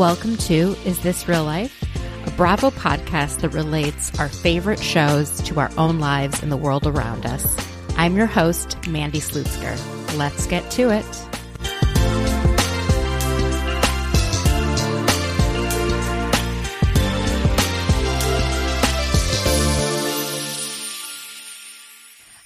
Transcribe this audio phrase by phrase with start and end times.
[0.00, 1.84] Welcome to Is This Real Life?
[2.26, 6.86] A Bravo podcast that relates our favorite shows to our own lives and the world
[6.86, 7.54] around us.
[7.98, 9.76] I'm your host, Mandy Slutzker.
[10.16, 11.04] Let's get to it.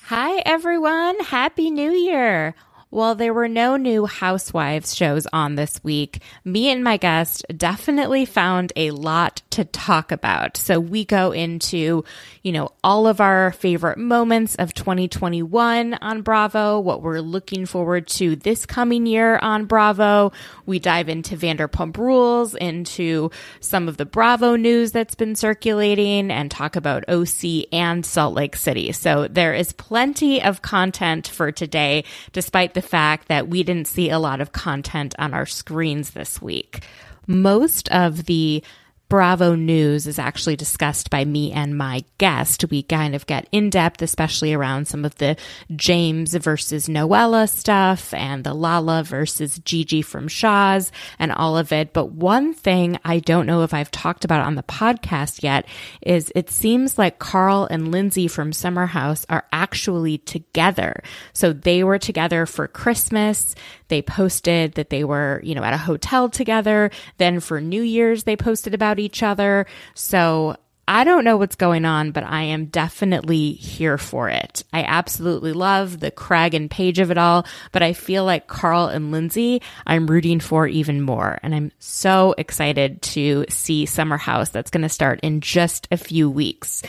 [0.02, 1.20] Hi, everyone.
[1.20, 2.56] Happy New Year.
[2.94, 6.22] Well, there were no new Housewives shows on this week.
[6.44, 10.56] Me and my guest definitely found a lot to talk about.
[10.56, 12.04] So we go into,
[12.44, 18.06] you know, all of our favorite moments of 2021 on Bravo, what we're looking forward
[18.08, 20.30] to this coming year on Bravo.
[20.64, 26.48] We dive into Vanderpump Rules, into some of the Bravo news that's been circulating, and
[26.48, 28.92] talk about OC and Salt Lake City.
[28.92, 34.10] So there is plenty of content for today, despite the fact that we didn't see
[34.10, 36.84] a lot of content on our screens this week.
[37.26, 38.62] Most of the
[39.08, 42.64] Bravo News is actually discussed by me and my guest.
[42.70, 45.36] We kind of get in depth, especially around some of the
[45.76, 51.92] James versus Noella stuff and the Lala versus Gigi from Shahs and all of it.
[51.92, 55.66] But one thing I don't know if I've talked about on the podcast yet
[56.00, 61.02] is it seems like Carl and Lindsay from Summer House are actually together.
[61.32, 63.54] So they were together for Christmas.
[63.88, 66.90] They posted that they were, you know, at a hotel together.
[67.18, 69.66] Then for New Year's, they posted about each other.
[69.94, 70.56] So
[70.86, 74.64] I don't know what's going on, but I am definitely here for it.
[74.72, 78.88] I absolutely love the Craig and Paige of it all, but I feel like Carl
[78.88, 81.38] and Lindsay, I'm rooting for even more.
[81.42, 85.96] And I'm so excited to see Summer House that's going to start in just a
[85.96, 86.82] few weeks.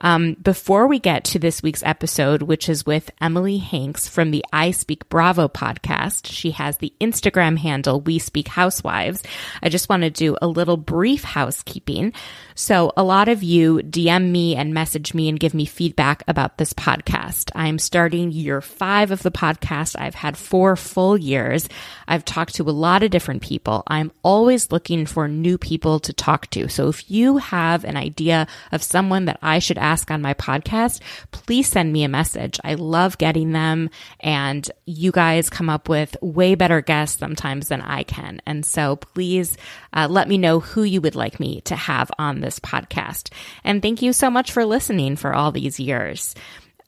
[0.00, 4.44] Um, before we get to this week's episode, which is with Emily Hanks from the
[4.52, 9.22] I Speak Bravo podcast, she has the Instagram handle We Speak Housewives.
[9.62, 12.12] I just want to do a little brief housekeeping.
[12.60, 16.58] So, a lot of you DM me and message me and give me feedback about
[16.58, 17.50] this podcast.
[17.54, 19.98] I'm starting year five of the podcast.
[19.98, 21.70] I've had four full years.
[22.06, 23.82] I've talked to a lot of different people.
[23.86, 26.68] I'm always looking for new people to talk to.
[26.68, 31.00] So, if you have an idea of someone that I should ask on my podcast,
[31.30, 32.60] please send me a message.
[32.62, 33.88] I love getting them,
[34.20, 38.42] and you guys come up with way better guests sometimes than I can.
[38.44, 39.56] And so, please
[39.94, 43.32] uh, let me know who you would like me to have on this podcast.
[43.62, 46.34] And thank you so much for listening for all these years.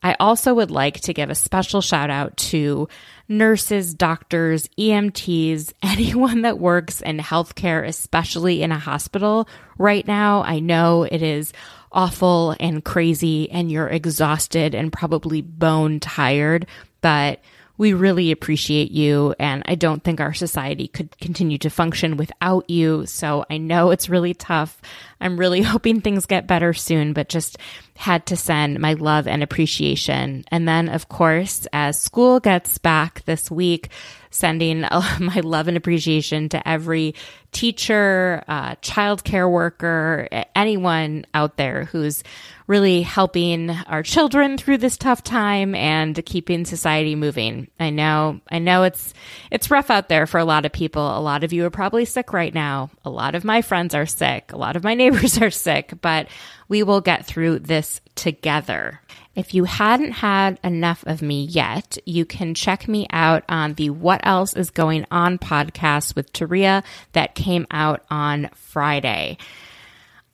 [0.02, 2.88] I also would like to give a special shout out to
[3.28, 10.42] nurses, doctors, EMTs, anyone that works in healthcare, especially in a hospital right now.
[10.42, 11.52] I know it is
[11.92, 16.66] awful and crazy and you're exhausted and probably bone tired,
[17.00, 17.40] but
[17.78, 19.34] we really appreciate you.
[19.38, 23.06] And I don't think our society could continue to function without you.
[23.06, 24.80] So I know it's really tough.
[25.20, 27.58] I'm really hoping things get better soon, but just
[27.96, 30.44] had to send my love and appreciation.
[30.48, 33.90] And then, of course, as school gets back this week,
[34.32, 34.80] sending
[35.20, 37.14] my love and appreciation to every
[37.52, 40.26] teacher, uh, childcare worker,
[40.56, 42.24] anyone out there who's
[42.66, 47.68] really helping our children through this tough time and keeping society moving.
[47.78, 49.12] I know, I know it's,
[49.50, 51.02] it's rough out there for a lot of people.
[51.02, 52.90] A lot of you are probably sick right now.
[53.04, 54.52] A lot of my friends are sick.
[54.52, 56.28] A lot of my neighbors are sick, but
[56.68, 59.00] we will get through this together.
[59.34, 63.88] If you hadn't had enough of me yet, you can check me out on the
[63.88, 69.38] What Else is Going On podcast with Taria that came out on Friday.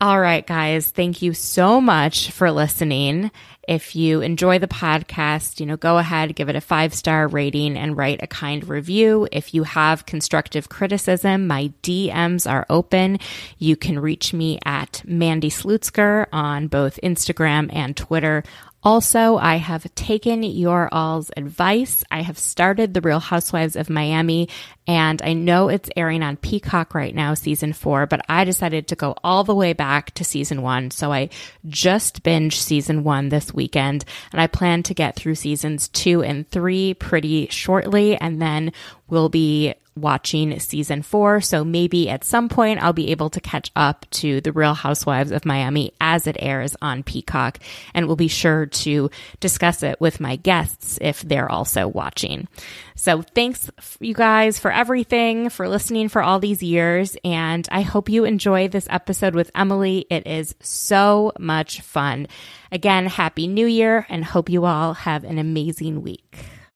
[0.01, 3.33] All right, guys, thank you so much for listening.
[3.67, 7.77] If you enjoy the podcast, you know, go ahead, give it a five star rating
[7.77, 9.27] and write a kind review.
[9.33, 13.19] If you have constructive criticism, my DMs are open.
[13.59, 18.45] You can reach me at Mandy Slutzker on both Instagram and Twitter.
[18.85, 22.05] Also, I have taken your all's advice.
[22.13, 24.49] I have started The Real Housewives of Miami,
[24.87, 28.97] and I know it's airing on Peacock right now, season four, but I decided to
[28.97, 30.93] go all the way back to season one.
[30.93, 31.29] So I
[31.67, 36.49] just binged season one this weekend, and I plan to get through seasons two and
[36.49, 38.73] three pretty shortly, and then
[39.09, 41.41] we'll be watching season four.
[41.41, 45.31] So maybe at some point I'll be able to catch up to The Real Housewives
[45.31, 47.59] of Miami as it airs on Peacock.
[47.95, 49.11] And we'll be sure to
[49.41, 52.49] discuss it with my guests if they're also watching.
[52.95, 57.17] So thanks you guys for everything, for listening for all these years.
[57.25, 60.07] And I hope you enjoy this episode with Emily.
[60.11, 62.27] It is so much fun.
[62.73, 66.37] Again, happy new year and hope you all have an amazing week.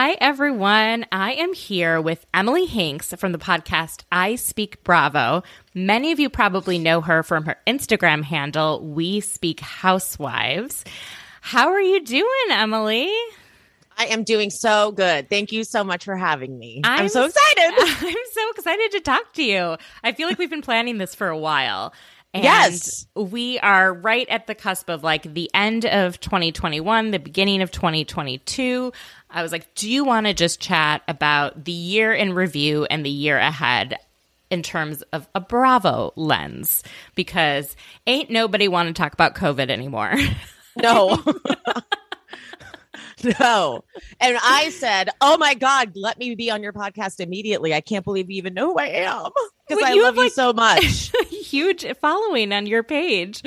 [0.00, 1.06] Hi, everyone.
[1.10, 5.42] I am here with Emily Hanks from the podcast I Speak Bravo.
[5.74, 10.84] Many of you probably know her from her Instagram handle, We Speak Housewives.
[11.40, 13.10] How are you doing, Emily?
[13.96, 15.28] I am doing so good.
[15.28, 16.80] Thank you so much for having me.
[16.84, 17.74] I'm, I'm so excited.
[18.06, 19.76] I'm so excited to talk to you.
[20.04, 21.92] I feel like we've been planning this for a while.
[22.34, 23.06] And yes.
[23.16, 27.70] we are right at the cusp of like the end of 2021, the beginning of
[27.70, 28.92] 2022.
[29.30, 33.04] I was like, do you want to just chat about the year in review and
[33.04, 33.98] the year ahead?
[34.50, 36.82] in terms of a Bravo lens
[37.14, 37.76] because
[38.06, 40.14] ain't nobody want to talk about COVID anymore.
[40.80, 41.22] No.
[43.40, 43.84] no.
[44.20, 47.74] And I said, Oh my God, let me be on your podcast immediately.
[47.74, 49.30] I can't believe you even know who I am
[49.68, 51.10] because I love you so much.
[51.30, 53.42] huge following on your page.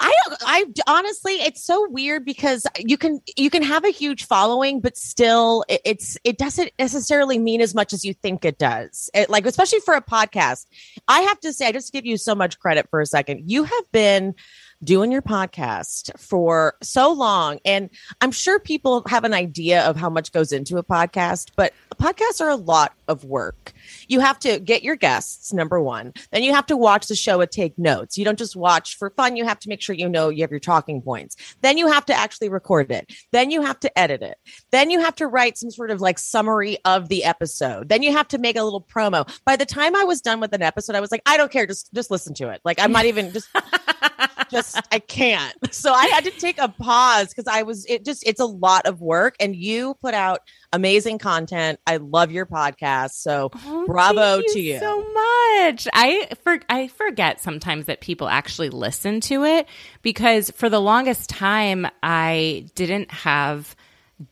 [0.00, 0.12] I
[0.42, 4.96] I honestly, it's so weird because you can you can have a huge following, but
[4.96, 9.10] still, it, it's it doesn't necessarily mean as much as you think it does.
[9.12, 10.66] It, like especially for a podcast,
[11.08, 13.50] I have to say, I just give you so much credit for a second.
[13.50, 14.34] You have been
[14.82, 17.58] doing your podcast for so long.
[17.64, 17.90] And
[18.20, 22.40] I'm sure people have an idea of how much goes into a podcast, but podcasts
[22.40, 23.72] are a lot of work.
[24.06, 26.12] You have to get your guests, number one.
[26.30, 28.16] Then you have to watch the show and take notes.
[28.16, 29.36] You don't just watch for fun.
[29.36, 31.36] You have to make sure you know you have your talking points.
[31.62, 33.12] Then you have to actually record it.
[33.32, 34.38] Then you have to edit it.
[34.70, 37.88] Then you have to write some sort of like summary of the episode.
[37.88, 39.28] Then you have to make a little promo.
[39.44, 41.66] By the time I was done with an episode, I was like, I don't care.
[41.66, 42.60] Just, just listen to it.
[42.64, 43.48] Like I'm not even just
[44.50, 45.54] just I can't.
[45.74, 48.86] So I had to take a pause because I was it just it's a lot
[48.86, 50.40] of work and you put out
[50.72, 51.80] amazing content.
[51.86, 53.12] I love your podcast.
[53.12, 54.78] So oh, bravo you to you.
[54.78, 55.88] So much.
[55.92, 59.66] I for I forget sometimes that people actually listen to it
[60.02, 63.76] because for the longest time I didn't have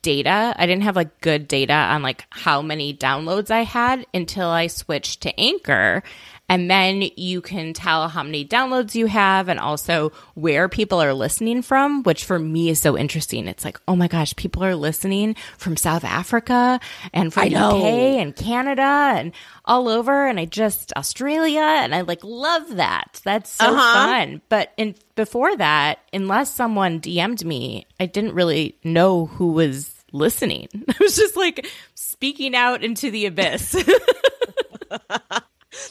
[0.02, 0.54] data.
[0.56, 4.66] I didn't have like good data on like how many downloads I had until I
[4.66, 6.02] switched to Anchor.
[6.48, 11.14] And then you can tell how many downloads you have and also where people are
[11.14, 13.48] listening from, which for me is so interesting.
[13.48, 16.78] It's like, oh my gosh, people are listening from South Africa
[17.12, 19.32] and from UK and Canada and
[19.64, 20.26] all over.
[20.26, 21.60] And I just, Australia.
[21.60, 23.20] And I like love that.
[23.24, 23.94] That's so uh-huh.
[23.94, 24.42] fun.
[24.48, 30.68] But in, before that, unless someone DM'd me, I didn't really know who was listening.
[30.88, 33.74] I was just like speaking out into the abyss.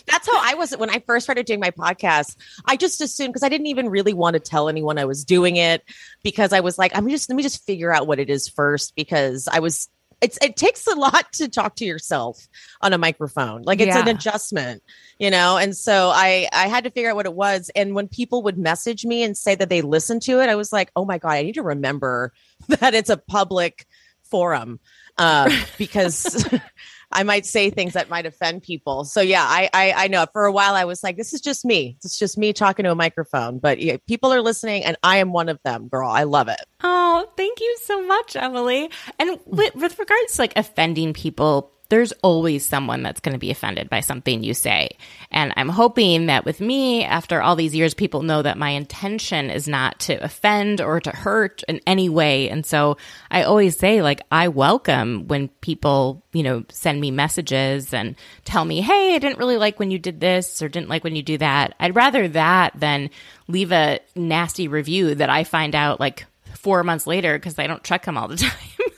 [0.08, 2.38] That's how I was when I first started doing my podcast.
[2.66, 5.56] I just assumed because I didn't even really want to tell anyone I was doing
[5.56, 5.84] it
[6.24, 8.96] because I was like, I'm just let me just figure out what it is first
[8.96, 9.90] because I was
[10.22, 12.48] it's it takes a lot to talk to yourself
[12.82, 13.64] on a microphone.
[13.64, 14.02] Like it's yeah.
[14.02, 14.82] an adjustment,
[15.20, 15.58] you know?
[15.58, 17.70] And so I I had to figure out what it was.
[17.76, 20.72] And when people would message me and say that they listened to it, I was
[20.72, 22.34] like, oh my God, I need to remember
[22.68, 23.86] that it's a public
[24.24, 24.80] forum.
[25.18, 26.46] Uh, because
[27.16, 29.06] I might say things that might offend people.
[29.06, 31.64] So yeah, I, I, I know for a while I was like, this is just
[31.64, 31.98] me.
[32.04, 33.58] It's just me talking to a microphone.
[33.58, 36.10] But yeah, people are listening, and I am one of them, girl.
[36.10, 36.60] I love it.
[36.84, 38.92] Oh, thank you so much, Emily.
[39.18, 43.52] And with, with regards to like offending people, there's always someone that's going to be
[43.52, 44.90] offended by something you say.
[45.32, 49.50] And I'm hoping that with me, after all these years, people know that my intention
[49.50, 52.50] is not to offend or to hurt in any way.
[52.50, 52.98] And so
[53.30, 58.16] I always say, like, I welcome when people, you know, send me messages and
[58.46, 61.16] tell me, hey, I didn't really like when you did this or didn't like when
[61.16, 61.76] you do that.
[61.80, 63.10] I'd rather that than
[63.48, 66.26] leave a nasty review that I find out like
[66.56, 68.52] four months later because I don't check them all the time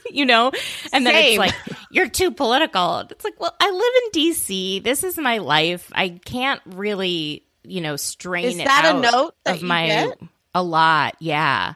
[0.12, 0.52] you know?
[0.92, 1.28] And then Same.
[1.30, 3.00] it's like, you're too political.
[3.10, 4.82] It's like, well, I live in DC.
[4.82, 5.90] This is my life.
[5.94, 9.86] I can't really, you know, strain Is it that a note that of you my
[9.86, 10.18] get?
[10.54, 11.16] a lot.
[11.20, 11.74] Yeah.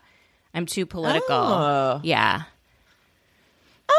[0.55, 1.35] I'm too political.
[1.35, 2.01] Oh.
[2.03, 2.43] Yeah.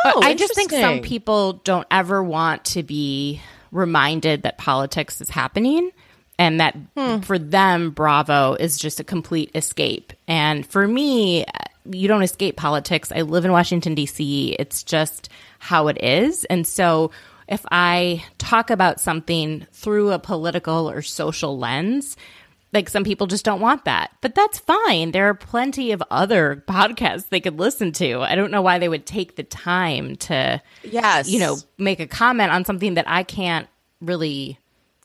[0.06, 5.30] Oh, I just think some people don't ever want to be reminded that politics is
[5.30, 5.92] happening
[6.38, 7.20] and that Hmm.
[7.20, 10.13] for them Bravo is just a complete escape.
[10.28, 11.46] And for me,
[11.92, 13.12] you don't escape politics.
[13.12, 14.56] I live in Washington DC.
[14.60, 16.46] It's just how it is.
[16.46, 17.12] And so
[17.48, 22.16] if I talk about something through a political or social lens,
[22.72, 24.12] like some people just don't want that.
[24.22, 25.12] But that's fine.
[25.12, 28.22] There are plenty of other podcasts they could listen to.
[28.22, 31.30] I don't know why they would take the time to Yes.
[31.30, 33.68] you know, make a comment on something that I can't
[34.02, 34.58] really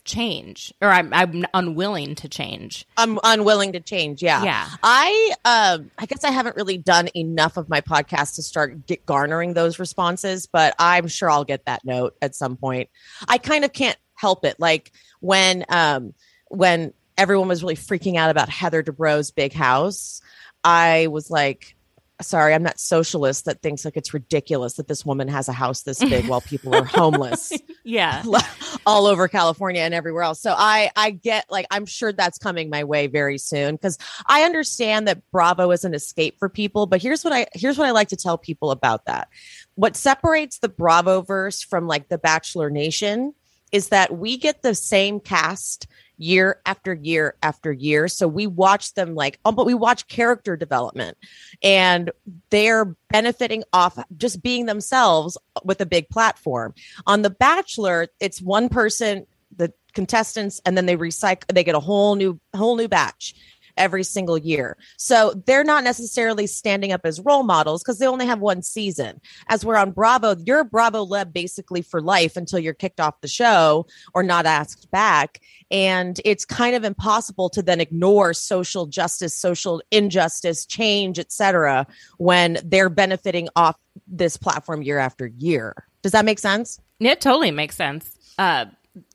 [0.09, 2.87] change or I'm, I'm unwilling to change.
[2.97, 4.23] I'm unwilling to change.
[4.23, 4.43] Yeah.
[4.43, 4.69] Yeah.
[4.83, 9.07] I um I guess I haven't really done enough of my podcast to start get
[9.07, 12.89] garnering those responses, but I'm sure I'll get that note at some point.
[13.29, 14.59] I kind of can't help it.
[14.59, 16.15] Like when um
[16.49, 20.23] when everyone was really freaking out about Heather Dubrow's big house,
[20.65, 21.77] I was like
[22.21, 25.83] Sorry, I'm not socialist that thinks like it's ridiculous that this woman has a house
[25.83, 27.53] this big while people are homeless
[27.85, 28.23] Yeah.
[28.87, 30.41] all over California and everywhere else.
[30.43, 33.97] So I I get like I'm sure that's coming my way very soon because
[34.27, 37.87] I understand that Bravo is an escape for people, but here's what I here's what
[37.87, 39.29] I like to tell people about that.
[39.77, 43.33] What separates the Bravo verse from like the Bachelor Nation
[43.73, 45.87] is that we get the same cast
[46.19, 48.09] year after year after year.
[48.09, 51.17] So we watch them like, oh, but we watch character development
[51.63, 52.11] and
[52.51, 56.75] they're benefiting off just being themselves with a big platform.
[57.07, 61.81] On The Bachelor, it's one person, the contestants, and then they recycle, they get a
[61.81, 63.35] whole new, whole new batch
[63.79, 64.77] every single year.
[64.97, 69.21] So they're not necessarily standing up as role models because they only have one season.
[69.49, 73.29] As we're on Bravo, you're Bravo led basically for life until you're kicked off the
[73.29, 75.41] show or not asked back.
[75.71, 82.59] And it's kind of impossible to then ignore social justice, social injustice, change, etc., when
[82.65, 85.75] they're benefiting off this platform year after year.
[86.03, 86.81] Does that make sense?
[87.01, 88.15] It totally makes sense.
[88.39, 88.67] Uh,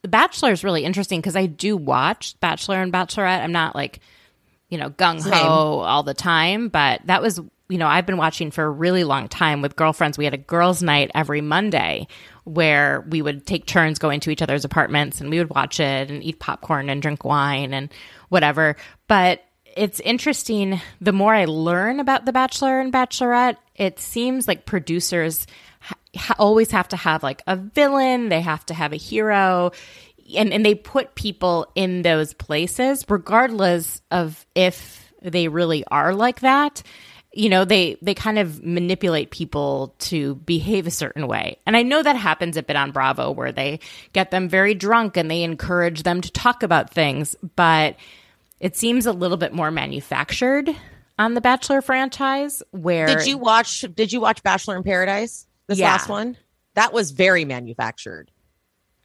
[0.01, 3.41] the Bachelor is really interesting because I do watch Bachelor and Bachelorette.
[3.41, 4.00] I'm not like,
[4.73, 7.39] you know, gung ho all the time, but that was,
[7.69, 10.17] you know, I've been watching for a really long time with girlfriends.
[10.17, 12.07] We had a girls' night every Monday
[12.43, 16.09] where we would take turns going to each other's apartments and we would watch it
[16.09, 17.93] and eat popcorn and drink wine and
[18.29, 18.75] whatever.
[19.07, 19.43] But
[19.77, 20.81] it's interesting.
[20.99, 25.45] The more I learn about The Bachelor and Bachelorette, it seems like producers
[26.15, 29.71] ha- always have to have like a villain, they have to have a hero.
[30.35, 36.41] And, and they put people in those places regardless of if they really are like
[36.41, 36.83] that
[37.35, 41.81] you know they they kind of manipulate people to behave a certain way and i
[41.81, 43.79] know that happens a bit on bravo where they
[44.11, 47.95] get them very drunk and they encourage them to talk about things but
[48.59, 50.69] it seems a little bit more manufactured
[51.17, 55.47] on the bachelor franchise where Did you watch did you watch Bachelor in Paradise?
[55.67, 55.91] This Yeah.
[55.91, 56.37] last one?
[56.75, 58.29] That was very manufactured.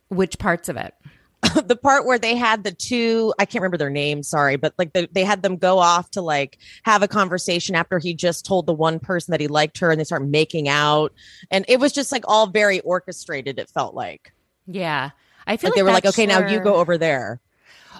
[0.08, 0.94] which parts of it
[1.66, 4.92] the part where they had the two i can't remember their names sorry but like
[4.92, 8.66] the, they had them go off to like have a conversation after he just told
[8.66, 11.12] the one person that he liked her and they start making out.
[11.50, 14.32] And it was just like all very orchestrated it felt like.
[14.66, 15.10] Yeah.
[15.46, 17.40] I feel like they were like okay now you go over there.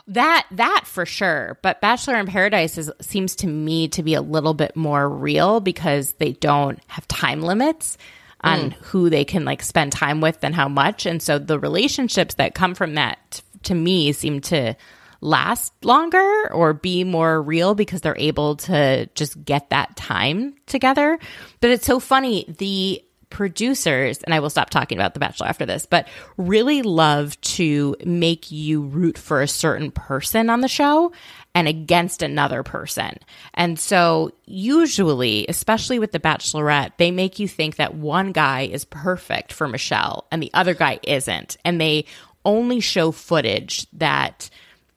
[0.07, 4.23] That that for sure, but Bachelor in Paradise is, seems to me to be a
[4.23, 7.99] little bit more real because they don't have time limits
[8.42, 8.73] on mm.
[8.85, 12.54] who they can like spend time with and how much, and so the relationships that
[12.54, 14.76] come from that to me seem to
[15.21, 21.18] last longer or be more real because they're able to just get that time together.
[21.61, 25.66] But it's so funny the producers, and I will stop talking about The Bachelor after
[25.66, 31.12] this, but really love to make you root for a certain person on the show
[31.59, 33.19] and against another person.
[33.53, 38.85] And so, usually, especially with The Bachelorette, they make you think that one guy is
[38.85, 41.57] perfect for Michelle and the other guy isn't.
[41.65, 42.05] And they
[42.45, 44.50] only show footage that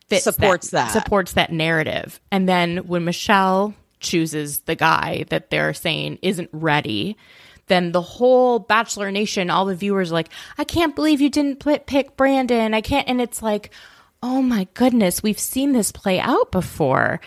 [0.08, 0.92] fits Supports that.
[0.92, 2.22] supports that narrative.
[2.32, 7.18] And then when Michelle chooses the guy that they're saying isn't ready,
[7.70, 11.66] then the whole Bachelor Nation, all the viewers are like, I can't believe you didn't
[11.88, 12.76] pick Brandon.
[12.76, 13.10] I can't.
[13.10, 13.72] And it's like,
[14.24, 17.20] oh my goodness, we've seen this play out before.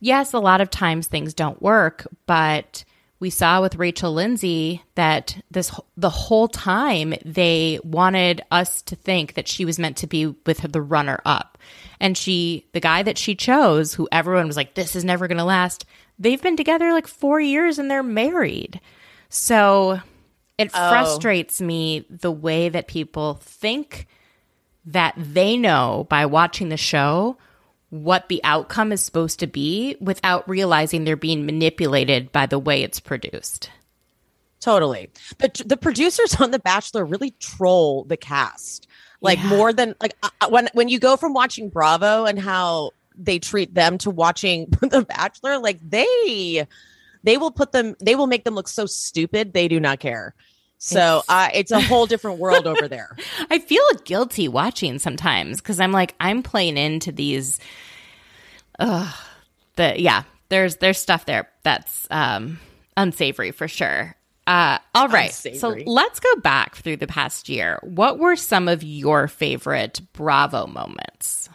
[0.00, 2.84] Yes, a lot of times things don't work, but
[3.18, 9.34] we saw with Rachel Lindsay that this the whole time they wanted us to think
[9.34, 11.56] that she was meant to be with the runner up.
[11.98, 15.38] And she the guy that she chose, who everyone was like this is never going
[15.38, 15.86] to last,
[16.18, 18.80] they've been together like 4 years and they're married.
[19.30, 20.00] So
[20.58, 20.88] it oh.
[20.90, 24.06] frustrates me the way that people think
[24.86, 27.36] that they know by watching the show
[27.90, 32.82] what the outcome is supposed to be without realizing they're being manipulated by the way
[32.82, 33.70] it's produced.
[34.60, 35.10] Totally.
[35.38, 38.88] But the producers on The Bachelor really troll the cast.
[39.20, 39.48] Like yeah.
[39.48, 43.38] more than like uh, uh, when when you go from watching Bravo and how they
[43.38, 46.66] treat them to watching The Bachelor, like they
[47.22, 50.34] they will put them they will make them look so stupid they do not care.
[50.78, 53.16] So it's, uh, it's a whole different world over there.
[53.50, 57.58] I feel guilty watching sometimes because I'm like I'm playing into these.
[58.78, 59.10] Uh,
[59.76, 62.60] the yeah, there's there's stuff there that's um,
[62.96, 64.14] unsavory for sure.
[64.46, 65.84] Uh, all right, unsavory.
[65.84, 67.80] so let's go back through the past year.
[67.82, 71.48] What were some of your favorite Bravo moments?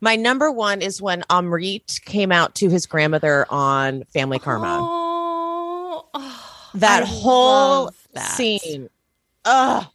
[0.00, 4.78] My number one is when Amrit came out to his grandmother on Family Karma.
[4.82, 8.36] Oh, oh that I whole that.
[8.36, 8.88] scene.
[9.44, 9.86] Ugh.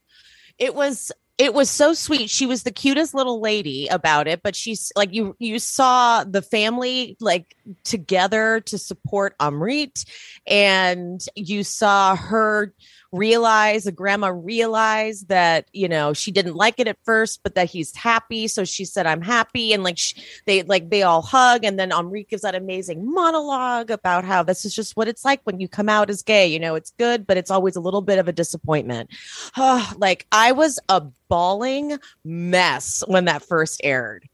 [0.57, 2.31] It was it was so sweet.
[2.31, 6.41] She was the cutest little lady about it, but she's like you you saw the
[6.41, 10.03] family like together to support Amrit
[10.47, 12.74] and you saw her
[13.12, 17.70] realize, the grandma realized that, you know, she didn't like it at first, but that
[17.70, 18.48] he's happy.
[18.48, 19.74] So she said, I'm happy.
[19.74, 21.64] And like, she, they, like, they all hug.
[21.64, 25.42] And then Amrit gives that amazing monologue about how this is just what it's like
[25.44, 26.48] when you come out as gay.
[26.48, 29.10] You know, it's good, but it's always a little bit of a disappointment.
[29.58, 34.28] like, I was a bawling mess when that first aired.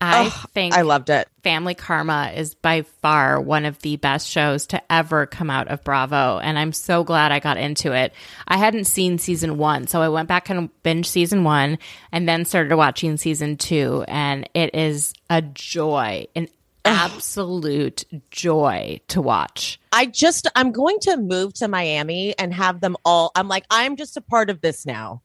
[0.00, 1.28] I oh, think I loved it.
[1.42, 5.82] Family Karma is by far one of the best shows to ever come out of
[5.84, 6.38] Bravo.
[6.38, 8.12] And I'm so glad I got into it.
[8.46, 11.78] I hadn't seen season one, so I went back and binge season one
[12.12, 14.04] and then started watching season two.
[14.06, 16.48] And it is a joy, an
[16.84, 19.80] absolute joy to watch.
[19.92, 23.32] I just, I'm going to move to Miami and have them all.
[23.34, 25.22] I'm like, I'm just a part of this now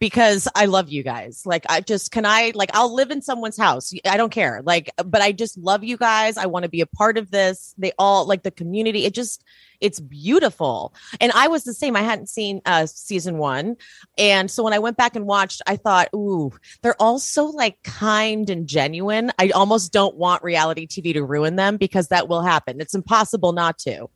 [0.00, 1.42] because I love you guys.
[1.44, 3.92] Like, I just can I like I'll live in someone's house.
[4.04, 4.62] I don't care.
[4.64, 6.36] Like, but I just love you guys.
[6.36, 7.74] I want to be a part of this.
[7.78, 9.04] They all like the community.
[9.04, 9.44] It just
[9.80, 10.92] it's beautiful.
[11.20, 11.96] And I was the same.
[11.96, 13.76] I hadn't seen uh season one,
[14.16, 17.82] and so when I went back and watched, I thought, ooh, they're all so like
[17.82, 19.32] kind and genuine.
[19.38, 22.80] I almost don't want reality TV to ruin them because that will happen.
[22.80, 24.08] It's impossible not to.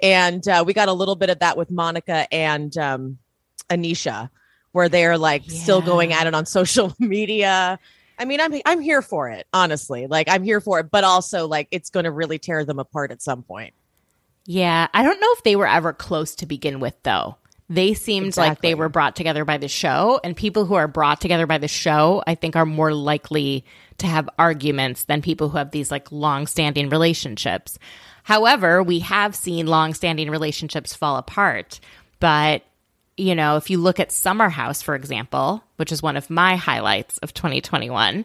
[0.00, 3.18] And uh, we got a little bit of that with Monica and um,
[3.68, 4.30] Anisha
[4.72, 5.62] where they're like yeah.
[5.62, 7.78] still going at it on social media.
[8.18, 10.06] I mean, I'm I'm here for it, honestly.
[10.06, 13.10] Like I'm here for it, but also like it's going to really tear them apart
[13.10, 13.74] at some point.
[14.46, 17.36] Yeah, I don't know if they were ever close to begin with though.
[17.70, 18.48] They seemed exactly.
[18.48, 21.58] like they were brought together by the show, and people who are brought together by
[21.58, 23.64] the show, I think, are more likely
[23.98, 27.78] to have arguments than people who have these like long-standing relationships.
[28.24, 31.78] However, we have seen long-standing relationships fall apart,
[32.18, 32.64] but
[33.20, 36.56] you know, if you look at Summer House, for example, which is one of my
[36.56, 38.24] highlights of 2021,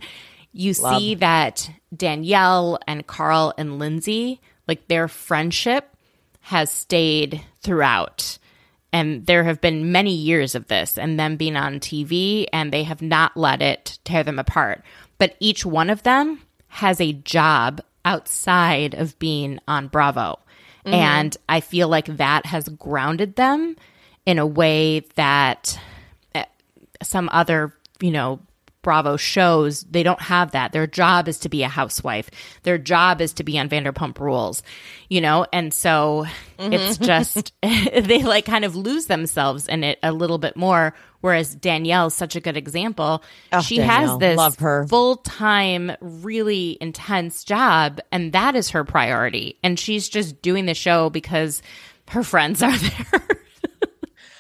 [0.53, 0.97] you Love.
[0.97, 5.93] see that Danielle and Carl and Lindsay, like their friendship
[6.39, 8.38] has stayed throughout.
[8.93, 12.84] And there have been many years of this and them being on TV, and they
[12.84, 14.81] have not let it tear them apart.
[15.17, 20.39] But each one of them has a job outside of being on Bravo.
[20.86, 20.93] Mm-hmm.
[20.93, 23.75] And I feel like that has grounded them
[24.25, 25.79] in a way that
[26.33, 26.45] eh,
[27.01, 28.39] some other, you know,
[28.85, 30.71] Bravo shows, they don't have that.
[30.71, 32.29] Their job is to be a housewife.
[32.61, 34.61] Their job is to be on Vanderpump Rules,
[35.09, 35.47] you know?
[35.51, 36.27] And so
[36.59, 36.71] mm-hmm.
[36.71, 40.93] it's just, they like kind of lose themselves in it a little bit more.
[41.21, 43.23] Whereas Danielle's such a good example.
[43.51, 44.19] Oh, she Danielle.
[44.19, 49.57] has this full time, really intense job, and that is her priority.
[49.63, 51.63] And she's just doing the show because
[52.09, 53.35] her friends are there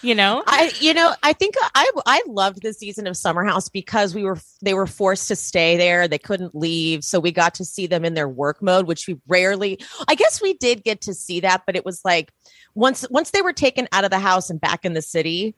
[0.05, 0.43] you know?
[0.45, 4.23] I you know i think i i loved the season of summer house because we
[4.23, 6.07] were they were forced to stay there.
[6.07, 7.03] They couldn't leave.
[7.03, 10.41] So we got to see them in their work mode which we rarely i guess
[10.41, 12.31] we did get to see that but it was like
[12.73, 15.55] once once they were taken out of the house and back in the city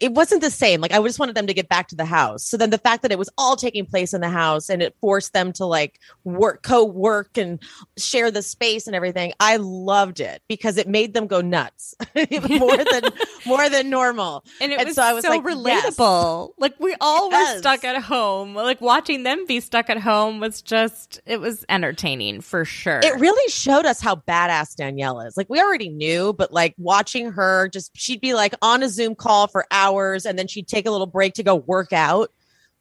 [0.00, 0.80] it wasn't the same.
[0.80, 2.44] Like I just wanted them to get back to the house.
[2.44, 4.96] So then the fact that it was all taking place in the house and it
[5.00, 7.60] forced them to like work, co-work and
[7.98, 9.32] share the space and everything.
[9.40, 11.94] I loved it because it made them go nuts
[12.48, 13.02] more than
[13.44, 14.44] more than normal.
[14.60, 16.48] And it and was so, I was so like, relatable.
[16.48, 16.54] Yes.
[16.58, 17.54] Like we all yes.
[17.54, 18.54] were stuck at home.
[18.54, 23.00] Like watching them be stuck at home was just it was entertaining for sure.
[23.02, 25.36] It really showed us how badass Danielle is.
[25.36, 29.14] Like we already knew, but like watching her just she'd be like on a Zoom
[29.14, 32.30] call for hours and then she'd take a little break to go work out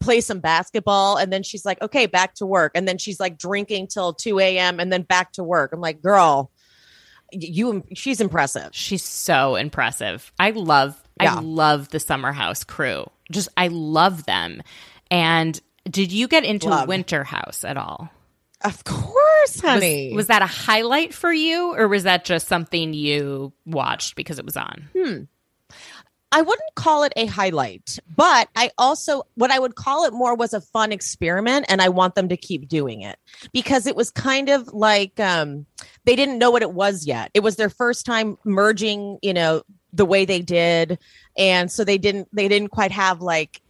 [0.04, 2.74] play some basketball and then she's like okay back to work.
[2.76, 5.72] And then she's like drinking till 2 a.m and then back to work.
[5.74, 6.52] I'm like girl
[7.32, 8.70] you she's impressive.
[8.74, 10.32] She's so impressive.
[10.40, 11.36] I love yeah.
[11.36, 13.06] i love the summer house crew.
[13.32, 14.62] Just i love them.
[15.10, 16.88] And did you get into love.
[16.88, 18.10] winter house at all?
[18.64, 20.10] Of course honey.
[20.10, 24.40] was, was, that a highlight for you or was that just something you watched because
[24.40, 24.90] it was on?
[24.98, 25.24] Hmm
[26.34, 30.36] I wouldn't call it a highlight, but I also, what I would call it more
[30.36, 31.68] was a fun experiment.
[31.70, 33.20] And I want them to keep doing it
[33.52, 35.68] because it was kind of like um,
[36.06, 37.30] they didn't know what it was yet.
[37.36, 39.62] It was their first time merging, you know,
[39.94, 40.98] the way they did.
[41.38, 43.62] And so they didn't, they didn't quite have like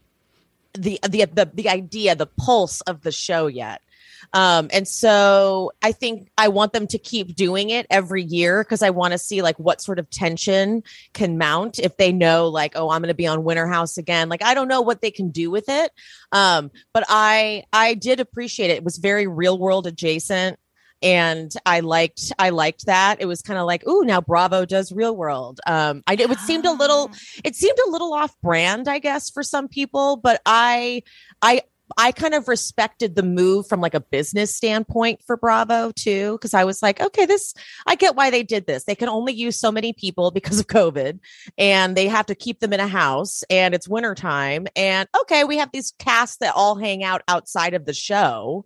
[0.74, 3.82] the, the, the, the idea, the pulse of the show yet.
[4.32, 8.82] Um, and so I think I want them to keep doing it every year because
[8.82, 10.84] I want to see like what sort of tension
[11.14, 14.30] can mount if they know like, oh, I'm going to be on Winter House again.
[14.30, 15.92] Like I don't know what they can do with it.
[16.32, 18.78] Um, but I I did appreciate it.
[18.78, 20.58] It was very real world adjacent
[21.04, 23.22] and I liked I liked that.
[23.22, 25.60] It was kind of like, ooh, now Bravo does Real World.
[25.68, 27.18] Um, I it seemed a little ah.
[27.44, 31.04] it seemed a little off brand, I guess, for some people, but I
[31.42, 31.64] I
[31.98, 36.54] I kind of respected the move from like a business standpoint for Bravo too, because
[36.54, 37.54] I was like, okay, this,
[37.86, 38.86] I get why they did this.
[38.86, 41.20] They can only use so many people because of COVID
[41.58, 44.68] and they have to keep them in a house and it's wintertime.
[44.76, 48.66] And okay, we have these casts that all hang out outside of the show.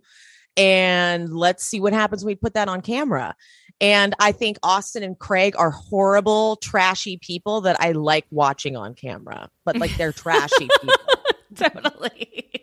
[0.56, 3.34] And let's see what happens when we put that on camera.
[3.80, 8.94] And I think Austin and Craig are horrible, trashy people that I like watching on
[8.94, 10.94] camera, but like they're trashy people.
[11.54, 12.57] totally.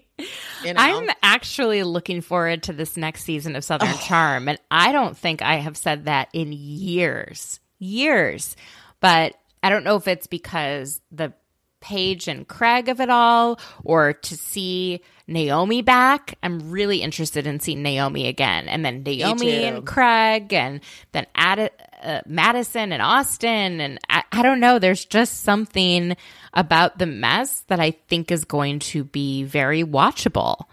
[0.66, 0.82] You know?
[0.82, 4.02] I'm actually looking forward to this next season of Southern oh.
[4.04, 4.48] Charm.
[4.48, 8.56] And I don't think I have said that in years, years.
[9.00, 11.34] But I don't know if it's because the
[11.82, 16.36] Paige and Craig of it all or to see Naomi back.
[16.42, 18.68] I'm really interested in seeing Naomi again.
[18.68, 21.70] And then Naomi and Craig and then add
[22.06, 23.82] uh, Madison and Austin.
[23.82, 24.80] And I, I don't know.
[24.80, 26.16] There's just something
[26.54, 30.66] about the mess that I think is going to be very watchable.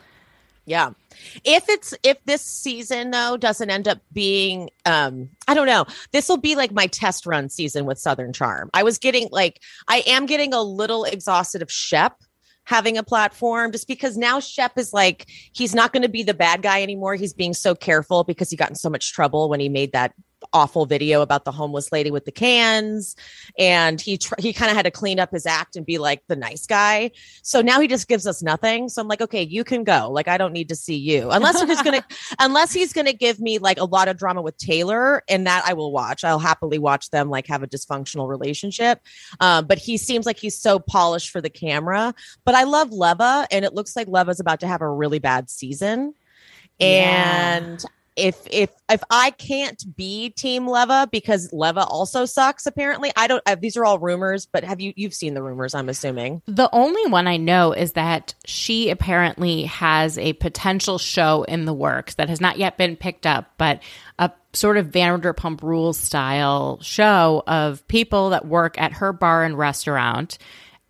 [0.65, 0.91] Yeah.
[1.45, 5.87] If it's if this season though doesn't end up being um I don't know.
[6.13, 8.71] This will be like my test run season with Southern Charm.
[8.73, 12.17] I was getting like I am getting a little exhausted of Shep
[12.65, 16.35] having a platform just because now Shep is like he's not going to be the
[16.35, 17.17] bad guy anymore.
[17.17, 20.15] He's being so careful because he got in so much trouble when he made that
[20.53, 23.17] awful video about the homeless lady with the cans
[23.59, 26.23] and he tr- he kind of had to clean up his act and be like
[26.29, 27.11] the nice guy.
[27.43, 28.89] So now he just gives us nothing.
[28.89, 30.11] So i'm like okay you can go.
[30.11, 31.31] Like i don't need to see you.
[31.31, 32.05] Unless he's gonna
[32.39, 35.73] unless he's gonna give me like a lot of drama with taylor and that i
[35.73, 36.25] will watch.
[36.25, 39.01] I'll happily watch them like have a dysfunctional relationship.
[39.41, 42.15] Um, but he seems like he's so polished for the camera.
[42.45, 45.51] But i love leva and it looks like leva's about to have a really bad
[45.51, 46.15] season.
[46.81, 47.85] And
[48.17, 53.43] if if if I can't be Team Leva because Leva also sucks, apparently I don't.
[53.47, 55.75] Uh, these are all rumors, but have you you've seen the rumors?
[55.75, 61.45] I'm assuming the only one I know is that she apparently has a potential show
[61.45, 63.83] in the works that has not yet been picked up, but
[64.19, 69.57] a sort of Vanderpump Rules style show of people that work at her bar and
[69.57, 70.39] restaurant.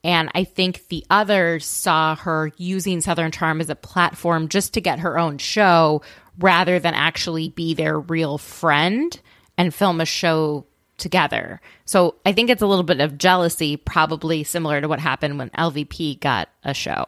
[0.05, 4.81] And I think the others saw her using Southern Charm as a platform just to
[4.81, 6.03] get her own show
[6.43, 9.21] rather than actually be their real friend
[9.57, 10.67] and film a show
[10.99, 11.61] together.
[11.85, 15.51] So I think it's a little bit of jealousy, probably similar to what happened when
[15.51, 17.07] LVP got a show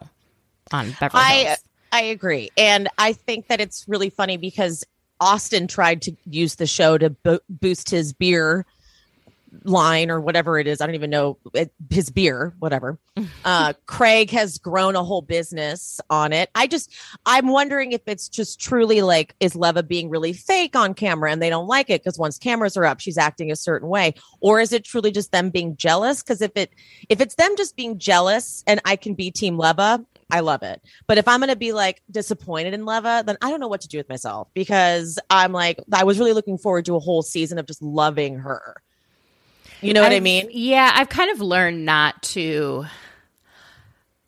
[0.72, 1.58] on Beverly Hills.
[1.92, 2.50] I, I agree.
[2.56, 4.84] And I think that it's really funny because
[5.20, 8.66] Austin tried to use the show to bo- boost his beer
[9.64, 10.80] line or whatever it is.
[10.80, 12.98] I don't even know it, his beer, whatever.
[13.44, 16.48] Uh, Craig has grown a whole business on it.
[16.54, 16.90] I just,
[17.26, 21.42] I'm wondering if it's just truly like, is Leva being really fake on camera and
[21.42, 24.60] they don't like it because once cameras are up, she's acting a certain way, or
[24.60, 26.22] is it truly just them being jealous?
[26.22, 26.72] Because if it,
[27.10, 30.82] if it's them just being jealous and I can be Team Leva, I love it.
[31.06, 33.82] But if I'm going to be like disappointed in Leva, then I don't know what
[33.82, 37.22] to do with myself because I'm like, I was really looking forward to a whole
[37.22, 38.82] season of just loving her.
[39.80, 40.48] You know what I've, I mean?
[40.50, 42.86] Yeah, I've kind of learned not to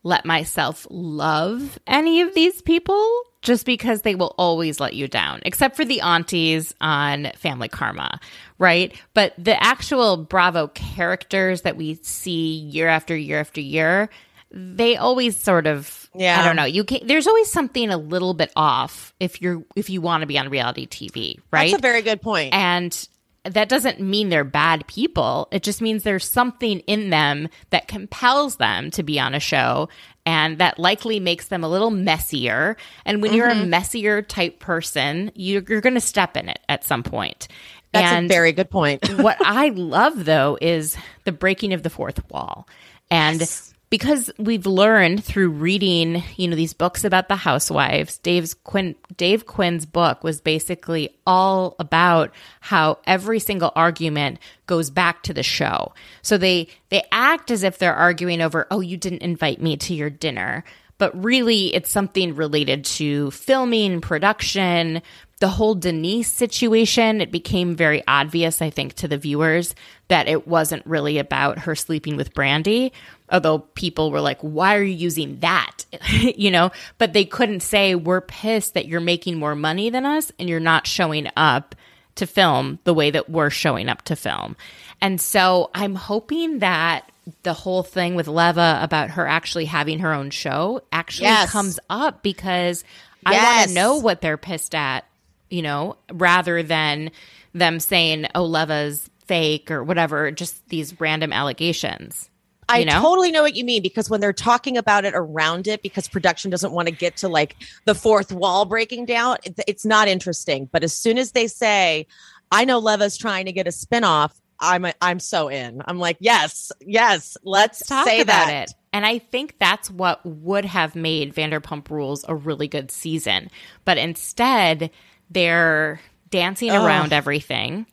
[0.02, 5.40] let myself love any of these people just because they will always let you down,
[5.44, 8.20] except for the aunties on Family Karma,
[8.58, 8.94] right?
[9.14, 14.08] But the actual Bravo characters that we see year after year after year,
[14.50, 16.40] they always sort of Yeah.
[16.40, 16.64] I don't know.
[16.64, 20.26] You can there's always something a little bit off if you're if you want to
[20.26, 21.70] be on reality TV, right?
[21.70, 22.54] That's a very good point.
[22.54, 23.08] And
[23.50, 25.48] that doesn't mean they're bad people.
[25.50, 29.88] It just means there's something in them that compels them to be on a show
[30.24, 32.76] and that likely makes them a little messier.
[33.04, 33.70] And when you're a Mm-hmm.
[33.70, 37.48] messier type person, you're, you're going to step in it at some point.
[37.92, 39.06] That's and a very good point.
[39.20, 42.66] what I love though is the breaking of the fourth wall.
[43.10, 43.72] And Yes.
[43.88, 49.46] Because we've learned through reading, you know, these books about the housewives, Dave's Quinn Dave
[49.46, 55.92] Quinn's book was basically all about how every single argument goes back to the show.
[56.22, 59.94] So they they act as if they're arguing over, "Oh, you didn't invite me to
[59.94, 60.64] your dinner."
[60.98, 65.02] But really, it's something related to filming, production,
[65.38, 67.20] the whole Denise situation.
[67.20, 69.74] It became very obvious, I think, to the viewers
[70.08, 72.90] that it wasn't really about her sleeping with Brandi.
[73.30, 75.84] Although people were like, why are you using that?
[76.10, 80.32] you know, but they couldn't say, we're pissed that you're making more money than us
[80.38, 81.74] and you're not showing up
[82.14, 84.56] to film the way that we're showing up to film.
[85.02, 87.10] And so I'm hoping that
[87.42, 91.50] the whole thing with Leva about her actually having her own show actually Yes.
[91.50, 92.84] comes up because
[93.26, 95.04] I want to know what they're pissed at,
[95.50, 97.10] you know, rather than
[97.52, 102.30] them saying, oh, Leva's fake or whatever, just these random allegations.
[102.68, 103.00] I you know?
[103.00, 106.50] totally know what you mean because when they're talking about it around it, because production
[106.50, 109.36] doesn't want to get to like the fourth wall breaking down,
[109.68, 110.68] it's not interesting.
[110.72, 112.08] But as soon as they say,
[112.50, 115.82] "I know Leva's trying to get a spinoff," I'm I'm so in.
[115.84, 118.70] I'm like, yes, yes, let's, talk say about that.
[118.70, 118.74] it.
[118.92, 123.50] And I think that's what would have made Vanderpump Rules a really good season.
[123.84, 124.90] But instead,
[125.30, 126.84] they're dancing Ugh.
[126.84, 127.86] around everything.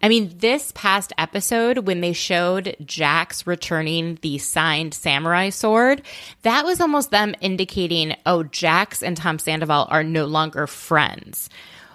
[0.00, 6.02] I mean, this past episode, when they showed Jax returning the signed samurai sword,
[6.42, 11.50] that was almost them indicating, oh, Jax and Tom Sandoval are no longer friends.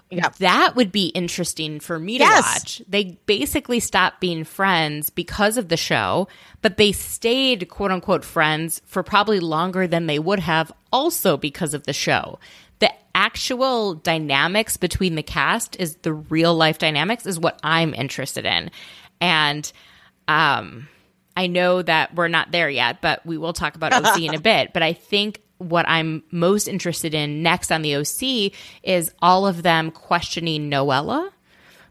[0.10, 0.30] Yeah.
[0.40, 2.44] That would be interesting for me to Yes.
[2.44, 2.82] watch.
[2.88, 6.28] They basically stopped being friends because of the show,
[6.62, 11.74] but they stayed quote unquote friends for probably longer than they would have also because
[11.74, 12.38] of the show.
[12.84, 18.46] The actual dynamics between the cast is the real life dynamics is what I'm interested
[18.46, 18.72] in.
[19.22, 19.72] And
[20.28, 20.90] um
[21.38, 24.40] I know that we're not there yet, but we will talk about OC in a
[24.52, 24.74] bit.
[24.74, 29.64] But I think what I'm most interested in next on the OC is all of
[29.64, 31.32] them questioning Noella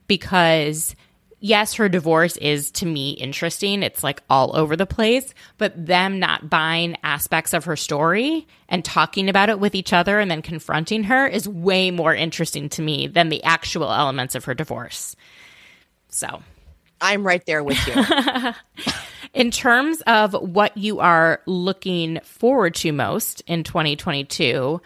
[0.07, 0.95] because
[1.43, 3.83] yes, her divorce is to me interesting.
[3.83, 8.85] It's like all over the place, but them not buying aspects of her story and
[8.85, 12.83] talking about it with each other and then confronting her is way more interesting to
[12.83, 15.17] me than the actual elements of her divorce.
[16.09, 16.43] So,
[17.01, 18.53] I'm right there with you.
[19.35, 24.81] in terms of what you are looking forward to most in 2022,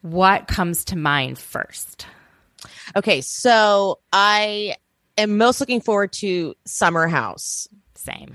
[0.00, 2.06] what comes to mind first?
[2.96, 4.76] okay, so I
[5.18, 7.68] am most looking forward to Summer House.
[7.94, 8.34] Same.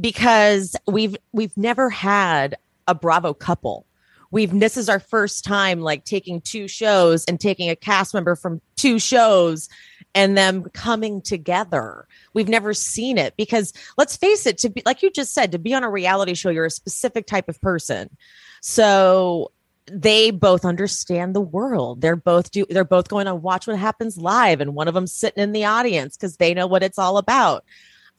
[0.00, 3.86] because we've we've never had a Bravo couple.
[4.30, 8.36] We've this is our first time like taking two shows and taking a cast member
[8.36, 9.68] from two shows
[10.14, 12.06] and them coming together.
[12.34, 15.58] We've never seen it because let's face it, to be like you just said, to
[15.58, 18.10] be on a reality show, you're a specific type of person.
[18.60, 19.52] So
[19.92, 22.00] they both understand the world.
[22.00, 25.06] They're both do they're both going to watch what happens live and one of them
[25.06, 27.64] sitting in the audience because they know what it's all about.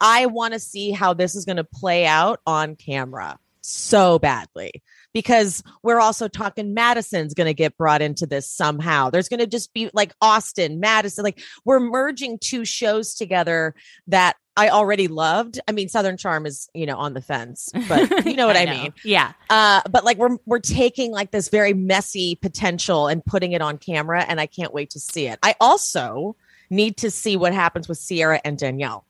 [0.01, 4.71] I want to see how this is going to play out on camera so badly
[5.13, 9.09] because we're also talking Madison's going to get brought into this somehow.
[9.09, 13.75] There's going to just be like Austin, Madison, like we're merging two shows together
[14.07, 15.59] that I already loved.
[15.67, 18.65] I mean, Southern Charm is, you know, on the fence, but you know what I,
[18.65, 18.93] mean.
[19.05, 19.31] Yeah.
[19.49, 23.77] Uh, but like we're we're taking like this very messy potential and putting it on
[23.77, 25.39] camera, and I can't wait to see it.
[25.41, 26.35] I also
[26.69, 29.05] need to see what happens with Ciara and Danielle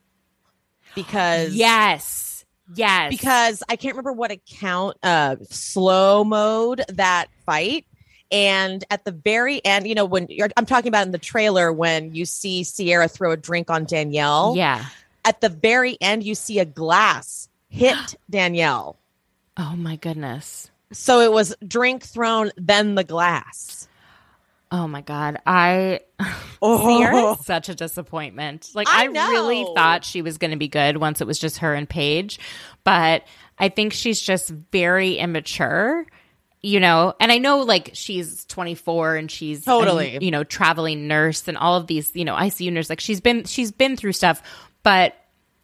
[0.94, 2.44] because Yes.
[2.76, 3.10] Yes.
[3.10, 7.86] because I can't remember what account uh slow mode that fight.
[8.32, 11.72] And at the very end, you know, when you're, I'm talking about in the trailer,
[11.72, 14.84] when you see Ciara throw a drink on Danielle, Yeah.
[15.30, 18.98] At the very end, you see a glass hit Danielle.
[19.56, 20.72] Oh my goodness.
[20.92, 23.86] So it was drink thrown, then the glass.
[24.72, 26.00] Oh my god, I
[26.62, 27.36] Oh.
[27.44, 28.70] Such a disappointment.
[28.74, 31.58] Like I, I really thought she was going to be good once it was just
[31.58, 32.40] her and Paige,
[32.82, 33.22] but
[33.56, 36.06] I think she's just very immature.
[36.60, 40.18] You know, and I know like she's 24 and she's Totally.
[40.20, 43.44] you know traveling nurse and all of these you know ICU nurse like she's been
[43.44, 44.42] she's been through stuff,
[44.82, 45.14] but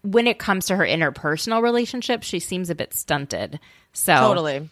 [0.07, 3.59] when it comes to her interpersonal relationships, she seems a bit stunted.
[3.93, 4.69] So Totally.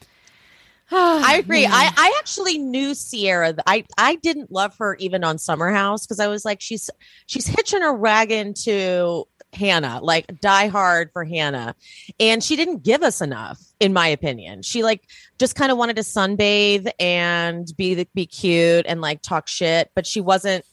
[0.91, 1.67] I agree.
[1.67, 3.55] I, I actually knew Ciara.
[3.67, 6.91] I, I didn't love her even on Summer House because I was like, she's
[7.27, 11.75] she's hitching a wagon to Hannah, like die hard for Hannah.
[12.21, 14.63] And she didn't give us enough, in my opinion.
[14.63, 19.49] She like just kind of wanted to sunbathe and be be cute and like talk
[19.49, 20.65] shit, but she wasn't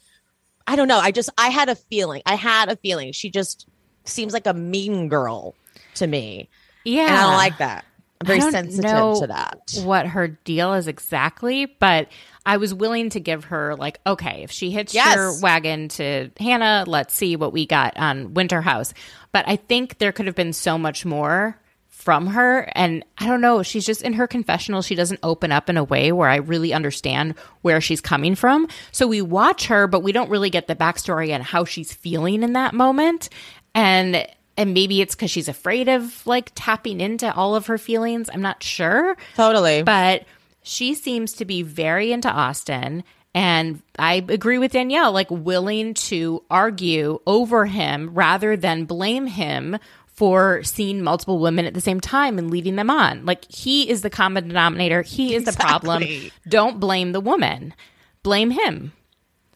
[0.67, 0.99] I don't know.
[0.99, 2.21] I just I had a feeling.
[2.25, 3.13] I had a feeling.
[3.13, 3.67] She just
[4.05, 5.55] seems like a mean girl
[5.95, 6.49] to me.
[6.83, 7.85] yeah, And I don't like that.
[8.21, 9.59] I'm very I don't sensitive know to that.
[9.83, 12.07] What her deal is exactly, but
[12.45, 15.15] I was willing to give her like, okay, if she hits Yes.
[15.15, 18.93] your wagon to Hannah, let's see what we got on Winter House.
[19.31, 23.41] But I think there could have been so much more from her, and I don't
[23.41, 23.61] know.
[23.61, 24.81] She's just in her confessional.
[24.81, 28.67] She doesn't open up in a way where I really understand where she's coming from.
[28.91, 32.41] So we watch her, but we don't really get the backstory and how she's feeling
[32.41, 33.29] in that moment,
[33.73, 34.27] and.
[34.57, 38.29] And maybe it's because she's afraid of like tapping into all of her feelings.
[38.31, 39.81] I'm not sure Totally.
[39.81, 40.25] but
[40.61, 43.03] she seems to be very into Austin.
[43.33, 49.77] And I agree with Danielle, like willing to argue over him rather than blame him
[50.05, 53.25] for seeing multiple women at the same time and leading them on.
[53.25, 55.01] Like he is the common denominator.
[55.01, 56.03] He is the problem.
[56.47, 57.73] Don't blame the woman.
[58.21, 58.91] Blame him.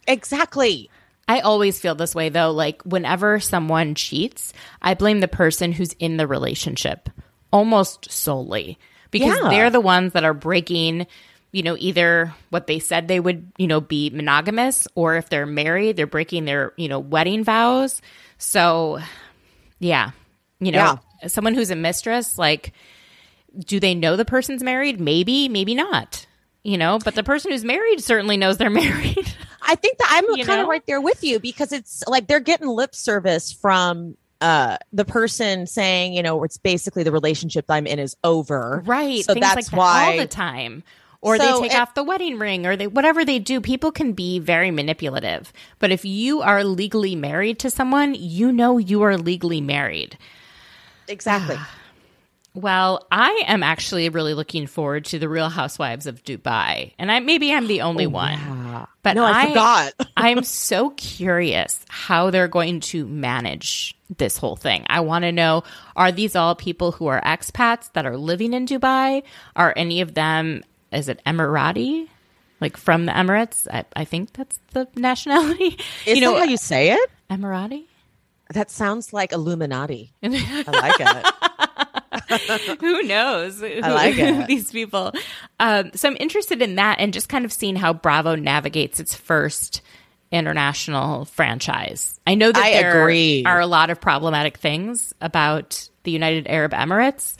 [0.07, 0.89] exactly.
[1.27, 2.51] I always feel this way though.
[2.51, 7.09] Like whenever someone cheats, I blame the person who's in the relationship
[7.51, 8.77] almost solely
[9.11, 9.49] because Yeah.
[9.49, 11.07] they're the ones that are breaking,
[11.51, 15.45] you know, either what they said they would, you know, be monogamous or if they're
[15.45, 18.01] married, they're breaking their, you know, wedding vows.
[18.37, 18.99] So,
[19.79, 20.11] yeah,
[20.59, 22.73] you know, someone who's a mistress, like,
[23.57, 24.99] do they know the person's married?
[24.99, 26.24] Maybe, maybe not.
[26.65, 29.35] You know, but the person who's married certainly knows they're married.
[29.61, 32.39] I think that I'm You kind of right there with you because it's like they're
[32.39, 37.85] getting lip service from uh the person saying, you know, it's basically the relationship I'm
[37.85, 38.81] in is over.
[38.85, 39.23] Right.
[39.23, 40.81] So Things that's like that why all the time.
[41.21, 43.91] Or So, they take and- off the wedding ring or they whatever they do, people
[43.91, 45.53] can be very manipulative.
[45.77, 50.17] But if you are legally married to someone, you know you are legally married.
[51.07, 51.57] exactly.
[52.55, 56.93] Well, I am actually really looking forward to the Real Housewives of Dubai.
[56.97, 58.87] And I maybe I'm the only oh, one.
[59.03, 59.93] But no, I, forgot.
[60.17, 64.85] I'm so curious how they're going to manage this whole thing.
[64.87, 65.63] I want to know
[65.97, 69.23] are these all people who are expats that are living in Dubai?
[69.57, 70.63] Are any of them,
[70.93, 72.07] is it Emirati?
[72.61, 73.67] Like from the Emirates?
[73.69, 75.77] I, I think that's the nationality.
[76.05, 77.11] Is you know, that how you say it?
[77.29, 77.83] Emirati?
[78.53, 80.13] That sounds like Illuminati.
[80.23, 81.64] I like it.
[82.79, 83.61] who knows?
[83.61, 84.47] I like it.
[84.47, 85.11] these people.
[85.59, 89.15] Um, so I'm interested in that and just kind of seeing how Bravo navigates its
[89.15, 89.81] first
[90.31, 92.19] international franchise.
[92.27, 93.43] I know that I there agree.
[93.45, 97.35] are a lot of problematic things about the United Arab Emirates,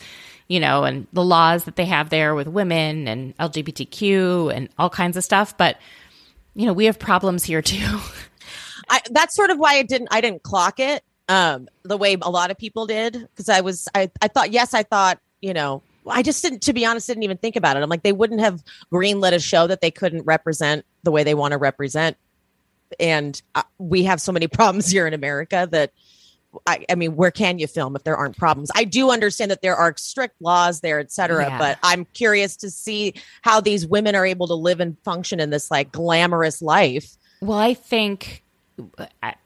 [0.47, 4.89] you know, and the laws that they have there with women and LGBTQ and all
[4.89, 5.58] kinds of stuff.
[5.58, 5.77] But
[6.53, 7.99] you know, we have problems here too.
[8.89, 12.29] I, that's sort of why I didn't I didn't clock it um the way a
[12.29, 15.81] lot of people did because I was I I thought yes I thought you know
[16.07, 17.83] I just didn't to be honest didn't even think about it.
[17.83, 21.33] I'm like they wouldn't have greenlit a show that they couldn't represent the way they
[21.33, 22.15] want to represent.
[22.99, 25.91] And uh, we have so many problems here in America that
[26.67, 28.69] I, I mean where can you film if there aren't problems?
[28.75, 31.57] I do understand that there are strict laws there et cetera Yeah.
[31.57, 35.49] but I'm curious to see how these women are able to live and function in
[35.49, 37.17] this like glamorous life.
[37.41, 38.43] Well, I think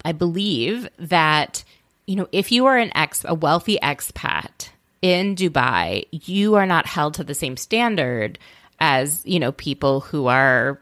[0.05, 1.63] I, believe that
[2.05, 4.69] you know if you are an ex a wealthy expat
[5.01, 8.39] in Dubai, you are not held to the same standard
[8.79, 10.81] as you know people who are.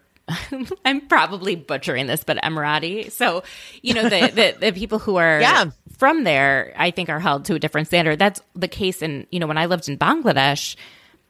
[0.84, 3.10] I'm probably butchering this, but Emirati.
[3.14, 3.44] So,
[3.82, 5.66] you know, the, the, the people who are Yeah.
[5.98, 8.20] from there, I think are held to a different standard.
[8.20, 10.76] That's the case in, you know, when I lived in Bangladesh,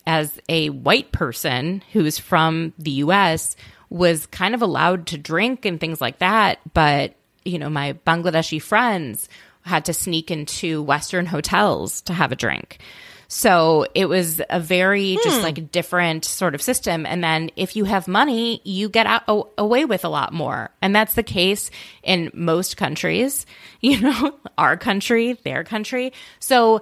[0.07, 3.55] as a white person who's from the US
[3.89, 6.59] was kind of allowed to drink and things like that.
[6.73, 9.29] But, you know, my Bangladeshi friends
[9.61, 12.79] had to sneak into Western hotels to have a drink.
[13.27, 15.43] So it was a very just hmm.
[15.43, 17.05] like different sort of system.
[17.05, 20.69] And then if you have money, you get out, a- away with a lot more.
[20.81, 21.69] And that's the case
[22.03, 23.45] in most countries,
[23.81, 26.13] you know, our country, their country.
[26.39, 26.81] So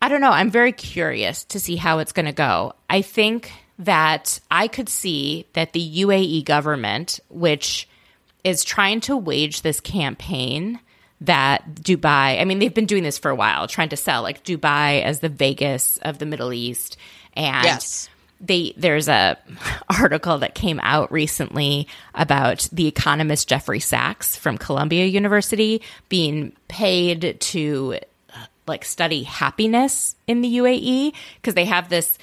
[0.00, 0.30] I don't know.
[0.30, 2.74] I'm very curious to see how it's going to go.
[2.88, 7.88] I think that I could see that the UAE government, which
[8.44, 10.80] is trying to wage this campaign
[11.20, 14.44] that Dubai, I mean, they've been doing this for a while, trying to sell like
[14.44, 16.96] Dubai as the Vegas of the Middle East.
[17.34, 18.08] And Yes.
[18.40, 19.36] they there's a
[20.00, 27.38] article that came out recently about the economist Jeffrey Sachs from Columbia University being paid
[27.40, 27.98] to
[28.66, 32.18] like study happiness in the UAE because they have this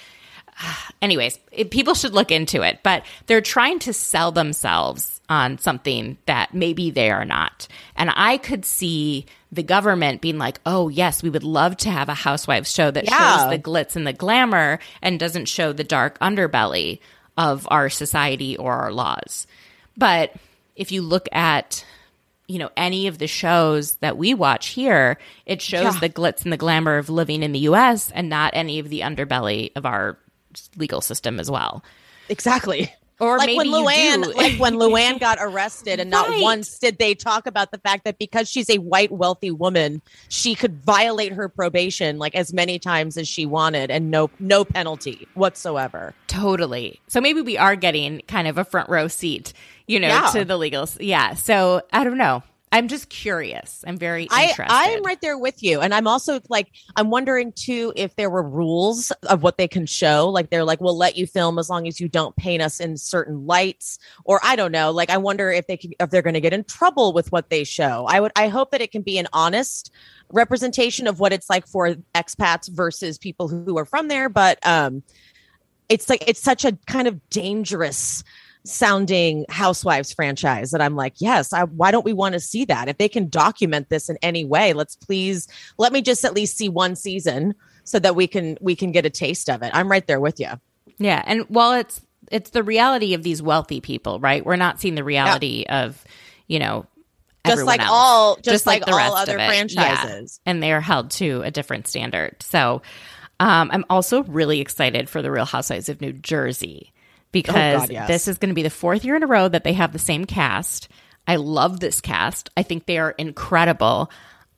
[1.01, 6.17] anyways, it, people should look into it, but they're trying to sell themselves on something
[6.25, 7.67] that maybe they are not.
[7.95, 12.09] And I could see the government being like, oh, yes, we would love to have
[12.09, 13.37] a housewives show that Yeah.
[13.37, 16.99] shows the glitz and the glamour and doesn't show the dark underbelly
[17.37, 19.47] of our society or our laws.
[19.97, 20.33] But
[20.75, 21.85] if you look at
[22.47, 25.99] you know any of the shows that we watch here it shows Yeah.
[26.01, 28.99] the glitz and the glamour of living in the US and not any of the
[28.99, 30.17] underbelly of our
[30.77, 31.83] legal system as well
[32.29, 32.93] Exactly.
[33.19, 37.45] Or like when Luann, like when Luann got arrested, and not once did they talk
[37.45, 42.17] about the fact that because she's a white wealthy woman, she could violate her probation
[42.17, 46.15] like as many times as she wanted, and no no penalty whatsoever.
[46.27, 46.99] Totally.
[47.07, 49.53] So maybe we are getting kind of a front row seat,
[49.87, 50.29] you know, Yeah.
[50.33, 50.89] to the legal.
[50.99, 51.35] Yeah.
[51.35, 52.41] So I don't know.
[52.73, 53.83] I'm just curious.
[53.85, 54.73] I'm very I interested.
[54.73, 58.41] I'm right there with you, and I'm also like I'm wondering too if there were
[58.41, 60.27] rules of what they can show.
[60.27, 62.97] Like they're like, we'll let you film as long as you don't paint us in
[62.97, 64.89] certain lights, or I don't know.
[64.89, 67.51] Like I wonder if they can, if they're going to get in trouble with what
[67.51, 68.07] they show.
[68.09, 69.91] I would I hope that it can be an honest
[70.31, 74.29] representation of what it's like for expats versus people who, who are from there.
[74.29, 75.03] But um,
[75.89, 78.23] it's like it's such a kind of dangerous
[78.65, 82.87] sounding housewives franchise that I'm like, yes, I, why don't we want to see that?
[82.87, 85.47] If they can document this in any way, let's please
[85.77, 89.05] let me just at least see one season so that we can we can get
[89.05, 89.71] a taste of it.
[89.73, 90.49] I'm right there with you.
[90.97, 92.01] Yeah, and while it's
[92.31, 94.45] it's the reality of these wealthy people, right?
[94.45, 96.01] We're not seeing the reality of,
[96.47, 96.85] you know,
[97.45, 97.89] Just like else.
[97.91, 99.43] all just, like, the all rest other of it.
[99.43, 99.49] Yeah.
[99.49, 100.39] franchises.
[100.45, 102.41] and they are held to a different standard.
[102.41, 102.81] So,
[103.41, 106.92] um, I'm also really excited for the Real Housewives of New Jersey
[107.33, 108.07] because Oh, God, yes.
[108.07, 109.99] this is going to be the fourth year in a row that they have the
[109.99, 110.87] same cast.
[111.27, 112.49] I love this cast.
[112.55, 114.09] I think they are incredible.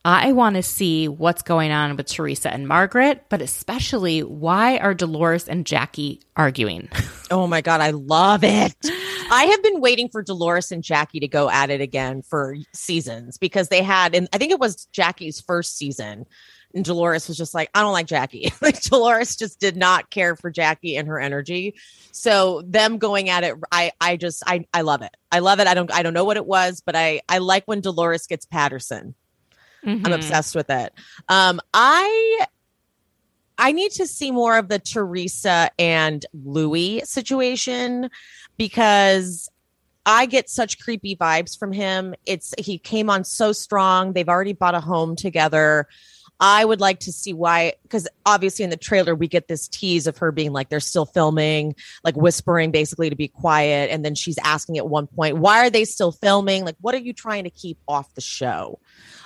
[0.07, 4.93] I want to see what's going on with Teresa and Margaret, but especially why are
[4.93, 6.89] Dolores and Jackie arguing?
[7.31, 8.75] Oh my god, I love it.
[9.31, 13.39] I have been waiting for Dolores and Jackie to go at it again for seasons
[13.39, 16.27] because they had and I think it was Jackie's first season.
[16.75, 18.51] And Dolores was just like, I don't like Jackie.
[18.61, 21.73] like Dolores just did not care for Jackie and her energy.
[22.11, 25.15] So them going at it, I I just I I love it.
[25.31, 25.67] I love it.
[25.67, 28.45] I don't I don't know what it was, but I I like when Dolores gets
[28.45, 29.15] Patterson.
[29.85, 30.15] I'm Mhm.
[30.15, 30.93] obsessed with it.
[31.29, 32.45] Um, I
[33.57, 38.09] I need to see more of the Teresa and Louis situation
[38.57, 39.47] because
[40.05, 42.15] I get such creepy vibes from him.
[42.25, 44.11] It's he came on so strong.
[44.13, 45.87] They've already bought a home together.
[46.39, 50.05] I would like to see why, because obviously in the trailer we get this tease
[50.05, 54.15] of her being like they're still filming, like whispering basically to be quiet, and then
[54.15, 56.65] she's asking at one point, "Why are they still filming?
[56.65, 58.79] Like, what are you trying to keep off the show?"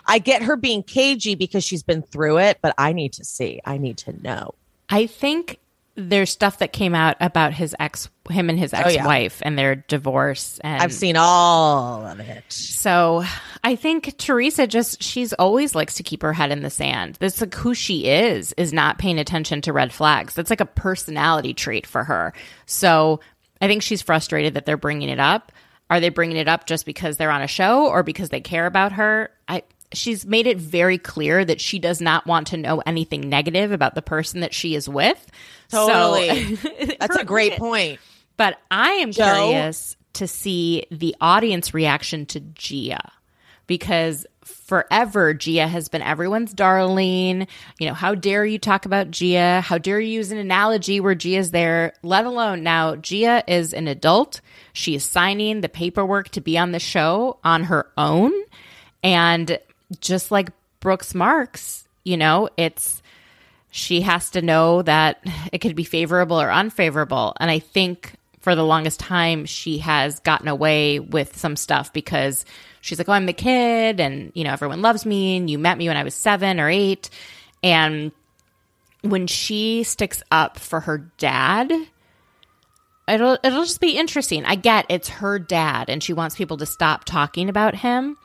[0.05, 3.61] I get her being cagey because she's been through it, but I need to see.
[3.65, 4.53] I need to know.
[4.89, 5.59] I think
[5.99, 8.87] there's stuff that came out about his ex, him and his Oh, yeah.
[8.87, 10.59] ex-wife and their divorce.
[10.63, 12.43] And I've seen all of it.
[12.49, 13.23] So
[13.63, 17.17] I think Teresa just she's always likes to keep her head in the sand.
[17.19, 20.33] That's like who she is, is not paying attention to red flags.
[20.33, 22.33] That's like a personality trait for her.
[22.65, 23.19] So
[23.61, 25.51] I think she's frustrated that they're bringing it up.
[25.89, 28.65] Are they bringing it up just because they're on a show or because they care
[28.67, 29.31] about her?
[29.47, 33.71] I she's made it very clear that she does not want to know anything negative
[33.71, 35.25] about the person that she is with.
[35.69, 36.55] Totally.
[36.55, 37.99] So, That's a great point.
[38.37, 39.23] but I am Joe?
[39.49, 42.99] curious to see the audience reaction to Gia
[43.67, 47.47] because forever Gia has been everyone's darling.
[47.79, 49.61] You know, how dare you talk about Gia?
[49.61, 53.87] How dare you use an analogy where Gia's there, let alone now Gia is an
[53.87, 54.41] adult.
[54.73, 58.31] She is signing the paperwork to be on the show on her own.
[59.03, 59.59] And
[59.99, 60.49] just like
[60.79, 62.98] Brooks Marks, you know, it's
[63.71, 67.33] she has to know that it could be favorable or unfavorable.
[67.39, 72.45] And I think for the longest time, she has gotten away with some stuff because
[72.81, 75.77] she's like, oh, I'm the kid and, you know, everyone loves me and you met
[75.77, 77.09] me when I was seven or eight.
[77.61, 78.11] And
[79.01, 81.71] when she sticks up for her dad,
[83.07, 84.45] it'll it'll just be interesting.
[84.45, 88.17] I get it's her dad and she wants people to stop talking about him,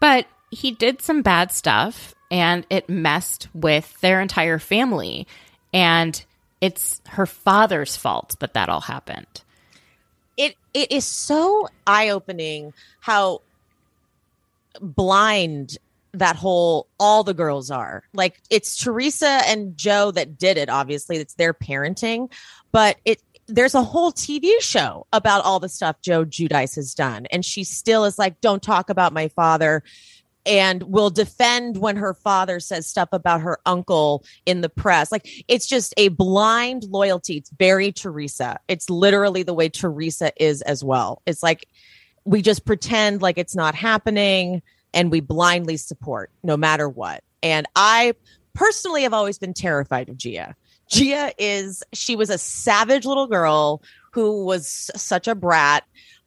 [0.00, 5.28] but he did some bad stuff and it messed with their entire family.
[5.72, 6.24] And
[6.62, 9.42] it's her father's fault that that all happened.
[10.36, 13.42] It it is so eye opening how
[14.80, 15.76] blind
[16.14, 18.04] that whole all the girls are.
[18.14, 20.70] Like it's Teresa and Joe that did it.
[20.70, 22.32] Obviously, it's their parenting,
[22.72, 27.26] but it there's a whole TV show about all the stuff Joe Giudice has done,
[27.26, 29.82] and she still is like, "Don't talk about my father."
[30.44, 35.12] And will defend when her father says stuff about her uncle in the press.
[35.12, 37.36] Like it's just a blind loyalty.
[37.36, 38.58] It's very Teresa.
[38.68, 41.22] It's literally the way Teresa is as well.
[41.26, 41.68] It's like
[42.24, 44.62] we just pretend like it's not happening
[44.94, 47.22] and we blindly support no matter what.
[47.42, 48.14] And I
[48.54, 50.54] personally have always been terrified of Gia.
[50.88, 53.82] Gia is, she was a savage little girl
[54.12, 55.84] who was such a brat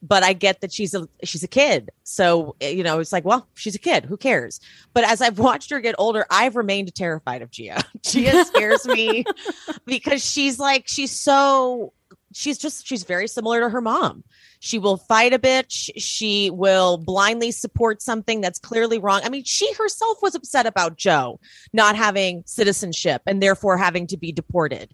[0.08, 1.90] but I get that she's a she's a kid.
[2.04, 4.06] So eh, you know, it's like, well, she's a kid.
[4.06, 4.60] Who cares?
[4.94, 7.84] But as I've watched her get older, I've remained terrified of Gia.
[8.02, 9.26] Gia scares me
[9.86, 11.94] because she's like she's so
[12.34, 14.24] she's just she's very similar to her mom.
[14.60, 15.90] She will fight a bitch.
[15.98, 19.22] She will blindly support something that's clearly wrong.
[19.24, 21.40] I mean, she herself was upset about Joe
[21.74, 24.94] not having citizenship and therefore having to be deported.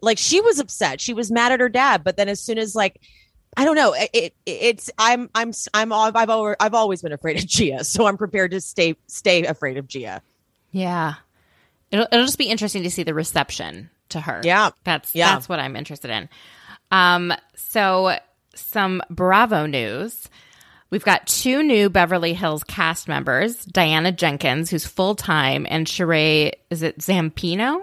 [0.00, 1.00] Like she was upset.
[1.00, 3.00] She was mad at her dad, but then as soon as like
[3.56, 3.94] I don't know.
[3.94, 8.06] It, it, it's I'm I'm I'm I've over, I've always been afraid of Gia, so
[8.06, 10.22] I'm prepared to stay stay afraid of Gia.
[10.72, 11.14] Yeah,
[11.90, 14.40] it'll it'll just be interesting to see the reception to her.
[14.44, 15.34] Yeah, that's yeah.
[15.34, 16.28] that's what I'm interested in.
[16.90, 18.18] Um, so
[18.54, 20.28] some Bravo news.
[20.88, 26.52] We've got two new Beverly Hills cast members: Diana Jenkins, who's full time, and Sheree.
[26.68, 27.82] Is it Zampino,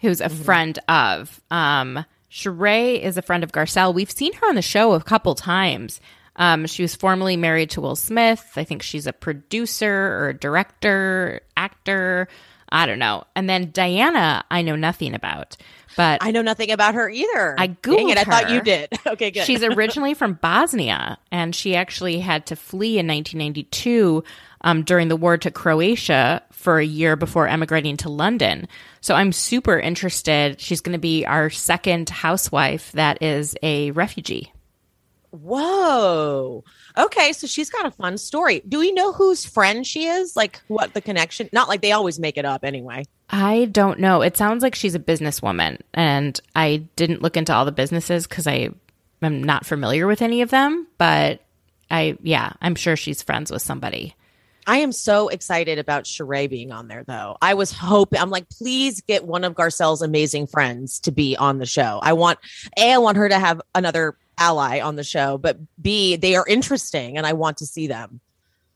[0.00, 0.42] who's a mm-hmm.
[0.42, 1.40] friend of.
[1.50, 3.92] Um, Sheree is a friend of Garcelle.
[3.92, 6.00] We've seen her on the show a couple times.
[6.36, 8.52] Um, she was formerly married to Will Smith.
[8.56, 12.28] I think she's a producer or a director, actor.
[12.70, 13.24] I don't know.
[13.36, 15.58] And then Diana, I know nothing about,
[15.96, 17.54] but I know nothing about her either.
[17.58, 18.18] I googled it.
[18.18, 18.88] I thought you did.
[19.06, 19.44] okay, good.
[19.44, 24.24] She's originally from Bosnia, and she actually had to flee in 1992
[24.62, 28.68] um, during the war to Croatia for a year before emigrating to London.
[29.00, 30.60] So I'm super interested.
[30.60, 34.52] She's going to be our second housewife that is a refugee.
[35.32, 36.62] Whoa.
[36.96, 38.62] Okay, so she's got a fun story.
[38.68, 40.36] Do we know whose friend she is?
[40.36, 41.48] Like what the connection?
[41.52, 43.06] Not like they always make it up anyway.
[43.30, 44.20] I don't know.
[44.20, 48.46] It sounds like she's a businesswoman and I didn't look into all the businesses cuz
[48.46, 48.70] I
[49.22, 51.40] am not familiar with any of them, but
[51.90, 54.14] I yeah, I'm sure she's friends with somebody.
[54.66, 57.36] I am so excited about Sheree being on there, though.
[57.42, 61.58] I was hoping, I'm like, please get one of Garcelle's amazing friends to be on
[61.58, 61.98] the show.
[62.00, 62.38] I want,
[62.78, 66.46] A, I want her to have another ally on the show, but B, they are
[66.46, 68.20] interesting and I want to see them.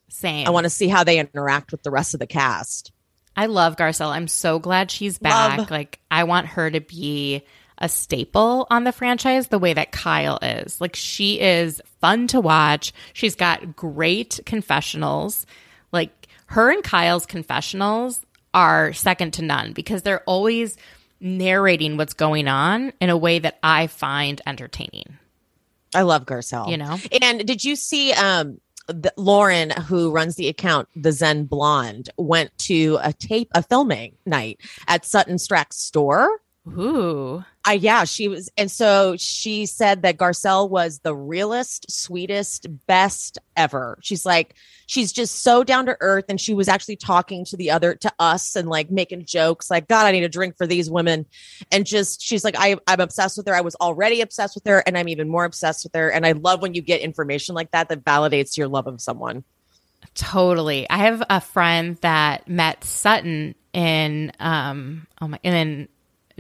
[0.08, 0.46] Same.
[0.46, 2.92] I want to see how they interact with the rest of the cast.
[3.36, 4.10] I love Garcelle.
[4.10, 5.58] I'm so glad she's back.
[5.58, 5.70] Love.
[5.70, 7.42] Like, I want her to be
[7.78, 10.80] a staple on the franchise the way that Kyle is.
[10.80, 12.94] Like, she is fun to watch.
[13.12, 15.44] She's got great confessionals
[15.92, 20.76] like her and Kyle's confessionals are second to none because they're always
[21.20, 25.18] narrating what's going on in a way that I find entertaining.
[25.96, 26.70] I love Garcelle.
[26.70, 26.98] You know.
[27.22, 32.56] And did you see um the, Lauren, who runs the account, the Zen Blonde, went
[32.58, 36.40] to a tape, a filming night at Sutton Stracke's store.
[36.68, 37.44] Ooh.
[37.64, 43.38] I yeah, she was and so she said that Garcelle was the realest, sweetest, best
[43.56, 43.98] ever.
[44.02, 44.54] She's like
[44.86, 48.12] she's just so down to earth and she was actually talking to the other to
[48.18, 51.26] us and like making jokes like god, I need a drink for these women
[51.70, 53.54] and just she's like I I'm obsessed with her.
[53.54, 56.32] I was already obsessed with her and I'm even more obsessed with her and I
[56.32, 59.44] love when you get information like that that validates your love of someone.
[60.14, 60.88] Totally.
[60.90, 65.88] I have a friend that met Sutton in um oh my in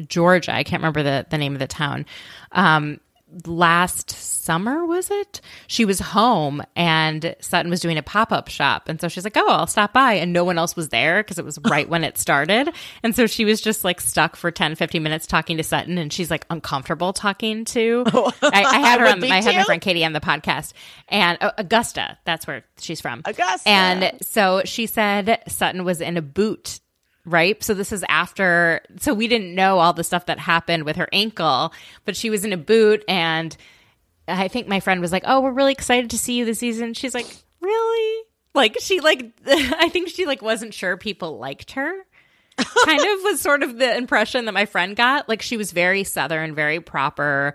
[0.06, 0.54] Georgia.
[0.54, 2.06] I can't remember the, the name of the town.
[2.52, 3.00] Um,
[3.44, 5.40] last summer was it?
[5.66, 8.88] She was home and sutton was doing a pop-up shop.
[8.88, 10.14] And so she's like oh i'll stop by.
[10.14, 12.72] And no one else was there because it was right when it started.
[13.02, 16.12] And so she was just like stuck for 10 15 minutes talking to sutton and
[16.12, 19.82] she's like uncomfortable talking to oh, I, I, had her on i had my friend
[19.82, 20.72] katie on the podcast.
[21.08, 23.22] And uh, augusta that's where she's from.
[23.24, 23.68] Augusta.
[23.68, 26.80] And so she said sutton was in a boot
[27.26, 27.62] right?
[27.62, 31.08] So this is after, so we didn't know all the stuff that happened with her
[31.12, 31.72] ankle,
[32.04, 33.56] but she was in a boot and
[34.28, 36.94] I think my friend was like, "Oh, we're really excited to see you this season."
[36.94, 37.26] She's like,
[37.60, 38.24] "Really?"
[38.54, 41.92] Like she like I think she like wasn't sure people liked her.
[42.84, 45.28] kind of was sort of the impression that my friend got.
[45.28, 47.54] Like she was very southern, very proper,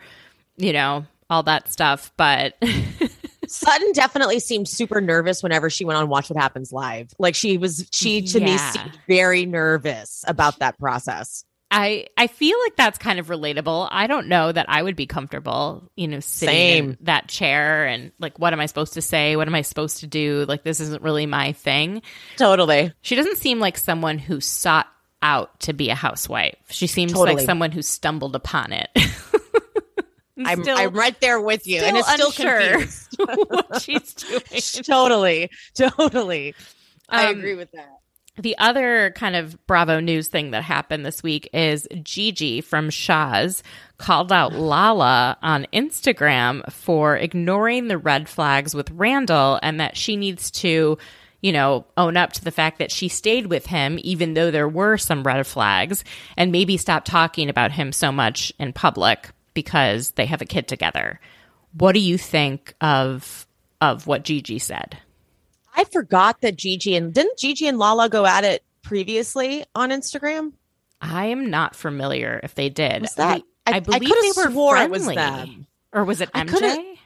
[0.58, 2.56] you know, all that stuff, but
[3.52, 7.14] Sutton definitely seemed super nervous whenever she went on Watch What Happens Live.
[7.20, 8.46] Like she was, she to yeah.
[8.46, 11.44] me seemed very nervous about that process.
[11.74, 13.88] I I feel like that's kind of relatable.
[13.90, 16.90] I don't know that I would be comfortable, you know, sitting Same.
[16.92, 19.38] in that chair and like what am I supposed to say?
[19.38, 20.46] What am I supposed to do?
[20.50, 22.02] Like this isn't really my thing.
[22.36, 22.94] Totally.
[23.02, 24.88] She doesn't seem like someone who sought
[25.22, 26.58] out to be a housewife.
[26.70, 27.38] She seems Totally.
[27.38, 28.90] like someone who stumbled upon it.
[30.46, 33.16] I'm, still- I'm right there with you, and it's still unsure confused.
[33.48, 34.42] what she's doing.
[34.84, 36.56] totally, totally.
[37.10, 37.90] I Um, agree with that.
[38.38, 43.62] The other kind of Bravo news thing that happened this week is Gigi from Shahs
[43.98, 50.16] called out Lala on Instagram for ignoring the red flags with Randall and that she
[50.16, 50.98] needs to,
[51.42, 54.68] you know, own up to the fact that she stayed with him even though there
[54.70, 56.06] were some red flags
[56.38, 60.68] and maybe stop talking about him so much in public because they have a kid
[60.68, 61.20] together.
[61.74, 63.48] What do you think of
[63.80, 64.98] of what Gigi said?
[65.76, 70.54] I forgot that Gigi and didn't Gigi and Lala go at it previously on Instagram?
[71.00, 73.02] I am not familiar if they did.
[73.02, 75.16] Was that- I- I, I believe could've they were swore it was friendly.
[75.16, 75.68] them.
[75.94, 76.98] Or was it I MJ?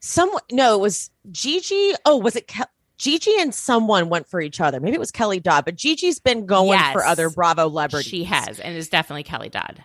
[0.00, 1.92] Someone no, it was Gigi.
[2.04, 2.68] Oh, was it Ke-
[2.98, 4.80] Gigi and someone went for each other?
[4.80, 8.10] Maybe it was Kelly Dodd, but Gigi's been going for other Bravo celebrities.
[8.10, 9.82] She has, and it's definitely Kelly Dodd.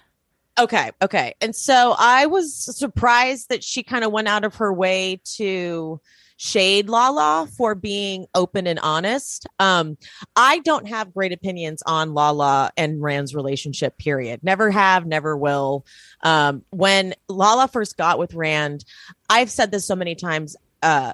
[0.59, 1.33] Okay, okay.
[1.39, 6.01] And so I was surprised that she kind of went out of her way to
[6.35, 9.45] shade Lala for being open and honest.
[9.59, 9.97] Um,
[10.35, 14.41] I don't have great opinions on Lala and Rand's relationship, period.
[14.43, 15.85] Never have, never will.
[16.23, 18.83] Um, when Lala first got with Rand,
[19.29, 21.13] I've said this so many times, uh,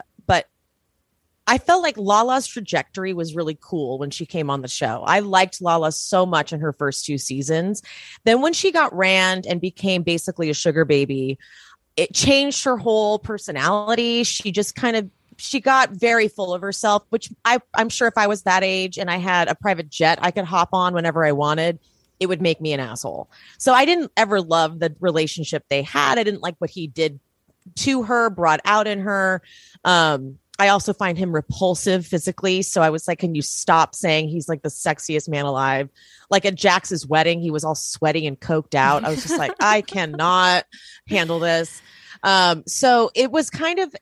[1.47, 5.03] I felt like Lala's trajectory was really cool when she came on the show.
[5.05, 7.83] I liked Lala so much in her first two seasons.
[8.23, 11.37] Then when she got Rand and became basically a sugar baby,
[11.95, 14.23] it changed her whole personality.
[14.23, 18.17] She just kind of she got very full of herself, which I, I'm sure if
[18.17, 21.25] I was that age and I had a private jet I could hop on whenever
[21.25, 21.79] I wanted,
[22.19, 23.29] it would make me an asshole.
[23.57, 26.17] So I didn't ever love the relationship they had.
[26.17, 27.19] I didn't like what he did
[27.75, 29.41] to her, brought out in her.
[29.83, 32.61] Um, I also find him repulsive physically.
[32.61, 35.89] So I was like, can you stop saying he's like the sexiest man alive?
[36.29, 39.03] Like at Jax's wedding, he was all sweaty and coked out.
[39.03, 40.65] I was just like, I cannot
[41.07, 41.81] handle this.
[42.23, 43.93] Um, so it was kind of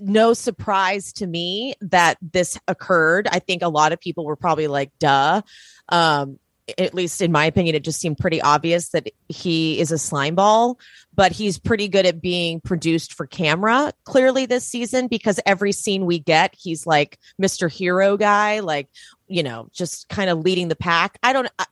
[0.00, 3.28] no surprise to me that this occurred.
[3.30, 5.42] I think a lot of people were probably like, duh.
[5.88, 6.38] Um,
[6.78, 10.34] at least in my opinion, it just seemed pretty obvious that he is a slime
[10.34, 10.78] ball,
[11.14, 16.06] but he's pretty good at being produced for camera clearly this season because every scene
[16.06, 17.70] we get, he's like Mr.
[17.70, 18.88] Hero guy, like,
[19.28, 21.18] you know, just kind of leading the pack.
[21.22, 21.66] I don't, I,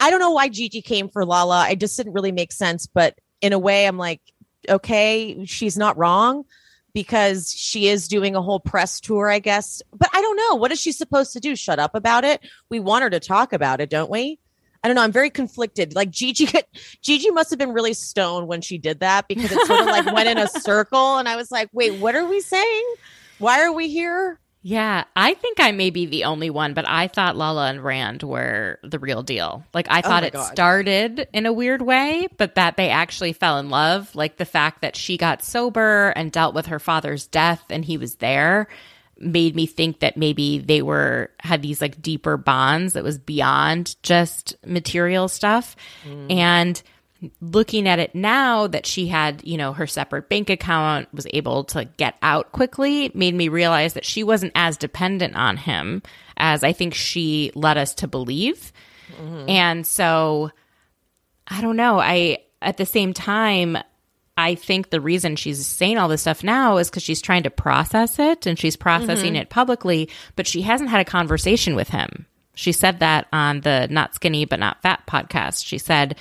[0.00, 1.58] I don't know why Gigi came for Lala.
[1.58, 4.22] I just didn't really make sense, but in a way, I'm like,
[4.68, 6.44] okay, she's not wrong
[6.94, 9.82] because she is doing a whole press tour, I guess.
[9.92, 10.54] But I don't know.
[10.54, 11.56] What is she supposed to do?
[11.56, 12.40] Shut up about it?
[12.70, 14.38] We want her to talk about it, don't we?
[14.82, 15.02] I don't know.
[15.02, 15.94] I'm very conflicted.
[15.94, 16.46] Like Gigi,
[17.02, 20.12] Gigi must have been really stoned when she did that because it sort of like
[20.12, 22.94] went in a circle, and I was like, "Wait, what are we saying?
[23.38, 27.06] Why are we here?" Yeah, I think I may be the only one, but I
[27.06, 29.62] thought Lala and Rand were the real deal.
[29.74, 30.50] Like I oh thought my it God.
[30.50, 34.14] started in a weird way, but that they actually fell in love.
[34.14, 37.98] Like the fact that she got sober and dealt with her father's death and he
[37.98, 38.66] was there
[39.18, 43.96] made me think that maybe they were had these like deeper bonds that was beyond
[44.02, 45.76] just material stuff.
[46.08, 46.32] Mm.
[46.32, 46.82] And
[47.40, 51.64] looking at it now that she had, you know, her separate bank account, was able
[51.64, 56.02] to get out quickly, made me realize that she wasn't as dependent on him
[56.36, 58.72] as I think she led us to believe.
[59.16, 59.48] Mm-hmm.
[59.48, 60.50] And so
[61.46, 61.98] I don't know.
[62.00, 63.78] I at the same time
[64.36, 67.50] I think the reason she's saying all this stuff now is because she's trying to
[67.50, 69.42] process it and she's processing mm-hmm.
[69.42, 72.26] it publicly, but she hasn't had a conversation with him.
[72.56, 75.64] She said that on the Not Skinny But Not Fat podcast.
[75.64, 76.16] She said,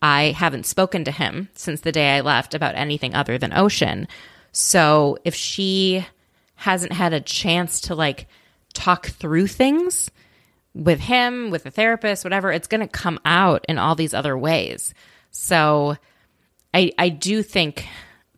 [0.00, 4.06] I haven't spoken to him since the day I left about anything other than Ocean.
[4.52, 6.06] So if she
[6.54, 8.26] hasn't had a chance to like
[8.74, 10.10] talk through things
[10.74, 14.36] with him, with a therapist, whatever, it's going to come out in all these other
[14.38, 14.94] ways.
[15.30, 15.96] So
[16.72, 17.86] I I do think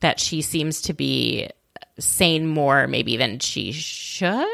[0.00, 1.48] that she seems to be
[1.98, 4.46] saying more maybe than she should.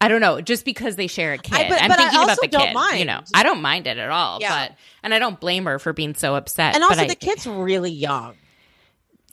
[0.00, 1.54] I don't know, just because they share a kid.
[1.54, 2.98] I- but- I'm but thinking about the don't kid.
[2.98, 4.38] You know, I don't mind it at all.
[4.40, 4.68] Yeah.
[4.68, 6.74] But and I don't blame her for being so upset.
[6.74, 8.34] And also, but I, the kid's really young.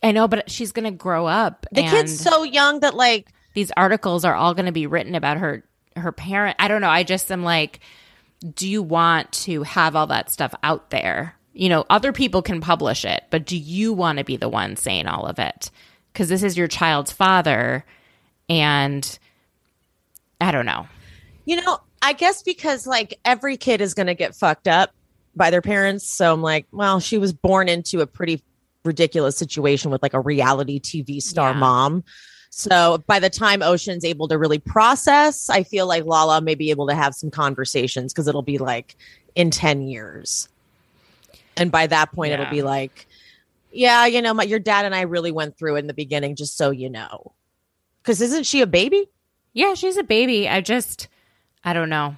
[0.01, 1.65] I know, but she's gonna grow up.
[1.71, 5.63] The kid's so young that like these articles are all gonna be written about her
[5.95, 6.55] her parent.
[6.59, 6.89] I don't know.
[6.89, 7.79] I just am like,
[8.55, 11.35] do you want to have all that stuff out there?
[11.53, 14.75] You know, other people can publish it, but do you want to be the one
[14.75, 15.69] saying all of it?
[16.11, 17.85] Because this is your child's father,
[18.49, 19.19] and
[20.41, 20.87] I don't know.
[21.45, 24.91] You know, I guess because like every kid is going to get fucked up
[25.35, 26.09] by their parents.
[26.09, 28.41] So I'm like, well, she was born into a pretty
[28.85, 31.59] ridiculous situation with like a reality TV star Yeah.
[31.59, 32.03] mom.
[32.49, 36.69] So by the time Ocean's able to really process, I feel like Lala may be
[36.69, 38.95] able to have some conversations because it'll be like
[39.35, 40.47] in 10 years.
[41.57, 42.41] And by that point, Yeah.
[42.41, 43.07] it'll be like,
[43.71, 46.35] yeah, you know, my, your dad and I really went through it in the beginning,
[46.35, 47.31] just so you know.
[48.03, 49.09] Because isn't she a baby?
[49.53, 50.49] Yeah, she's a baby.
[50.49, 51.07] I just,
[51.63, 52.15] I don't know.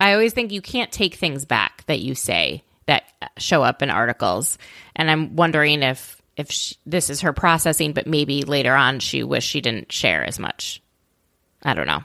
[0.00, 3.04] I always think you can't take things back that you say that
[3.36, 4.56] show up in articles,
[4.96, 9.22] and I'm wondering if if she, this is her processing, but maybe later on she
[9.22, 10.82] wished she didn't share as much.
[11.62, 12.02] I don't know,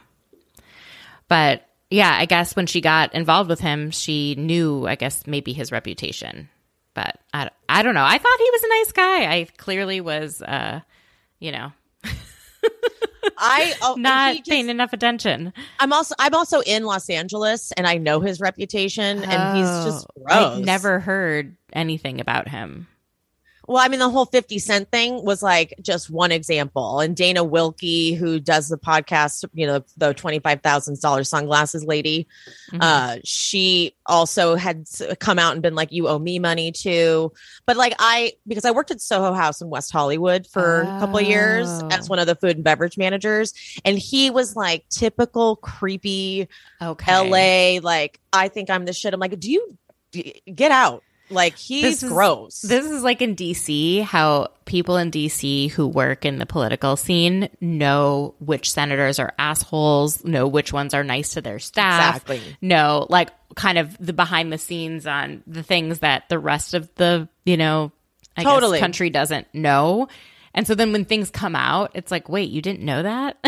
[1.29, 5.53] but yeah, I guess when she got involved with him, she knew, I guess maybe
[5.53, 6.49] his reputation,
[6.93, 8.03] but I, I don't know.
[8.03, 9.33] I thought he was a nice guy.
[9.33, 10.81] I clearly was, uh,
[11.39, 11.71] you know,
[13.37, 15.53] I oh, not just- paying enough attention.
[15.79, 20.07] I'm also I'm also in Los Angeles and I know his reputation and he's just
[20.17, 20.57] Oh, gross.
[20.57, 22.87] I've never heard anything about him.
[23.67, 26.99] Well, I mean, the whole 50 Cent thing was like just one example.
[26.99, 32.27] And Dana Wilkey, who does the podcast, you know, the $25,000 sunglasses lady,
[32.71, 32.77] Mhm.
[32.81, 34.85] uh, she also had
[35.19, 37.31] come out and been like, you owe me money too.
[37.65, 41.17] But like, I, because I worked at Soho House in West Hollywood for a couple
[41.17, 41.87] of years Oh.
[41.91, 43.53] as one of the food and beverage managers.
[43.83, 46.47] And he was like typical creepy
[46.81, 47.11] okay.
[47.77, 49.13] LA, like, I think I'm the shit.
[49.13, 49.75] I'm like, do you
[50.53, 51.03] get out?
[51.29, 52.61] Like, he's This is- gross.
[52.61, 57.49] This is like in DC, how people in DC who work in the political scene
[57.61, 62.41] know which senators are assholes, know which ones are nice to their staff, Exactly.
[62.61, 66.93] know like kind of the behind the scenes on the things that the rest of
[66.95, 67.91] the, you know,
[68.37, 68.77] I Totally.
[68.77, 70.07] guess country doesn't know.
[70.53, 73.37] And so then when things come out, it's like, wait, you didn't know that?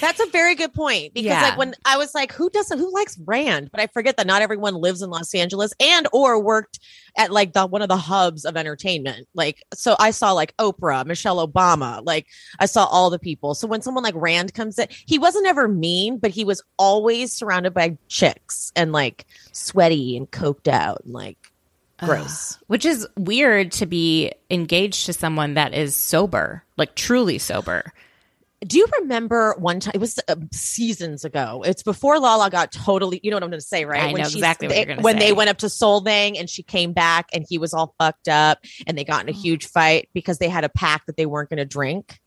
[0.00, 1.42] That's a very good point because Yeah.
[1.42, 3.70] like when I was like, who doesn't who likes Rand?
[3.70, 6.78] But I forget that not everyone lives in Los Angeles and or worked
[7.16, 9.28] at like the one of the hubs of entertainment.
[9.34, 12.26] Like so I saw like Oprah, Michelle Obama, like
[12.58, 13.54] I saw all the people.
[13.54, 17.32] So when someone like Rand comes in, he wasn't ever mean, but he was always
[17.32, 21.38] surrounded by chicks and like sweaty and coked out and like
[21.98, 22.58] gross.
[22.66, 27.92] Which is weird to be engaged to someone that is sober, like truly sober.
[28.66, 29.92] Do you remember one time?
[29.94, 31.62] It was uh, seasons ago.
[31.66, 33.20] It's before Lala got totally.
[33.22, 34.02] You know what I'm going to say, right?
[34.04, 35.26] I know she's- exactly what they- when say.
[35.26, 38.58] they went up to Solvang and she came back and he was all fucked up
[38.86, 41.50] and they got in a huge fight because they had a pack that they weren't
[41.50, 42.18] going to drink.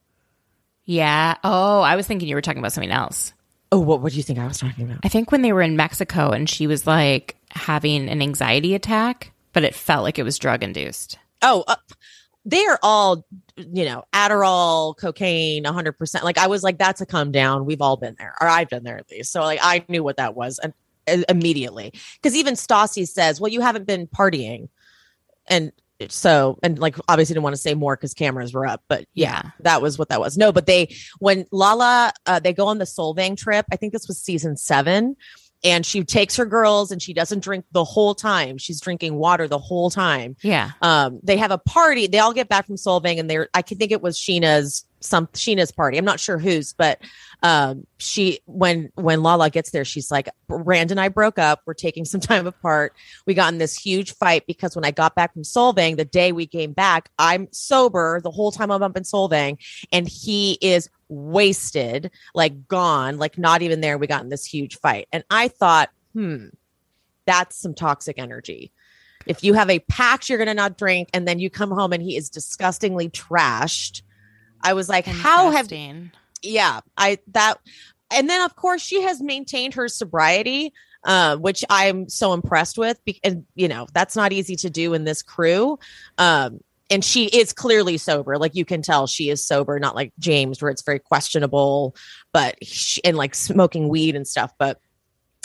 [0.85, 1.35] Yeah.
[1.43, 3.33] Oh, I was thinking you were talking about something else.
[3.71, 4.99] Oh, what what do you think I was talking about?
[5.03, 9.33] I think when they were in Mexico and she was like having an anxiety attack,
[9.51, 11.17] but it felt like it was drug induced.
[11.41, 11.75] Oh, uh,
[12.47, 13.25] they are all,
[13.57, 16.23] you know, Adderall, cocaine, 100%.
[16.23, 17.65] Like I was like, that's a come down.
[17.65, 19.33] We've all been there, or I've been there at least.
[19.33, 20.73] So like I knew what that was and,
[21.09, 21.91] uh, immediately.
[22.15, 24.69] Because even Stassi says, well, you haven't been partying.
[25.49, 25.73] And
[26.07, 29.41] so, and like obviously didn't want to say more because cameras were up, but yeah,
[29.43, 29.51] Yeah.
[29.61, 30.37] that was what that was.
[30.37, 34.07] No, but they, when Lala, uh, they go on the Solvang trip, I think this
[34.07, 35.17] was season seven
[35.63, 38.57] and she takes her girls and she doesn't drink the whole time.
[38.57, 40.71] She's drinking water the whole time Yeah.
[40.81, 43.77] um they have a party they all get back from Solvang and they're i can
[43.77, 45.97] think it was Scheana's some Scheana's party.
[45.97, 46.99] I'm not sure whose but
[47.43, 51.61] um she when when lala gets there she's like rand and i broke up.
[51.65, 52.93] We're taking some time apart.
[53.25, 56.31] We got in this huge fight because when i got back from solvang the day
[56.31, 59.57] we came back i'm sober the whole time i'm up in solvang
[59.91, 63.97] and he is wasted like gone like not even there.
[63.97, 65.07] We got in this huge fight.
[65.11, 66.47] And i thought hmm
[67.25, 68.71] that's some toxic energy.
[69.25, 71.91] If you have a pact you're going to not drink and then you come home
[71.91, 74.01] and he is disgustingly trashed
[74.61, 75.67] i was like how have
[76.41, 77.59] yeah i that
[78.11, 83.03] and then of course she has maintained her sobriety uh, which i'm so impressed with
[83.05, 85.77] be- and you know that's not easy to do in this crew
[86.17, 90.11] um and she is clearly sober like you can tell she is sober not like
[90.19, 91.95] james where it's very questionable
[92.33, 94.79] but she, and like smoking weed and stuff but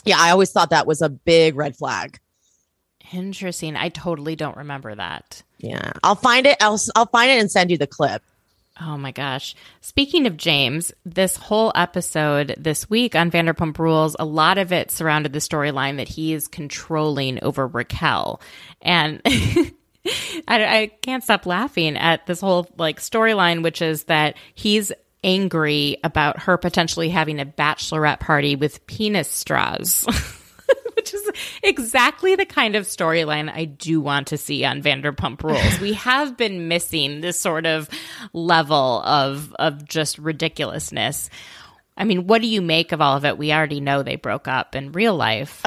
[0.05, 2.19] yeah i always thought that was a big red flag
[3.13, 3.77] Interesting.
[3.77, 5.43] I totally don't remember that.
[5.59, 6.57] Yeah, I'll find it.
[6.61, 8.23] I'll I'll find it and send you the clip.
[8.81, 9.55] Oh my gosh.
[9.81, 14.91] Speaking of James, this whole episode this week on Vanderpump Rules, a lot of it
[14.91, 18.41] surrounded the storyline that he is controlling over Raquel.
[18.81, 19.70] And I,
[20.49, 24.91] I can't stop laughing at this whole like storyline, which is that he's
[25.23, 30.07] angry about her potentially having a bachelorette party with penis straws.
[31.62, 35.80] Exactly the kind of storyline I do want to see on Vanderpump Rules.
[35.80, 37.89] we have been missing this sort of
[38.33, 41.30] level of of just ridiculousness.
[41.97, 43.39] I mean, what do you make of all of it?
[43.39, 45.62] We already know they broke up in real life,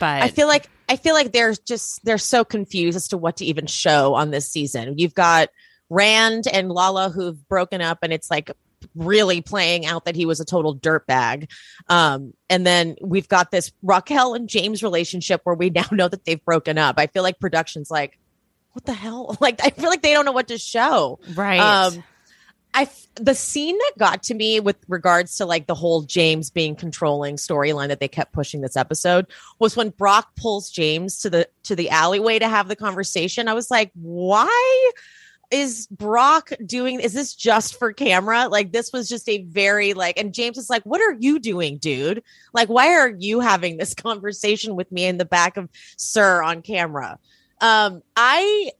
[0.00, 3.38] but I feel like I feel like they're just they're so confused as to what
[3.38, 4.98] to even show on this season.
[4.98, 5.48] You've got
[5.90, 8.50] Rand and Lala who've broken up, and it's like
[8.94, 11.50] really playing out that he was a total dirtbag.
[11.88, 16.24] Um, and then we've got this Raquel and James relationship where we now know that
[16.24, 16.96] they've broken up.
[16.98, 18.18] I feel like production's like,
[18.72, 19.36] what the hell?
[19.40, 21.20] Like, I feel like they don't know what to show.
[21.34, 21.60] Right.
[21.60, 22.02] Um,
[22.74, 26.74] I the scene that got to me with regards to like the whole James being
[26.74, 29.26] controlling storyline that they kept pushing this episode
[29.60, 33.46] was when Brock pulls James to the to the alleyway to have the conversation.
[33.46, 34.90] I was like, why
[35.54, 38.48] is Brock doing is this just for camera?
[38.48, 41.78] Like this was just a very like and James is like, "What are you doing,
[41.78, 42.22] dude?
[42.52, 46.62] Like why are you having this conversation with me in the back of SUR on
[46.62, 47.18] camera?"
[47.60, 48.72] Um I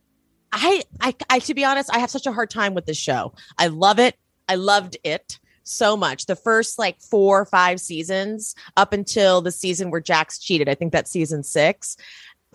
[0.57, 3.35] I, I, I, to be honest, I have such a hard time with this show.
[3.59, 4.17] I love it.
[4.49, 6.27] I loved it so much.
[6.27, 10.69] The first like four or five seasons up until the season where Jax cheated.
[10.69, 11.97] I think that's season six.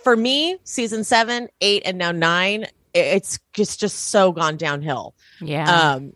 [0.02, 5.16] For me, season seven, eight, and now nine, it's just just so gone downhill.
[5.42, 5.94] Yeah.
[5.94, 6.14] Um,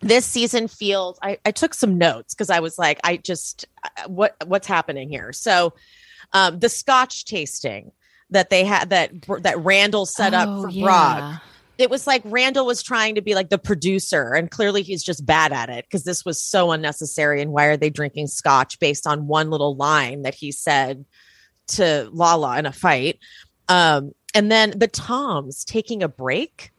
[0.00, 1.18] this season feels.
[1.22, 3.66] I, I took some notes because I was like, I just
[4.06, 5.32] what what's happening here.
[5.32, 5.74] So,
[6.32, 7.92] um, the Scotch tasting
[8.30, 9.10] that they had that
[9.42, 10.84] that Randall set oh, up for yeah.
[10.84, 11.42] Brock.
[11.78, 15.26] It was like Randall was trying to be like the producer, and clearly he's just
[15.26, 17.42] bad at it because this was so unnecessary.
[17.42, 21.04] And why are they drinking scotch based on one little line that he said
[21.68, 23.18] to Lala in a fight?
[23.68, 26.72] Um, and then the Toms taking a break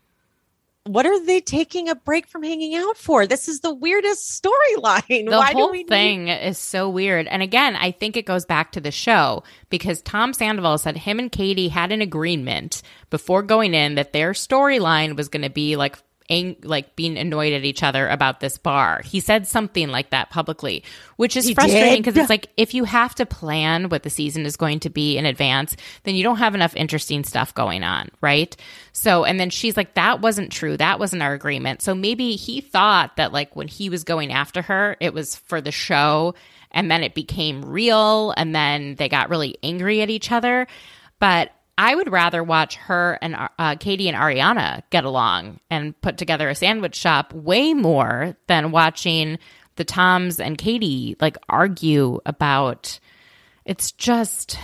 [0.87, 3.27] what are they taking a break from hanging out for?
[3.27, 5.29] This is the weirdest storyline.
[5.29, 7.27] The Why whole do we thing need- is so weird.
[7.27, 11.19] And again, I think it goes back to the show because Tom Sandoval said him
[11.19, 15.75] and Katie had an agreement before going in that their storyline was going to be
[15.75, 15.97] like
[16.29, 19.01] ang- like being annoyed at each other about this bar.
[19.03, 20.83] He said something like that publicly,
[21.15, 24.45] which is He frustrating because it's like if you have to plan what the season
[24.45, 28.09] is going to be in advance, then you don't have enough interesting stuff going on,
[28.21, 28.55] right?
[28.91, 30.77] So, and then she's like, that wasn't true.
[30.77, 31.81] That wasn't our agreement.
[31.81, 35.61] So maybe he thought that like when he was going after her, it was for
[35.61, 36.35] the show
[36.71, 40.67] and then it became real and then they got really angry at each other.
[41.19, 46.17] But I would rather watch her and uh, Katie and Ariana get along and put
[46.17, 49.37] together a sandwich shop way more than watching
[49.75, 52.99] the Toms and Katie like argue about.
[53.65, 54.57] It's just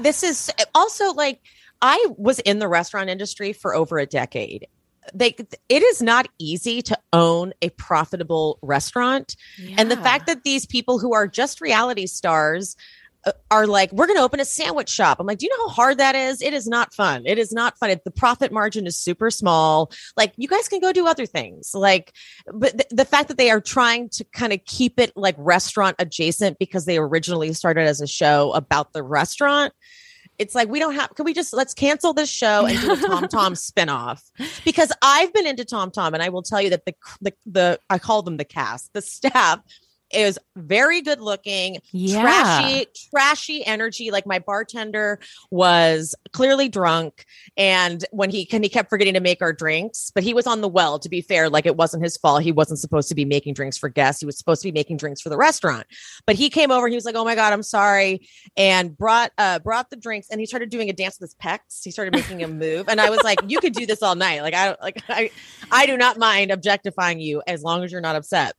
[0.00, 1.40] this is also like
[1.80, 4.66] I was in the restaurant industry for over a decade.
[5.14, 5.36] They
[5.68, 9.36] it is not easy to own a profitable restaurant.
[9.78, 13.90] And the fact that these people who are just reality stars uh, Uh, are like,
[13.92, 15.18] we're going to open a sandwich shop.
[15.18, 16.40] I'm like, do you know how hard that is?
[16.40, 17.24] It is not fun.
[17.26, 17.90] It is not fun.
[17.90, 19.90] It, the profit margin is super small.
[20.16, 21.74] Like, you guys can go do other things.
[21.74, 22.12] Like,
[22.46, 25.96] but th- the fact that they are trying to kind of keep it like restaurant
[25.98, 29.72] adjacent because they originally started as a show about the restaurant.
[30.38, 31.14] It's like we don't have.
[31.16, 34.22] Can we just let's cancel this show and do a Tom Tom spinoff?
[34.64, 37.80] Because I've been into Tom Tom, and I will tell you that the the the
[37.90, 39.60] I call them the cast, the staff
[40.12, 42.22] is very good looking, Yeah.
[42.22, 44.10] trashy, trashy energy.
[44.10, 45.18] Like my bartender
[45.50, 47.24] was clearly drunk,
[47.56, 50.10] and when he can, he kept forgetting to make our drinks.
[50.14, 50.98] But he was on the well.
[50.98, 52.42] To be fair, like it wasn't his fault.
[52.42, 54.20] He wasn't supposed to be making drinks for guests.
[54.20, 55.86] He was supposed to be making drinks for the restaurant.
[56.26, 56.88] But he came over.
[56.88, 60.28] He was like, "Oh my god, I'm sorry," and brought uh brought the drinks.
[60.30, 61.82] And he started doing a dance with his pecs.
[61.84, 64.42] He started making a move, and I was like, "You could do this all night.
[64.42, 65.30] Like I don't like I
[65.70, 68.54] I do not mind objectifying you as long as you're not upset."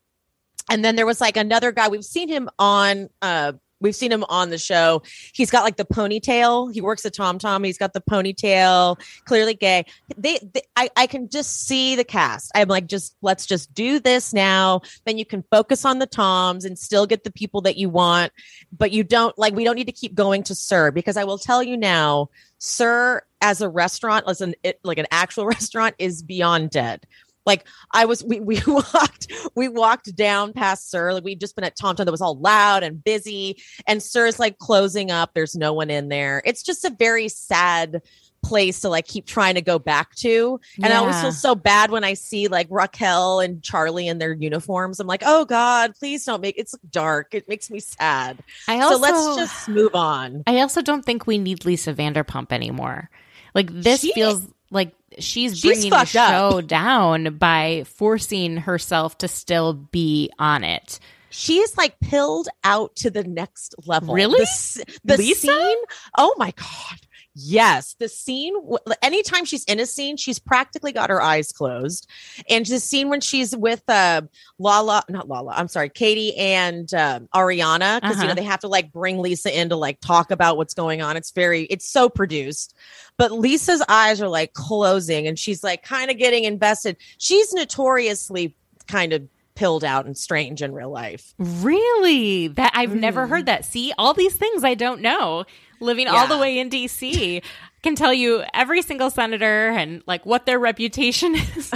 [0.70, 4.26] And then there was like another guy we've seen him on uh we've seen him
[4.28, 5.02] on the show.
[5.34, 6.74] He's got like the ponytail.
[6.74, 7.64] He works at tom tom.
[7.64, 9.86] He's got the ponytail clearly gay.
[10.18, 12.52] They, they I, I can just see the cast.
[12.56, 14.82] I'm like just let's just do this now.
[15.06, 18.32] Then you can focus on the toms and still get the people that you want
[18.72, 21.38] but you don't like we don't need to keep going to SUR because i will
[21.38, 26.24] tell you now SUR as a restaurant as an it, like an actual restaurant is
[26.24, 27.06] beyond dead
[27.46, 31.14] like I was, we we walked, we walked down past SUR.
[31.14, 34.58] Like we'd just been at Tom that was all loud and busy, and SUR's like
[34.60, 35.32] closing up.
[35.34, 36.42] There's no one in there.
[36.46, 38.02] It's just a very sad
[38.42, 40.60] place to like keep trying to go back to.
[40.82, 44.34] And I always feel so bad when I see like Raquel and Charlie in their
[44.34, 45.00] uniforms.
[45.00, 47.34] I'm like, oh God, please don't make it's dark.
[47.34, 48.40] It makes me sad.
[48.68, 50.44] I also so let's just move on.
[50.48, 53.10] I also don't think we need Lisa Vanderpump anymore.
[53.54, 56.30] Like this She- feels like she's She's bringing the fucked up.
[56.54, 61.00] show down by forcing herself to still be on it.
[61.30, 64.14] she is like pilled out to the next level.
[64.16, 64.40] Really?
[64.40, 65.48] The, the Lisa?
[65.48, 65.78] scene.
[66.18, 67.00] Oh my god.
[67.42, 68.54] Yes, the scene.
[69.02, 72.10] Anytime she's in a scene, she's practically got her eyes closed.
[72.50, 74.24] And the scene when she's with uh,
[74.58, 78.22] Lala, not Lala, I'm sorry, Katie and uh, Ariana, because uh-huh.
[78.22, 78.36] you know uh-huh.
[78.36, 81.16] they have to like bring Lisa in to like talk about what's going on.
[81.16, 82.76] It's very, it's so produced.
[83.18, 86.98] But Lisa's eyes are like closing, and she's like kind of getting invested.
[87.20, 88.54] She's notoriously
[88.88, 89.24] kind of
[89.56, 91.34] pilled out and strange in real life.
[91.38, 92.50] Really?
[92.50, 93.00] That I've mm.
[93.00, 93.66] never heard that.
[93.66, 95.46] See, all these things I don't know
[95.82, 96.16] living yeah.
[96.16, 97.42] all the way in DC
[97.82, 101.72] can tell you every single senator and like what their reputation is.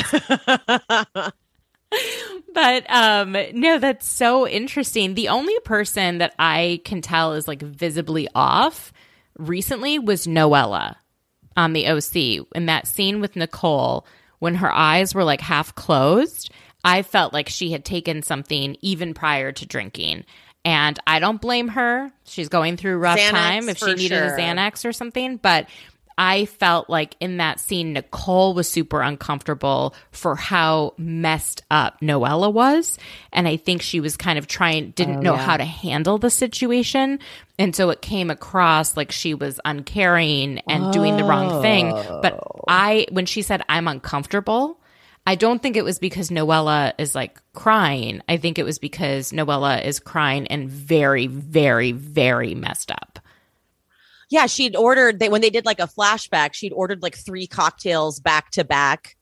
[2.54, 7.62] but um no that's so interesting the only person that i can tell is like
[7.62, 8.91] visibly off
[9.38, 10.95] recently was noella
[11.56, 12.16] on the oc
[12.56, 14.08] in that scene with nicole
[14.39, 16.51] when her eyes were like half closed
[16.84, 20.24] i felt like she had taken something even prior to drinking
[20.66, 22.11] and I don't blame her.
[22.26, 24.36] She's going through rough Xanax time if she needed sure.
[24.36, 25.38] a Xanax or something.
[25.38, 25.68] But
[26.18, 32.53] I felt like in that scene, Nicole was super uncomfortable for how messed up Noella
[32.53, 32.97] was.
[33.32, 35.45] And I think she was kind of trying, didn't oh, know yeah.
[35.45, 37.20] how to handle the situation.
[37.57, 40.91] And so it came across like she was uncaring and oh.
[40.91, 41.91] doing the wrong thing.
[41.91, 42.64] But oh.
[42.68, 44.80] I, when she said, I'm uncomfortable,
[45.26, 48.22] I don't think it was because Noella is like crying.
[48.28, 53.20] I think it was because Noella is crying and very, very, very messed up.
[54.30, 58.20] Yeah, she'd ordered they when they did like a flashback, she'd ordered like three cocktails
[58.20, 59.16] back to back.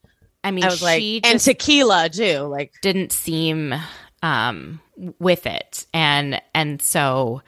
[0.43, 2.39] I mean, I was like, and tequila too.
[2.39, 3.75] Like, didn't seem
[4.23, 4.79] um
[5.19, 7.41] with it, and and so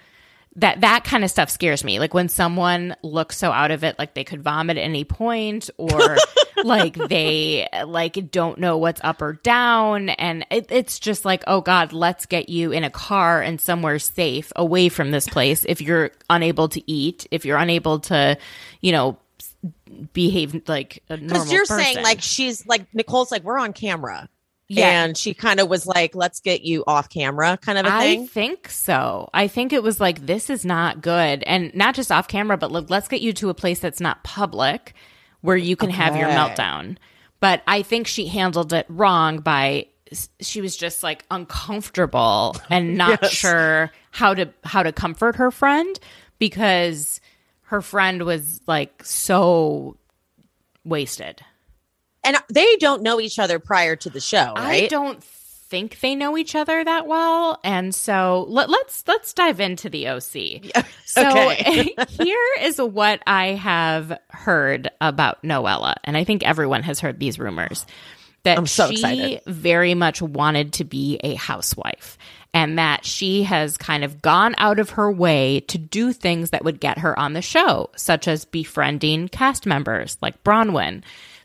[0.58, 1.99] that that kind of stuff scares me.
[1.99, 5.70] Like when someone looks so out of it like they could vomit at any point
[5.78, 6.18] or
[6.64, 10.10] like they like don't know what's up or down.
[10.10, 13.99] And it, it's just like oh god let's get you in a car and somewhere
[13.99, 18.38] safe away from this place if you're unable to eat if you're unable to
[18.82, 19.18] you know
[20.14, 21.80] behave like a normal because you're person.
[21.80, 24.28] saying like she's like nicole's like we're on camera
[24.68, 25.03] yeah.
[25.03, 28.24] And she kind of was like, let's get you off camera kind of a thing.
[28.24, 29.30] I think so.
[29.34, 31.43] I think it was like, this is not good.
[31.43, 34.24] And not just off camera, but look, let's get you to a place that's not
[34.24, 34.93] public
[35.41, 35.97] where you can okay.
[35.97, 36.97] have your meltdown.
[37.39, 39.88] But I think she handled it wrong by
[40.39, 43.32] she was just like uncomfortable and not yes.
[43.32, 45.99] sure how to how to comfort her friend
[46.39, 47.20] because
[47.64, 49.97] her friend was like so
[50.86, 51.41] wasted
[52.24, 54.84] and they don't know each other prior to the show, right?
[54.84, 59.34] I don't think they know each other that well, and so let, us let's, let's
[59.34, 60.86] dive into the OC.
[61.05, 61.49] So
[62.09, 67.39] here is what I have heard about Noella, and I think everyone has heard these
[67.39, 67.86] rumors
[68.43, 69.41] that I'm so she excited.
[69.47, 72.17] very much wanted to be a housewife
[72.53, 76.63] and that she has kind of gone out of her way to do things that
[76.63, 81.03] would get her on the show, such as befriending cast members like Braunwyn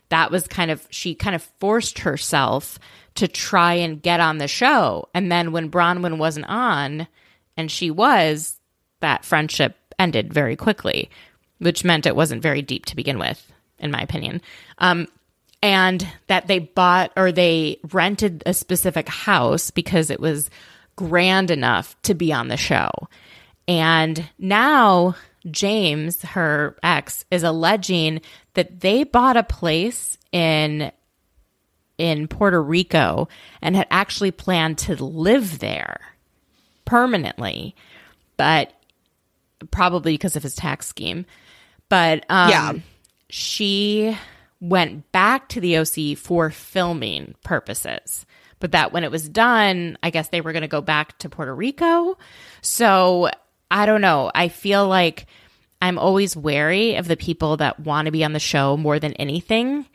[0.09, 2.79] that was kind of, she kind of forced herself
[3.15, 5.07] to try and get on the show.
[5.13, 7.07] And then when Braunwyn wasn't on
[7.57, 8.59] and she was,
[9.01, 11.09] that friendship ended very quickly,
[11.59, 14.41] which meant it wasn't very deep to begin with, in my opinion.
[14.77, 15.07] Um,
[15.61, 20.49] and that they bought or they rented a specific house because it was
[20.95, 22.89] grand enough to be on the show.
[23.67, 25.15] And now
[25.49, 28.21] James, her ex, is alleging
[28.59, 30.91] that they bought a place in
[31.97, 33.29] in Puerto Rico
[33.61, 36.01] and had actually planned to live there
[36.83, 37.73] permanently,
[38.35, 38.73] but
[39.71, 41.25] probably because of his tax scheme.
[41.87, 42.73] But um, yeah,
[43.29, 44.17] she
[44.59, 48.25] went back to the OC for filming purposes.
[48.59, 51.29] But that when it was done, I guess they were going to go back to
[51.29, 52.17] Puerto Rico.
[52.61, 53.29] So
[53.71, 54.29] I don't know.
[54.35, 55.27] I feel like
[55.81, 59.13] I'm always wary of the people that want to be on the show more than
[59.13, 59.85] anything.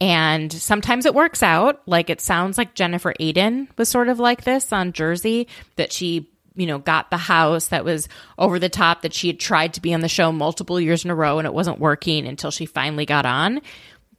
[0.00, 1.82] And sometimes it works out.
[1.86, 5.46] Like it sounds like Jennifer Aydin was sort of like this on Jersey,
[5.76, 8.08] that she, you know, got the house that was
[8.38, 11.10] over the top, that she had tried to be on the show multiple years in
[11.10, 13.60] a row and it wasn't working until she finally got on.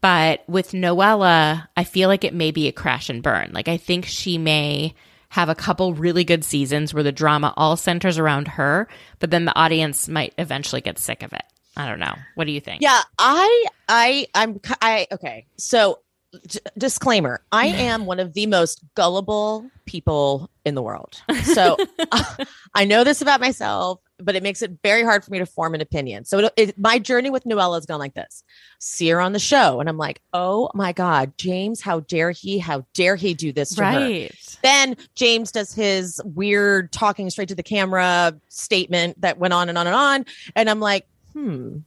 [0.02, 3.52] But with Noella, I feel like it may be a crash and burn.
[3.54, 4.94] Like I think she may
[5.32, 8.88] have a couple really good seasons where the drama all centers around her,
[9.20, 11.44] but then the audience might eventually get sick of it.
[11.78, 12.14] I don't know.
[12.36, 12.82] What do you think?
[12.82, 15.46] Yeah, I, I, I'm, I, okay.
[15.56, 16.00] So,
[16.46, 21.22] d- disclaimer I am one of the most gullible people in the world.
[21.44, 21.78] So,
[22.12, 25.46] uh, I know this about myself but it makes it very hard for me to
[25.46, 26.26] form an opinion.
[26.26, 28.44] So it, it, my journey with Noella has gone like this:
[28.80, 32.58] see her on the show, and I'm like, oh my god, James, how dare he?
[32.58, 34.32] How dare he do this to right.
[34.32, 34.38] her?
[34.64, 39.78] Then James does his weird talking straight to the camera statement that went on and
[39.78, 41.80] on and on, and I'm like, hmm.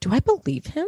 [0.00, 0.86] do I believe him?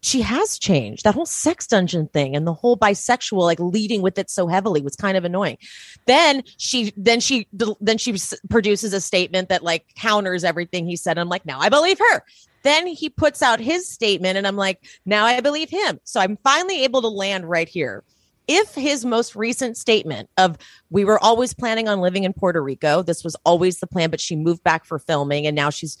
[0.00, 1.04] She has changed.
[1.04, 4.80] That whole sex dungeon thing and the whole bisexual, like leading with it so heavily,
[4.80, 5.58] was kind of annoying.
[6.06, 7.48] Then she, then she,
[7.80, 8.16] then she
[8.48, 11.18] produces a statement that like counters everything he said.
[11.18, 12.22] I'm like, now I believe her.
[12.62, 16.00] Then he puts out his statement, and I'm like, now I believe him.
[16.02, 18.02] So I'm finally able to land right here
[18.48, 20.56] if his most recent statement of
[20.90, 24.20] we were always planning on living in Puerto Rico, this was always the plan, but
[24.20, 25.98] she moved back for filming and now she's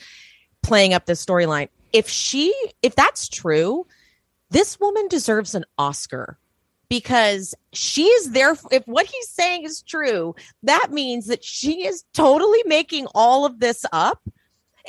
[0.62, 1.68] playing up this storyline.
[1.92, 3.86] If she, if that's true,
[4.50, 6.38] this woman deserves an Oscar
[6.88, 8.56] because she is there.
[8.70, 13.60] If what he's saying is true, that means that she is totally making all of
[13.60, 14.20] this up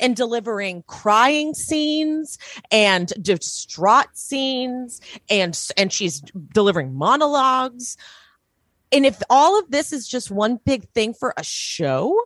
[0.00, 2.38] and delivering crying scenes
[2.70, 6.20] and distraught scenes and and she's
[6.54, 7.96] delivering monologues
[8.92, 12.16] and if all of this is just one big thing for a show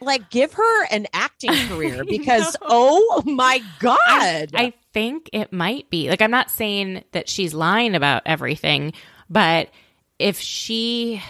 [0.00, 5.90] like give her an acting career because oh my god I, I think it might
[5.90, 8.92] be like i'm not saying that she's lying about everything
[9.28, 9.70] but
[10.18, 11.22] if she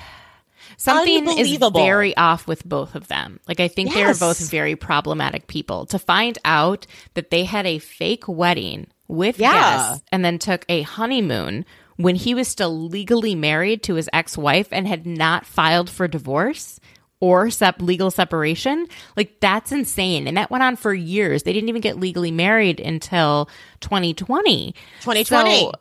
[0.81, 3.39] something is very off with both of them.
[3.47, 4.19] Like I think yes.
[4.19, 5.87] they're both very problematic people.
[5.87, 9.53] To find out that they had a fake wedding with yeah.
[9.53, 11.65] guests and then took a honeymoon
[11.97, 16.81] when he was still legally married to his ex-wife and had not filed for divorce
[17.21, 18.87] or sep- legal separation.
[19.17, 20.27] Like that's insane.
[20.27, 21.43] And that went on for years.
[21.43, 23.49] They didn't even get legally married until
[23.81, 24.75] 2020.
[25.01, 25.61] 2020.
[25.61, 25.73] So,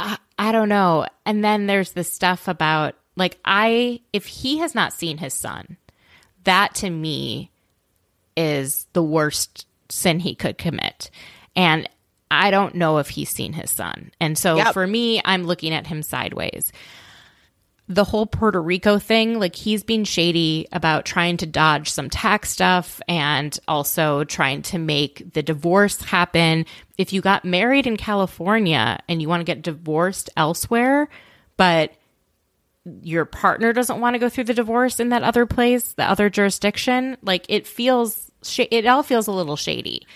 [0.00, 1.06] uh, I don't know.
[1.24, 5.76] And then there's the stuff about like I if he has not seen his son,
[6.44, 7.50] that to me
[8.36, 11.10] is the worst sin he could commit.
[11.54, 11.88] And
[12.30, 14.10] I don't know if he's seen his son.
[14.18, 14.72] And so yep.
[14.72, 16.72] for me, I'm looking at him sideways.
[17.92, 22.48] The whole Puerto Rico thing, like he's being shady about trying to dodge some tax
[22.48, 26.64] stuff and also trying to make the divorce happen.
[26.96, 31.10] If you got married in California and you want to get divorced elsewhere,
[31.58, 31.92] but
[33.02, 36.30] your partner doesn't want to go through the divorce in that other place, the other
[36.30, 40.06] jurisdiction, like it feels it all feels a little shady.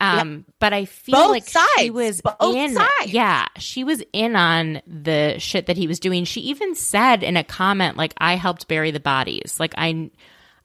[0.00, 1.68] Um, but I feel Both like sides.
[1.78, 2.88] she was Both in, sides.
[3.06, 6.24] yeah, she was in on the shit that he was doing.
[6.24, 10.10] She even said in a comment, like, "I helped bury the bodies." Like, I,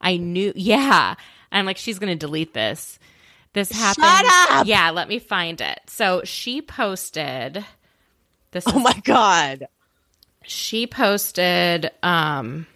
[0.00, 1.14] I knew, yeah.
[1.52, 2.98] I'm like, she's gonna delete this.
[3.52, 4.04] This happened.
[4.04, 4.66] Shut up.
[4.66, 5.80] Yeah, let me find it.
[5.86, 7.64] So she posted.
[8.50, 8.64] This.
[8.66, 9.68] Oh is, my god
[10.44, 12.66] she posted um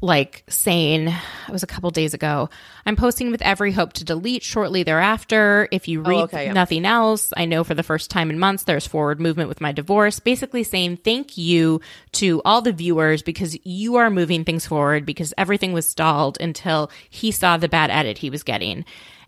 [0.00, 2.48] like saying it was a couple days ago.
[2.86, 5.68] I'm posting with every hope to delete shortly thereafter.
[5.72, 6.52] If you oh, read oh, okay, yeah.
[6.52, 9.72] nothing else i know for the first time in months there's forward movement with my
[9.72, 10.20] divorce.
[10.20, 11.80] Basically saying thank you
[12.12, 16.90] to all the viewers because you are moving things forward because everything was stalled until
[17.10, 18.84] he saw the bad edit he was getting.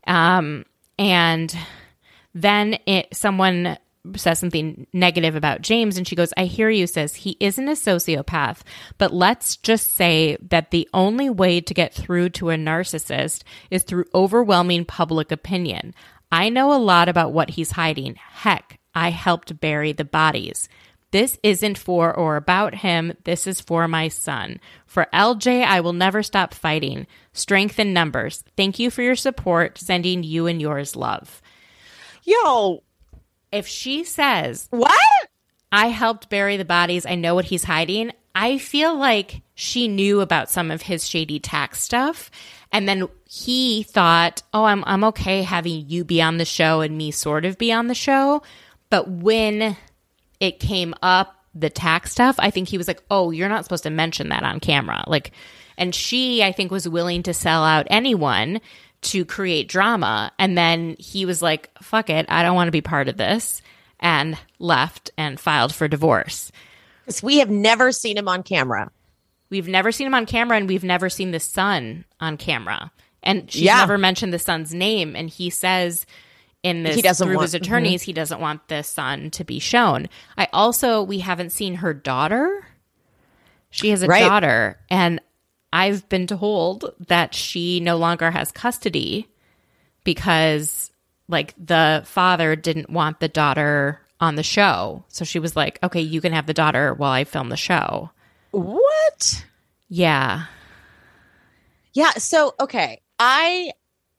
[0.07, 0.67] Um,
[0.99, 1.57] and
[2.35, 3.77] then it someone
[4.17, 7.73] says something negative about James and she goes, I hear you, says he isn't a
[7.73, 8.61] sociopath,
[8.99, 13.83] but let's just say that the only way to get through to a narcissist is
[13.83, 15.95] through overwhelming public opinion.
[16.33, 18.15] I know a lot about what he's hiding.
[18.15, 20.69] Heck, I helped bury the bodies.
[21.13, 23.15] This isn't for or about him.
[23.25, 24.61] This is for my son.
[24.87, 27.07] For LJ, I will never stop fighting.
[27.33, 28.45] Strength in numbers.
[28.57, 29.77] Thank you for your support.
[29.77, 31.43] Sending you and yours love.
[32.23, 32.85] Yo,
[33.53, 34.99] if she says, What?
[35.73, 40.21] I helped bury the bodies, I know what he's hiding, I feel like she knew
[40.21, 42.31] about some of his shady tax stuff.
[42.73, 46.97] And then he thought, oh, I'm, I'm okay having you be on the show and
[46.97, 48.43] me sort of be on the show.
[48.89, 49.77] But when
[50.39, 53.83] it came up, the tax stuff, I think he was like, oh, you're not supposed
[53.83, 55.05] to mention that on camera.
[55.09, 55.33] Like,
[55.77, 58.61] and she, I think, was willing to sell out anyone
[59.03, 60.33] to create drama.
[60.39, 63.63] And then he was like, fuck it, I don't want to be part of this,
[63.99, 66.53] and left and filed for divorce.
[67.05, 68.91] Because we have never seen him on camera.
[69.49, 72.93] We've never seen him on camera, and we've never seen the son on camera.
[73.23, 73.79] And she's yeah.
[73.79, 75.17] never mentioned the son's name.
[75.17, 76.07] And he says
[76.63, 78.07] in this he doesn't through want, his attorneys, mm-hmm.
[78.07, 80.09] he doesn't want the son to be shown.
[80.37, 82.67] I also we haven't seen her daughter.
[83.71, 84.21] She has a right.
[84.21, 85.21] daughter, and
[85.73, 89.29] I've been told that she no longer has custody
[90.05, 90.91] because
[91.29, 95.05] like the father didn't want the daughter on the show.
[95.09, 98.11] So she was like, "Okay, you can have the daughter while I film the show."
[98.51, 99.45] What?
[99.89, 100.47] Yeah.
[101.93, 103.73] Yeah, so okay, I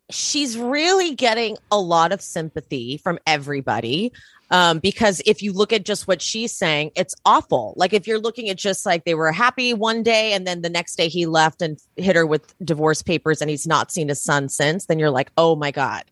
[0.09, 4.11] she's really getting a lot of sympathy from everybody.
[4.51, 7.73] Um, because if you look at just what she's saying, it's awful.
[7.77, 10.69] Like if you're looking at just like they were happy one day and then the
[10.69, 14.21] next day he left and hit her with divorce papers and he's not seen his
[14.21, 16.03] son since, then you're like, oh my God.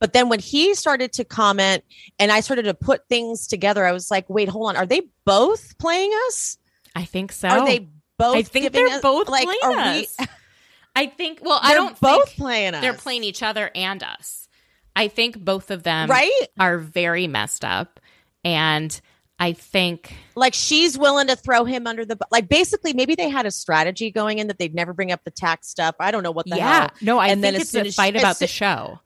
[0.00, 1.84] But then when he started to comment
[2.18, 4.76] and I started to put things together, I was like, wait, hold on.
[4.76, 6.58] Are they both playing us?
[6.96, 7.48] I think so.
[7.48, 7.88] Are they
[8.18, 8.36] both?
[8.36, 10.16] I think they're us- both like, playing us.
[10.18, 10.26] we-
[10.96, 11.40] I think.
[11.42, 12.80] Well, I they're don't both playing us.
[12.80, 14.43] they're playing each other and us.
[14.96, 16.30] I think both of them right.
[16.58, 18.00] are very messed up,
[18.44, 18.98] and
[19.38, 23.28] I think like she's willing to throw him under the bu- like basically maybe they
[23.28, 25.96] had a strategy going in that they'd never bring up the tax stuff.
[25.98, 26.90] I don't know what the yeah, hell.
[27.00, 29.00] No, I And then think as it's a fight she- about the show.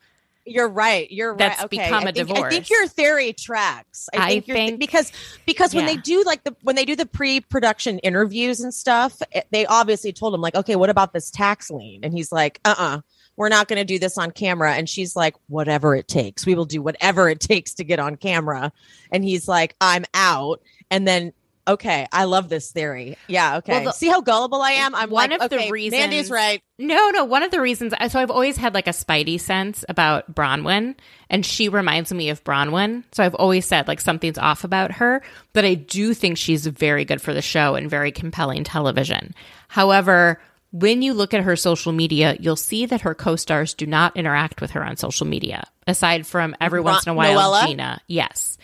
[0.44, 1.10] you're right.
[1.10, 1.76] You're That's right okay.
[1.84, 4.08] become I a think, I think your theory tracks.
[4.14, 5.12] I I think, you're th- think- because
[5.46, 9.46] because when they do like the when they do the pre-production interviews and stuff it-
[9.50, 12.00] they obviously told him like okay what about this tax lien?
[12.04, 13.00] And he's like uh-uh
[13.38, 14.74] we're not going to do this on camera.
[14.74, 16.44] And she's like whatever it takes.
[16.44, 18.72] We will do whatever it takes to get on camera.
[19.10, 20.60] And he's like i'm out.
[20.90, 21.32] And then
[21.66, 23.16] okay i love this theory.
[23.28, 23.72] Yeah okay.
[23.72, 24.94] Well, the- see how gullible i am?
[24.94, 26.62] I'm One like, of the reasons- mandy's right.
[26.80, 27.24] No, no.
[27.24, 30.94] One of the reasons, so I've always had like a spidey sense about Braunwyn,
[31.28, 33.02] and she reminds me of Braunwyn.
[33.12, 35.20] So I've always said like something's off about her,
[35.52, 39.34] but I do think she's very good for the show and very compelling television.
[39.66, 40.40] However,
[40.70, 44.16] when you look at her social media, you'll see that her co stars do not
[44.16, 47.66] interact with her on social media, aside from every once in a while, Noella?
[47.66, 48.00] Gina.
[48.06, 48.58] Yes.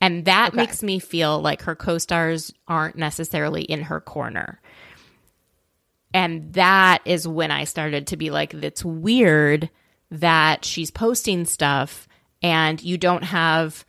[0.00, 0.56] And that Okay.
[0.56, 4.60] makes me feel like her co stars aren't necessarily in her corner.
[6.14, 9.70] And that is when I started to be like, it's weird
[10.10, 12.08] that she's posting stuff
[12.42, 13.84] and you don't have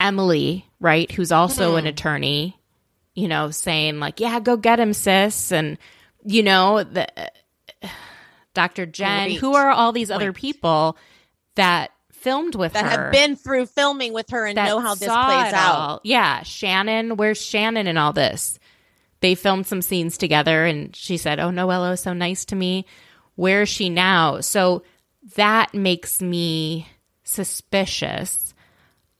[0.00, 1.88] Emily, right, who's also an mm-hmm.
[1.88, 2.60] attorney,
[3.14, 5.52] you know, saying like, yeah, go get him, sis.
[5.52, 5.78] And,
[6.24, 7.06] you know, the,
[8.54, 8.86] Dr.
[8.86, 10.36] Jen, Great who are all these other point.
[10.36, 10.96] people
[11.54, 12.82] that filmed with her?
[12.82, 16.00] that her have been through filming with her and know how this plays out.
[16.04, 18.58] Yeah, Shannon, where's Shannon in all this?
[19.20, 22.86] They filmed some scenes together and she said, Oh, Noella is so nice to me.
[23.36, 24.40] Where is she now?
[24.40, 24.82] So
[25.36, 26.88] that makes me
[27.24, 28.52] suspicious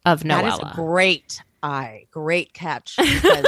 [0.04, 0.74] of that is a Noella.
[0.74, 3.46] great eye great catch because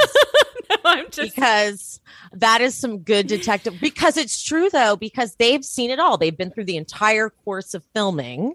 [0.86, 2.00] I'm just because
[2.32, 6.36] that is some good detective because it's true though because they've seen it all they've
[6.36, 8.54] been through the entire course of filming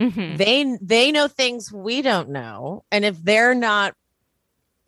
[0.00, 0.36] Mhm.
[0.36, 3.94] they they know things we don't know and if they're not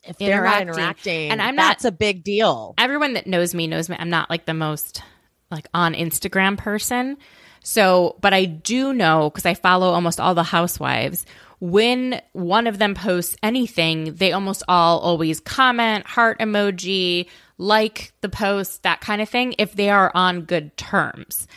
[0.05, 0.75] if they're not Interacting.
[0.85, 3.97] interacting And I'm not- that's a big deal everyone that knows me knows me.
[3.99, 5.03] I'm not like the most
[5.51, 7.17] like on Instagram person.
[7.65, 11.27] So, but I do know because I follow almost all the housewives.
[11.61, 17.29] When one of them posts anything, they almost all always comment, heart emoji,
[17.59, 21.49] like the post, that kind of thing, if they are on good terms.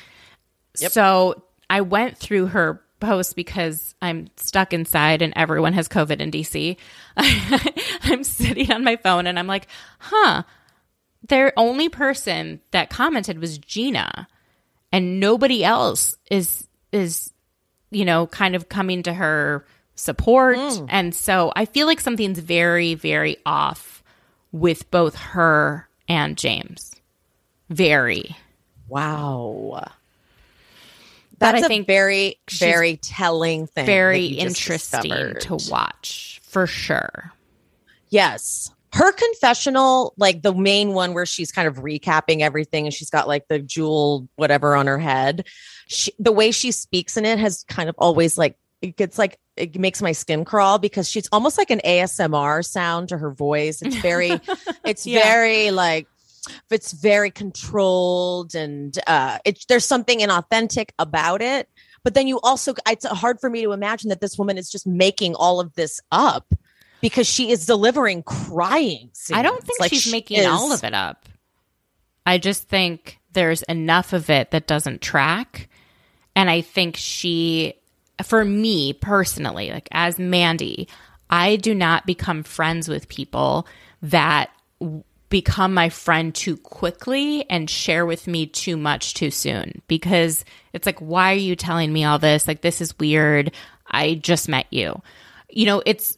[0.75, 6.31] So I went through her post because I'm stuck inside and everyone has COVID in
[6.31, 6.77] DC.
[8.03, 9.67] I'm sitting on my phone and I'm like,
[9.99, 10.43] huh,
[11.27, 14.27] their only person that commented was Gina
[14.91, 17.31] and nobody else is is
[17.89, 19.65] you know kind of coming to her
[19.95, 20.85] support mm.
[20.89, 24.03] and so I feel like something's very very off
[24.51, 26.95] with both her and James.
[27.69, 28.35] Very.
[28.87, 29.91] wow But
[31.39, 37.31] that's I a think very very telling thing very interesting to watch for sure.
[38.09, 38.69] Yes.
[38.93, 43.25] Her confessional, like the main one where she's kind of recapping everything and she's got
[43.25, 45.47] like the jewel whatever on her head.
[45.87, 49.37] She, the way she speaks in it has kind of always like it gets like
[49.57, 53.81] it makes my skin crawl because she's almost like an ASMR sound to her voice.
[53.81, 54.31] It's very
[54.85, 55.23] it's Yeah.
[55.23, 56.07] very like
[56.71, 61.69] it's very controlled and uh it there's something inauthentic about it.
[62.03, 64.87] But then you also it's hard for me to imagine that this woman is just
[64.87, 66.51] making all of this up
[67.01, 69.11] because she is delivering crying.
[69.33, 71.27] I don't think Like, she's she making is- all of it up.
[72.25, 75.67] I just think there's enough of it that doesn't track.
[76.35, 77.73] And I think she,
[78.25, 80.87] for me personally, like as Mandy,
[81.29, 83.67] I do not become friends with people
[84.01, 84.51] that
[85.29, 90.43] become my friend too quickly and share with me too much too soon because
[90.73, 92.47] it's like, why are you telling me all this?
[92.47, 93.51] Like, this is weird.
[93.87, 95.01] I just met you.
[95.49, 96.17] You know, it's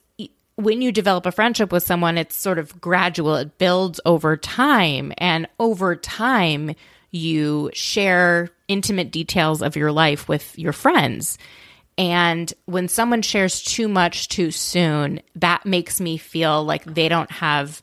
[0.56, 3.36] when you develop a friendship with someone, it's sort of gradual.
[3.36, 5.12] It builds over time.
[5.18, 6.74] And over time,
[7.10, 11.38] you share intimate details of your life with your friends.
[11.96, 17.30] And when someone shares too much too soon, that makes me feel like they don't
[17.30, 17.82] have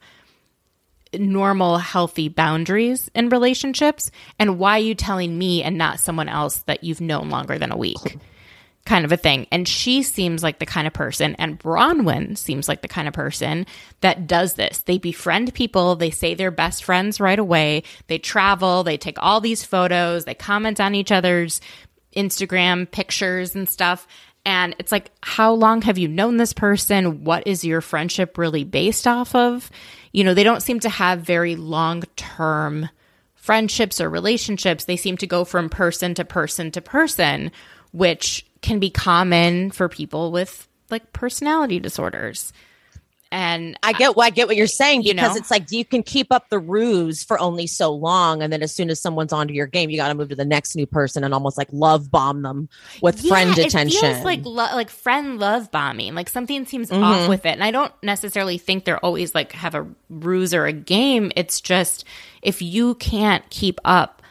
[1.14, 4.12] normal, healthy boundaries in relationships.
[4.40, 7.72] And why are you telling me and not someone else that you've known longer than
[7.72, 8.18] a week?
[8.86, 9.48] kind of a thing.
[9.52, 13.14] And she seems like the kind of person, and Braunwyn seems like the kind of
[13.14, 13.66] person
[14.02, 14.80] that does this.
[14.80, 19.40] They befriend people, they say they're best friends right away, they travel, they take all
[19.40, 21.62] these photos, they comment on each other's
[22.16, 24.08] Instagram pictures and stuff.
[24.46, 27.24] And it's like, how long have you known this person?
[27.24, 29.70] What is your friendship really based off of?
[30.12, 32.90] You know, they don't seem to have very long term
[33.36, 34.86] friendships or relationships.
[34.86, 37.52] They seem to go from person to person to person,
[37.92, 42.54] which can be common for people with like personality disorders.
[43.34, 45.38] And I get what I get what you're saying You because know?
[45.38, 48.76] it's like you can keep up the ruse for only so long, and then as
[48.76, 51.24] soon as someone's onto your game, you got to move to the next new person
[51.24, 52.68] and almost like love bomb them
[53.02, 54.04] with friend attention.
[54.06, 56.14] It feels like lo- like friend love bombing.
[56.14, 57.04] Like something seems Mm-hmm.
[57.04, 60.66] off with it, and I don't necessarily think they're always like have a ruse or
[60.66, 61.32] a game.
[61.38, 62.04] It's just
[62.42, 64.22] if you can't keep up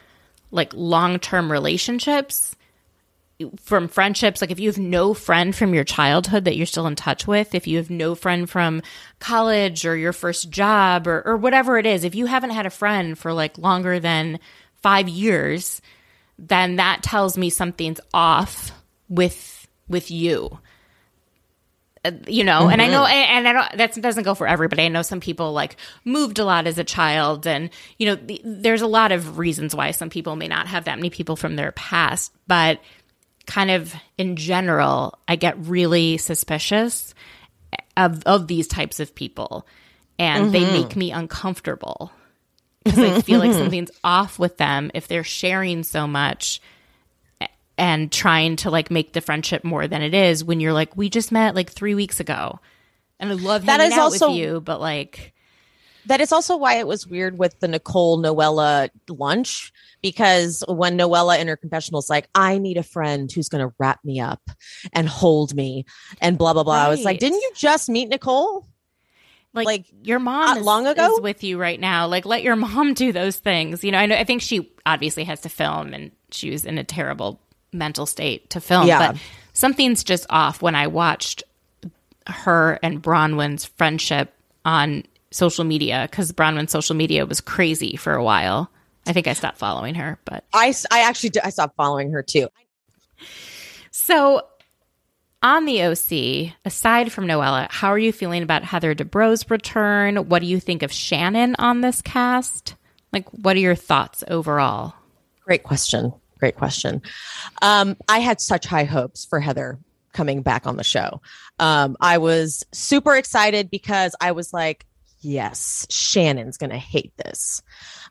[0.51, 2.55] like long term relationships
[3.61, 6.97] from friendships like if you have no friend from your childhood that you're still in
[6.97, 8.83] touch with if you have no friend from
[9.19, 12.71] college or your first job or, or whatever it is if you haven't had a
[12.71, 14.39] friend for like longer than
[14.83, 15.81] five years
[16.39, 18.73] then that tells me something's off
[19.09, 20.59] with with you.
[22.03, 24.85] Uh, you know and i know and i don't that doesn't go for everybody.
[24.85, 27.69] I know some people like moved a lot as a child and
[27.99, 30.97] you know the, there's a lot of reasons why some people may not have that
[30.97, 32.81] many people from their past but
[33.47, 37.15] kind of in general i get really suspicious
[37.97, 39.67] of of these types of people.
[40.19, 40.73] And they mm-hmm.
[40.73, 42.13] make me uncomfortable
[42.85, 46.61] because i feel like something's off with them if they're sharing so much
[47.79, 51.09] and trying to like make the friendship more than it is when you're like we
[51.09, 52.61] just met like three weeks ago.
[53.19, 55.33] And i love That is out also- with you but like
[56.07, 59.73] that is also why it was weird with the Nicole Noella lunch
[60.03, 63.75] because when Noella in her confessional is like, I need a friend who's going to
[63.79, 64.41] wrap me up
[64.93, 65.85] and hold me
[66.21, 66.75] and blah, blah, blah.
[66.75, 68.67] I was like, didn't you just meet Nicole?
[69.53, 71.17] like, Like, your mom uh, is, long ago?
[71.17, 74.07] is with you right now like let your mom do those things you know i
[74.07, 77.41] know i think she obviously has to film and she was in a terrible
[77.73, 79.11] mental state to film Yeah.
[79.13, 79.21] but
[79.53, 81.43] something's just off when i watched
[82.29, 84.33] her and braunwyn's friendship
[84.65, 88.71] on social media because braunwyn's social media was crazy for a while
[89.07, 92.23] i think i stopped following her but I, I actually, did, I stopped following her
[92.23, 92.49] too.
[93.91, 94.43] So,
[95.43, 100.29] on the OC, aside from Noella, how are you feeling about Heather Dubrow's return?
[100.29, 102.75] What do you think of Shannon on this cast?
[103.13, 104.95] Like, what are your thoughts overall?
[105.45, 106.13] Great question.
[106.39, 107.01] Great question.
[107.63, 109.79] Um, I had such high hopes for Heather
[110.13, 111.23] coming back on the show.
[111.59, 114.87] Um, I was super excited because I was like,
[115.21, 117.63] yes, Shannon's going to hate this.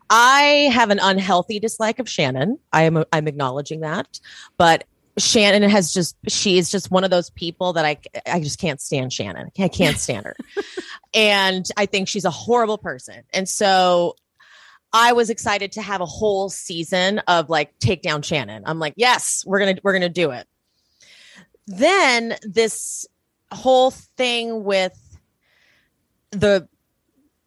[0.08, 2.58] I have an unhealthy dislike of Shannon.
[2.72, 4.20] I am I'm acknowledging that,
[4.58, 4.84] but
[5.18, 8.80] Shannon has just she is just one of those people that I I just can't
[8.80, 9.50] stand Shannon.
[9.58, 10.36] I can't stand her.
[11.14, 13.22] and I think she's a horrible person.
[13.32, 14.16] And so
[14.92, 18.64] I was excited to have a whole season of like take down Shannon.
[18.66, 20.46] I'm like, yes, we're gonna we're gonna do it.
[21.66, 23.06] Then this
[23.52, 24.96] whole thing with
[26.32, 26.68] the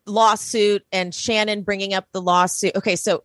[0.05, 2.75] lawsuit and Shannon bringing up the lawsuit.
[2.75, 3.23] Okay, so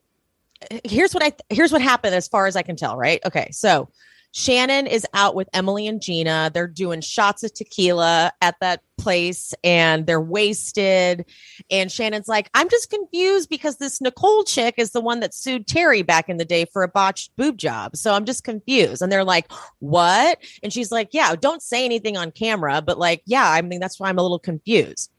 [0.85, 2.97] here's what I here's what happened as far as I can tell.
[2.97, 3.21] Right?
[3.25, 3.89] Okay, so
[4.33, 6.51] Shannon is out with Emily and Gina.
[6.53, 11.25] They're doing shots of tequila at that place and they're wasted.
[11.71, 15.67] And Shannon's like, I'm just confused because this Nicole chick is the one that sued
[15.67, 17.97] Terry back in the day for a botched boob job.
[17.97, 19.01] So I'm just confused.
[19.01, 20.39] And they're like, What?
[20.63, 23.99] And she's like, Yeah, don't say anything on camera, but like, yeah, I mean, that's
[23.99, 25.11] why I'm a little confused.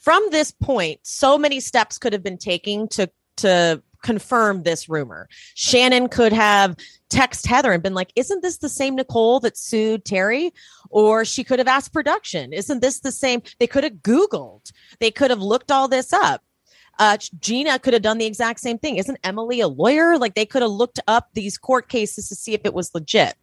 [0.00, 5.28] From this point, so many steps could have been taken to to confirm this rumor.
[5.54, 6.74] Shannon could have
[7.10, 10.52] text Heather and been like, "Isn't this the same Nicole that sued Terry?"
[10.88, 14.72] Or she could have asked production, "Isn't this the same?" They could have Googled.
[15.00, 16.42] They could have looked all this up.
[16.98, 18.96] Uh, Gina could have done the exact same thing.
[18.96, 20.18] Isn't Emily a lawyer?
[20.18, 23.34] Like they could have looked up these court cases to see if it was legit.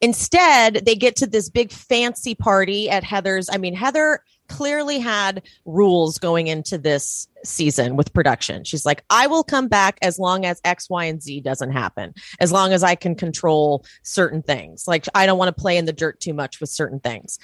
[0.00, 3.50] Instead, they get to this big fancy party at Heather's.
[3.52, 8.64] I mean, Heather clearly had rules going into this season with production.
[8.64, 12.12] She's like, I will come back as long as X, Y, and Z doesn't happen,
[12.40, 14.86] as long as I can control certain things.
[14.86, 17.38] Like, I don't want to play in the dirt too much with certain things.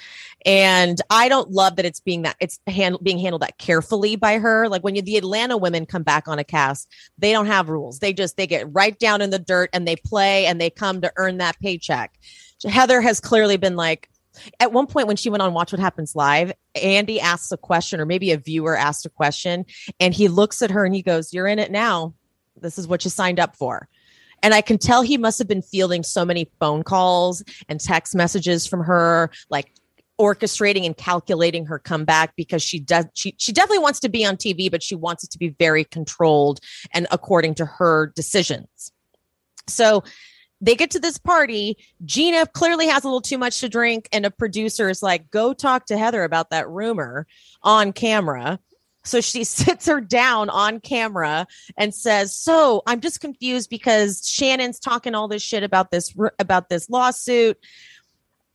[0.45, 4.37] And I don't love that it's being that it's hand, being handled that carefully by
[4.37, 4.67] her.
[4.69, 7.99] Like when you, the Atlanta women come back on a cast, they don't have rules.
[7.99, 11.01] They just, they get right down in the dirt and they play and they come
[11.01, 12.19] to earn that paycheck.
[12.67, 14.09] Heather has clearly been like,
[14.59, 17.99] at one point when she went on Watch What Happens Live, Andy asks a question,
[17.99, 19.65] or maybe a viewer asked a question,
[19.99, 22.13] and he looks at her and he goes, You're in it now.
[22.59, 23.87] This is what you signed up for.
[24.43, 28.15] And I can tell he must have been fielding so many phone calls and text
[28.15, 29.71] messages from her, like
[30.19, 34.35] orchestrating and calculating her comeback because she does she she definitely wants to be on
[34.35, 36.59] TV, but she wants it to be very controlled
[36.93, 38.91] and according to her decisions.
[39.67, 40.03] So
[40.61, 41.77] they get to this party.
[42.05, 45.53] Gina clearly has a little too much to drink, and a producer is like, go
[45.53, 47.27] talk to Heather about that rumor
[47.63, 48.59] on camera.
[49.03, 51.47] So she sits her down on camera
[51.77, 56.69] and says, "So I'm just confused because Shannon's talking all this shit about this about
[56.69, 57.57] this lawsuit.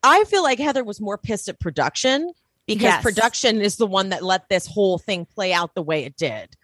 [0.03, 2.33] I feel like Heather was more pissed at production
[2.67, 3.03] because Yes.
[3.03, 6.57] production is the one that let this whole thing play out the way it did.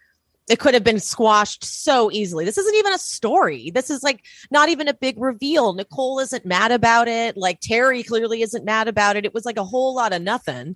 [0.49, 2.43] It could have been squashed so easily.
[2.43, 3.69] This isn't even a story.
[3.69, 5.73] This is like not even a big reveal.
[5.73, 7.37] Nicole isn't mad about it.
[7.37, 9.25] Like Terry clearly isn't mad about it.
[9.25, 10.75] It was like a whole lot of nothing.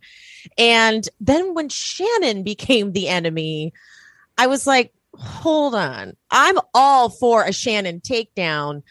[0.59, 3.73] And then when Shannon became the enemy,
[4.37, 6.15] I was like, hold on.
[6.29, 8.83] I'm all for a Shannon takedown.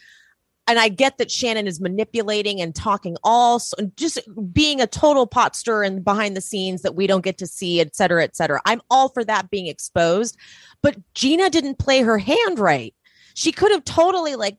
[0.65, 3.61] And I get that Shannon is manipulating and talking all
[3.97, 4.19] just
[4.53, 7.81] being a total pot stir and behind the scenes that we don't get to see,
[7.81, 8.61] et cetera, et cetera.
[8.65, 10.37] I'm all for that being exposed.
[10.81, 12.93] But Gina didn't play her hand right.
[13.33, 14.57] She could have totally like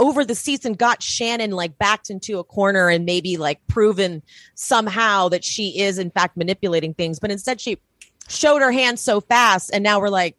[0.00, 4.22] over the season got Shannon like backed into a corner and maybe like proven
[4.54, 7.20] somehow that she is in fact manipulating things.
[7.20, 7.78] But instead she
[8.26, 10.36] showed her hand so fast and now we're like,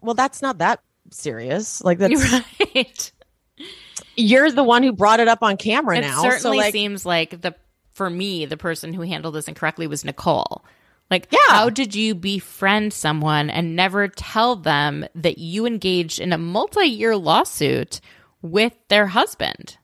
[0.00, 1.84] well, that's not that serious.
[1.84, 2.42] Like that's
[2.74, 3.12] right.
[4.16, 6.22] you're the one who brought it up on camera It now.
[6.22, 7.54] certainly so like seems like the
[7.92, 10.64] for me, the person who handled this incorrectly was Nicole.
[11.10, 11.38] Like, Yeah.
[11.48, 16.86] how did you befriend someone and never tell them that you engaged in a multi
[16.86, 18.00] year lawsuit
[18.40, 19.76] with their husband?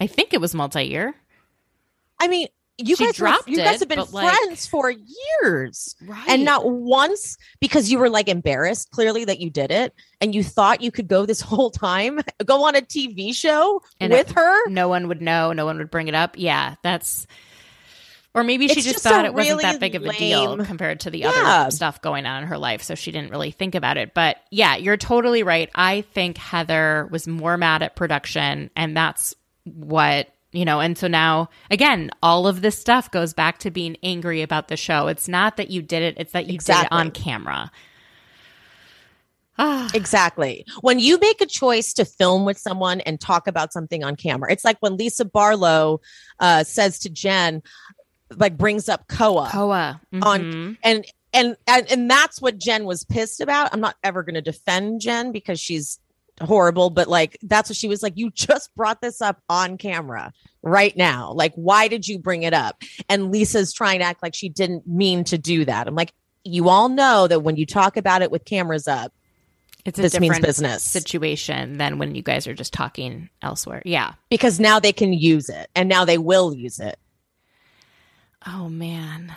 [0.00, 1.14] I think it was multi year.
[2.18, 2.48] I mean,
[2.78, 5.94] you She guys were, you guys have been but, like- friends for years.
[6.04, 6.28] Right.
[6.28, 10.42] And not once because you were like embarrassed clearly that you did it and you
[10.42, 14.34] thought you could go this whole time, go on a TV show And with it-
[14.36, 14.68] her.
[14.68, 16.34] no one would know, no one would bring it up.
[16.36, 17.26] Yeah, that's
[18.36, 20.98] or maybe she It's just, just thought it wasn't that big of a deal compared
[21.00, 21.30] to the Yeah.
[21.36, 24.12] other stuff going on in her life, so she didn't really think about it.
[24.12, 25.70] But yeah, you're totally right.
[25.72, 30.80] I think Heather was more mad at production, and that's what you know.
[30.80, 34.76] And so now, again, all of this stuff goes back to being angry about the
[34.76, 35.08] show.
[35.08, 37.70] It's not that you did it; it's that you did it on camera.
[39.94, 40.66] Exactly.
[40.80, 44.50] When you make a choice to film with someone and talk about something on camera,
[44.50, 46.00] it's like when Lisa Barlow
[46.40, 47.62] uh, says to Jen,
[48.36, 49.48] like brings up Koa.
[49.52, 50.76] Koa on Mhm.
[50.82, 53.72] and and and and that's what Jen was pissed about.
[53.72, 56.00] I'm not ever going to defend Jen because she's
[56.40, 58.14] horrible, but like that's what she was like.
[58.16, 60.32] You just brought this up on camera
[60.62, 61.32] right now.
[61.32, 62.82] Like, why did you bring it up?
[63.08, 65.86] And Lisa's trying to act like she didn't mean to do that.
[65.86, 66.12] I'm like,
[66.44, 69.12] you all know that when you talk about it with cameras up,
[69.84, 70.82] it's a this means different business.
[70.82, 73.82] situation than when you guys are just talking elsewhere.
[73.84, 74.14] Yeah.
[74.30, 76.98] because now they can use it and now they will use it.
[78.46, 79.34] Oh man.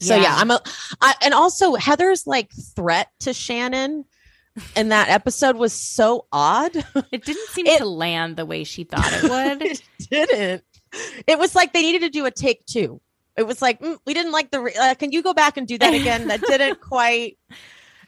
[0.00, 0.60] So yeah, I'm a,
[1.00, 4.04] I, and also Heather's like threat to Shannon
[4.76, 6.74] in that episode was so odd.
[7.10, 9.62] It didn't seem It- to land the way she thought it would.
[9.70, 10.64] it didn't.
[11.26, 13.00] It was like they needed to do a take two.
[13.36, 14.60] It was like mm, we didn't like the.
[14.60, 16.28] re- Uh, can you go back and do that again?
[16.28, 17.38] That didn't quite.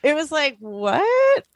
[0.03, 1.01] It was like, what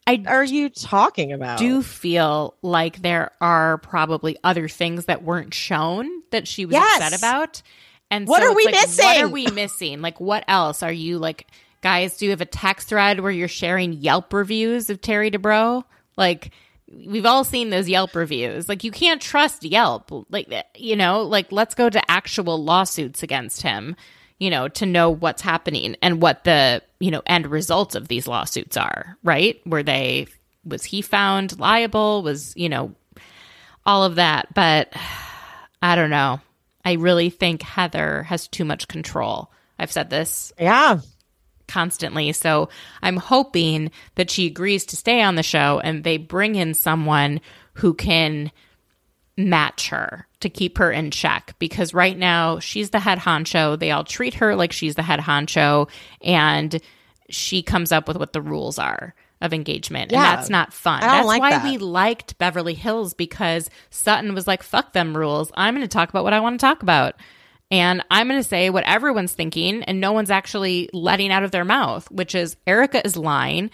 [0.07, 1.59] I are you talking about?
[1.59, 6.99] do feel like there are probably other things that weren't shown that she was Yes.
[7.01, 7.61] upset about.
[8.09, 10.01] And What so are we like, What are we missing?
[10.01, 11.45] Like, what else are you like,
[11.81, 12.18] guys?
[12.18, 15.84] Do you have a text thread where you're sharing Yelp reviews of Terry Dubrow?
[16.18, 16.51] Like,
[16.91, 18.68] we've all seen those Yelp reviews.
[18.68, 20.11] Like, you can't trust Yelp.
[20.30, 23.95] Like, eh, you know, like let's go to actual lawsuits against him.
[24.39, 28.26] You know, to know what's happening and what the you know end results of these
[28.26, 29.18] lawsuits are.
[29.22, 29.60] Right?
[29.65, 30.27] Were they
[30.64, 32.23] was he found liable?
[32.23, 32.95] Was you know
[33.85, 34.53] all of that?
[34.53, 34.93] But
[35.81, 36.39] I don't know.
[36.85, 39.51] I really think Heather has too much control.
[39.77, 41.01] I've said this Yeah,
[41.69, 42.33] constantly.
[42.33, 42.67] So
[43.01, 47.39] I'm hoping that she agrees to stay on the show and they bring in someone
[47.73, 48.51] who can
[49.37, 53.79] match her to keep her in check because right now she's the head honcho.
[53.79, 55.89] They all treat her like she's the head honcho
[56.21, 56.81] and
[57.29, 60.11] she comes up with what the rules are of engagement.
[60.11, 60.17] Yeah.
[60.17, 61.01] And that's not fun.
[61.01, 61.63] That's like why that.
[61.63, 65.51] we liked Beverly Hills because Sutton was like, fuck them rules.
[65.55, 67.15] I'm going to talk about what I want to talk about.
[67.71, 71.51] And I'm going to say what everyone's thinking, and no one's actually letting out of
[71.51, 73.69] their mouth, which is Erika is lying.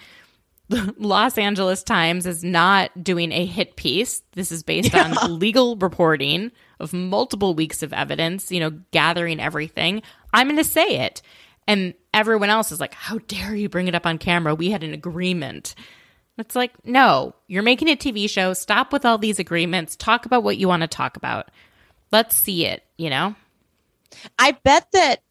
[0.68, 4.22] The Los Angeles Times is not doing a hit piece.
[4.34, 10.02] This is based on legal reporting of multiple weeks of evidence, you know, gathering everything.
[10.34, 11.22] I'm going to say it.
[11.68, 14.54] And everyone else is like, how dare you bring it up on camera?
[14.54, 15.74] We had an agreement.
[16.38, 18.54] It's like, no, you're making a TV show.
[18.54, 19.96] Stop with all these agreements.
[19.96, 21.50] Talk about what you want to talk about.
[22.12, 23.36] Let's see it, you know?
[24.40, 25.22] I bet that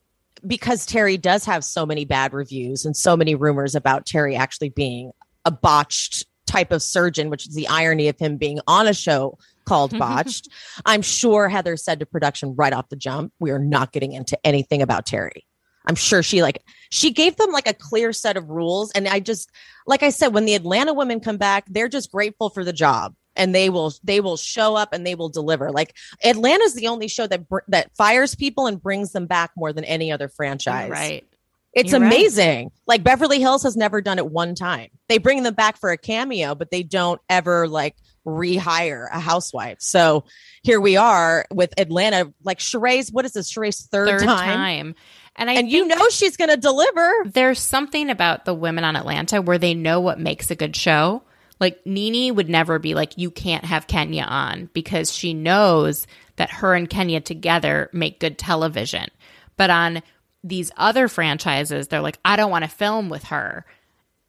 [0.46, 4.70] because Terry does have so many bad reviews and so many rumors about Terry actually
[4.70, 5.12] being
[5.44, 9.38] a botched type of surgeon, which is the irony of him being on a show
[9.64, 10.48] called Botched.
[10.84, 14.38] I'm sure Heather said to production right off the jump, we are not getting into
[14.46, 15.46] anything about Terry.
[15.86, 19.20] I'm sure she like she gave them like a clear set of rules and I
[19.20, 19.50] just
[19.86, 23.14] like I said when the Atlanta women come back they're just grateful for the job
[23.36, 25.70] and they will they will show up and they will deliver.
[25.70, 29.72] Like Atlanta's the only show that br- that fires people and brings them back more
[29.72, 30.90] than any other franchise.
[30.90, 31.24] Right.
[31.72, 32.06] It's You're right.
[32.06, 32.70] amazing.
[32.86, 34.90] Like Beverly Hills has never done it one time.
[35.08, 39.78] They bring them back for a cameo, but they don't ever like rehire a housewife.
[39.80, 40.24] So
[40.62, 42.32] here we are with Atlanta.
[42.44, 43.52] Like Sheree's, what is this?
[43.52, 44.54] Sheree's third, Third time.
[44.56, 44.94] time.
[45.36, 47.12] And I And you know she's going to deliver.
[47.26, 51.22] there's something about the women on Atlanta where they know what makes a good show.
[51.60, 56.06] Like NeNe would never be like, you can't have Kenya on because she knows
[56.36, 59.08] that her and Kenya together make good television.
[59.56, 60.02] But on
[60.42, 63.64] these other franchises, they're like, I don't want to film with her.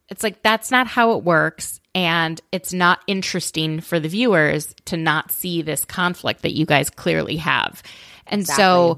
[0.07, 1.81] It's like, that's not how it works.
[1.95, 6.89] And it's not interesting for the viewers to not see this conflict that you guys
[6.89, 7.81] clearly have.
[8.27, 8.97] And so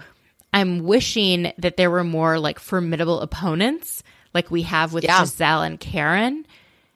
[0.54, 5.22] I'm wishing that there were more like formidable opponents like we have with Yeah.
[5.22, 6.45] Gizelle and Karen.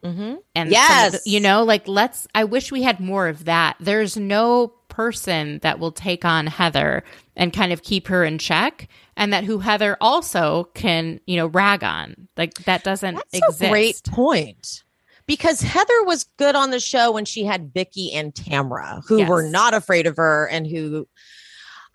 [0.03, 0.35] Mm-hmm.
[0.55, 1.21] And some of the- Yes.
[1.25, 3.77] you know, like let's, I wish we had more of that.
[3.79, 7.03] There's no person that will take on Heather
[7.35, 11.47] and kind of keep her in check, and that who Heather also can, you know,
[11.47, 12.27] rag on.
[12.35, 13.61] Like that doesn't That's exist.
[13.61, 14.83] a great point.
[15.27, 19.29] Because Heather was good on the show when she had Vicki and Tamra, who Yes.
[19.29, 21.07] were not afraid of her and who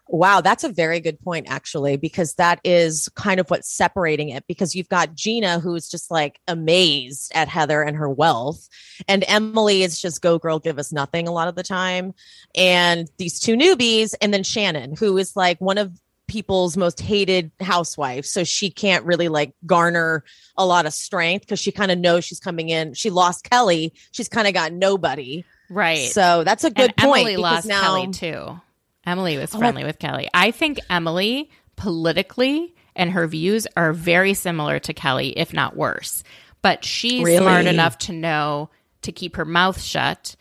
[0.08, 4.44] Wow, that's a very good point, actually, because that is kind of what's separating it.
[4.46, 8.68] Because you've got Gina, who's just like amazed at Heather and her wealth,
[9.08, 12.14] and Emily is just go girl, give us nothing a lot of the time.
[12.54, 15.92] And these two newbies, and then Shannon, who is like one of
[16.28, 18.30] people's most hated housewives.
[18.30, 20.24] So she can't really like garner
[20.56, 22.94] a lot of strength because she kind of knows she's coming in.
[22.94, 23.92] She lost Kelly.
[24.12, 25.44] She's kind of got nobody.
[25.68, 26.08] Right.
[26.10, 27.20] So that's a good and point.
[27.26, 28.60] Emily lost now, Kelly too.
[29.06, 30.28] Emily was Oh, friendly with Kelly.
[30.34, 36.22] I think Emily politically and her views are very similar to Kelly, if not worse.
[36.62, 37.38] But she's Really?
[37.38, 38.70] smart enough to know
[39.02, 40.34] to keep her mouth shut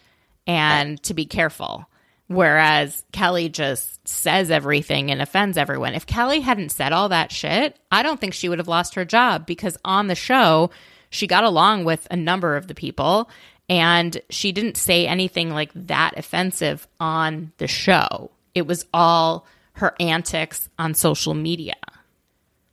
[0.48, 1.88] and to be careful.
[2.28, 5.94] Whereas Kelly just says everything and offends everyone.
[5.94, 9.06] If Kelly hadn't said all that shit, I don't think she would have lost her
[9.06, 10.72] job because on the show,
[11.12, 13.30] she got along with a number of the people
[13.70, 18.32] and she didn't say anything like that offensive on the show.
[18.56, 21.76] It was all her antics on social media.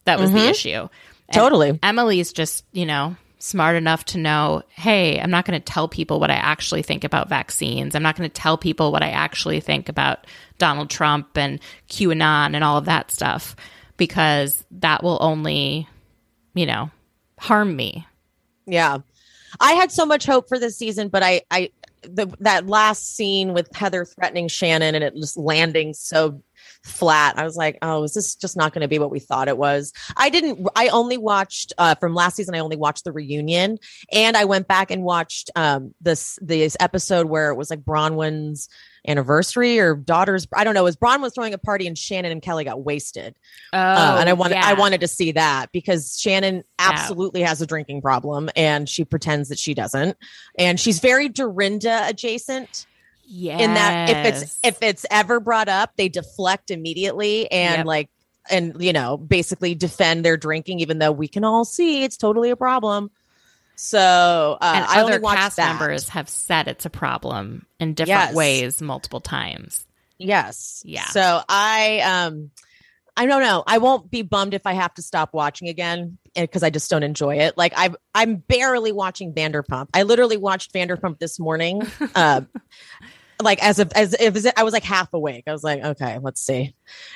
[0.05, 0.49] That was the mm-hmm.
[0.49, 0.89] issue.
[1.29, 1.79] And Totally.
[1.83, 6.21] Emily's just, you know, smart enough to know, hey, I'm not going to tell people
[6.21, 7.95] what I actually think about vaccines.
[7.95, 10.27] I'm not going to tell people what I actually think about
[10.59, 13.57] Donald Trump and QAnon and all of that stuff
[13.97, 15.89] because that will only,
[16.55, 16.91] you know,
[17.39, 18.07] harm me.
[18.67, 18.99] Yeah.
[19.61, 21.71] I had so much hope for this season, but I, I,
[22.03, 26.43] the, that last scene with Heather threatening Shannon and it just landing so
[26.85, 27.39] flat.
[27.39, 29.59] I was like, oh, is this just not going to be what we thought it
[29.59, 29.93] was?
[30.17, 33.79] I didn't, I only watched, uh, from last season, I only watched the reunion
[34.13, 38.69] and I went back and watched, um, this, this episode where it was like Braunwyn's
[39.07, 42.33] anniversary or daughter's, I don't know, it was Braunwyn was throwing a party and Shannon
[42.33, 43.37] and Kelly got wasted.
[43.73, 47.67] Oh, Uh, and I wanted I wanted to see that because Shannon absolutely has a
[47.67, 50.17] drinking problem and she pretends that she doesn't.
[50.59, 52.87] And she's very Dorinda adjacent
[53.25, 53.61] yes.
[53.61, 57.87] in that if it's if it's ever brought up, they deflect immediately and Yep.
[57.87, 58.11] like
[58.51, 62.51] and you know basically defend their drinking, even though we can all see it's totally
[62.51, 63.11] a problem.
[63.77, 65.79] So uh, and I other cast that.
[65.79, 68.35] members have said it's a problem in different Yes.
[68.35, 69.87] ways multiple times.
[70.19, 70.83] Yes.
[70.85, 71.07] Yeah.
[71.07, 72.51] So I um
[73.17, 73.63] I don't know.
[73.67, 77.03] I won't be bummed if I have to stop watching again because I just don't
[77.03, 77.59] enjoy it.
[77.59, 79.89] Like I've I'm barely watching Vanderpump.
[79.93, 81.83] I literally watched Vanderpump this morning.
[82.15, 82.43] uh
[83.43, 85.45] like as if as if I was like half awake.
[85.47, 86.75] I was like, okay, let's see.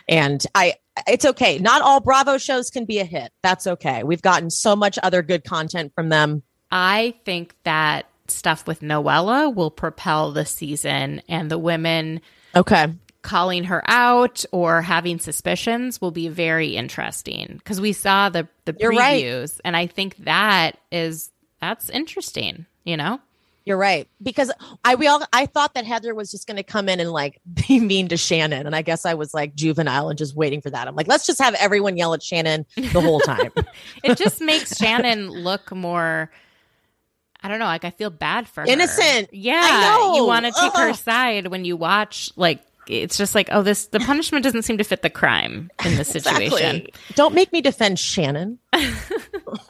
[0.09, 0.75] And I
[1.07, 1.59] it's okay.
[1.59, 3.33] Not all Bravo shows can be a hit.
[3.43, 4.03] That's okay.
[4.03, 6.43] We've gotten so much other good content from them.
[6.71, 12.21] I think that stuff with Noella will propel the season and the women
[12.57, 12.89] Okay.
[13.23, 18.75] calling her out or having suspicions will be very interesting because we saw the the
[18.81, 19.23] You're right.
[19.25, 21.31] previews and I think that is
[21.61, 23.21] that's interesting, you know?
[23.67, 24.53] You're right because
[24.85, 27.41] I we all I thought that Heather was just going to come in and like
[27.69, 30.71] be mean to Shannon, and I guess I was like juvenile and just waiting for
[30.71, 30.87] that.
[30.87, 33.51] I'm like, let's just have everyone yell at Shannon the whole time.
[34.05, 36.31] It just makes Shannon look more
[37.43, 37.67] I don't know.
[37.67, 38.67] Like I feel bad for her.
[38.67, 39.33] Innocent.
[39.33, 40.17] Yeah, I know.
[40.17, 42.31] you want to take her side when you watch.
[42.37, 45.97] Like it's just like, oh, this the punishment doesn't seem to fit the crime in
[45.97, 46.77] this situation.
[46.77, 46.95] Exactly.
[47.15, 48.59] Don't make me defend Shannon.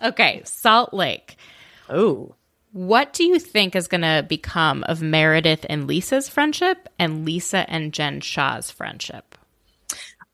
[0.02, 1.36] Okay, Salt Lake.
[1.88, 2.34] Oh.
[2.76, 7.64] What do you think is going to become of Meredith and Lisa's friendship and Lisa
[7.70, 9.34] and Jen Shah's friendship?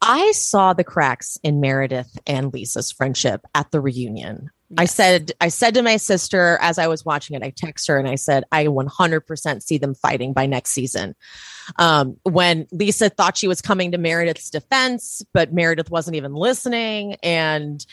[0.00, 4.50] I saw the cracks in Meredith and Lisa's friendship at the reunion.
[4.76, 7.96] I said, I said to my sister as I was watching it, I text her
[7.96, 11.14] and I said, I 100% see them fighting by next season.
[11.78, 17.14] Um, when Lisa thought she was coming to Meredith's defense, but Meredith wasn't even listening.
[17.22, 17.86] And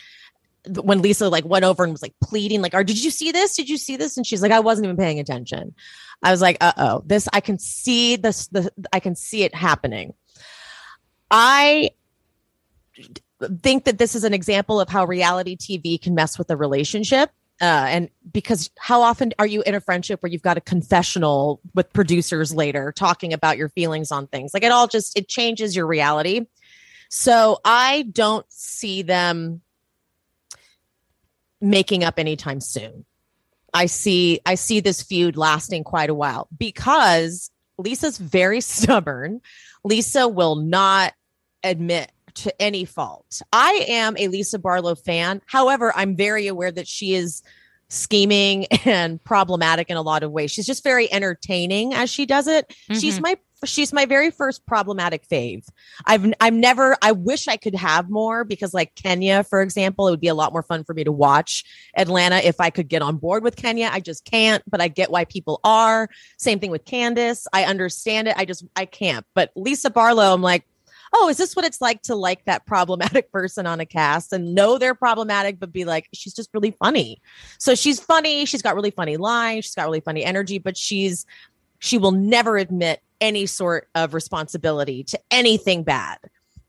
[0.68, 3.56] when Lisa like went over and was like pleading, like, "Or did you see this?
[3.56, 5.74] Did you see this?" And she's like, "I wasn't even paying attention."
[6.22, 8.48] I was like, "Uh oh, this I can see this.
[8.48, 10.14] The I can see it happening."
[11.30, 11.90] I
[13.62, 17.30] think that this is an example of how reality TV can mess with a relationship.
[17.60, 21.60] Uh, and because how often are you in a friendship where you've got a confessional
[21.74, 24.54] with producers later talking about your feelings on things?
[24.54, 26.46] Like it all just it changes your reality.
[27.10, 29.60] So I don't see them
[31.60, 33.04] making up anytime soon.
[33.72, 39.40] I see I see this feud lasting quite a while because Lisa's very stubborn.
[39.84, 41.14] Lisa will not
[41.62, 43.42] admit to any fault.
[43.52, 45.42] I am a Lisa Barlow fan.
[45.46, 47.42] However, I'm very aware that she is
[47.90, 50.50] scheming and problematic in a lot of ways.
[50.50, 52.74] She's just very entertaining as she does it.
[52.92, 53.22] She's Mhm.
[53.22, 53.36] my
[53.66, 55.66] she's my very first problematic fave.
[56.06, 60.12] I've I've never I wish I could have more because like Kenya, for example, it
[60.12, 61.64] would be a lot more fun for me to watch
[61.94, 63.90] Atlanta if I could get on board with Kenya.
[63.92, 66.08] I just can't, but I get why people are.
[66.38, 67.46] Same thing with Candace.
[67.52, 68.34] I understand it.
[68.38, 69.26] I just I can't.
[69.34, 70.64] But Lisa Barlow, I'm like,
[71.12, 74.54] oh, is this what it's like to like that problematic person on a cast and
[74.54, 77.20] know they're problematic, but be like, she's just really funny.
[77.58, 78.44] So she's funny.
[78.44, 79.64] She's got really funny lines.
[79.64, 81.26] She's got really funny energy, but she's
[81.78, 86.18] she will never admit any sort of responsibility to anything bad.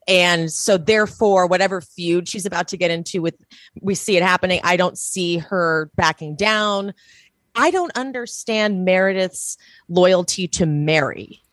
[0.07, 3.35] And so therefore, whatever feud she's about to get into with
[3.81, 6.93] we see it happening, I don't see her backing down.
[7.55, 9.57] I don't understand Meredith's
[9.89, 11.43] loyalty to Mary.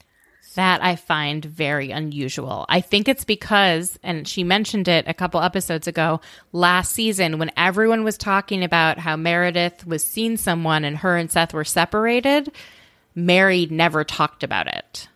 [0.59, 2.67] That I find very unusual.
[2.69, 6.21] I think it's because, and she mentioned it a couple episodes ago,
[6.51, 11.31] last season when everyone was talking about how Meredith was seeing someone and her and
[11.31, 12.51] Seth were separated,
[13.15, 15.07] Mary never talked about it.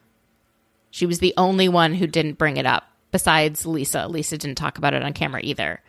[0.93, 4.06] She was the only one who didn't bring it up besides Lisa.
[4.06, 5.82] Lisa didn't talk about it on camera either.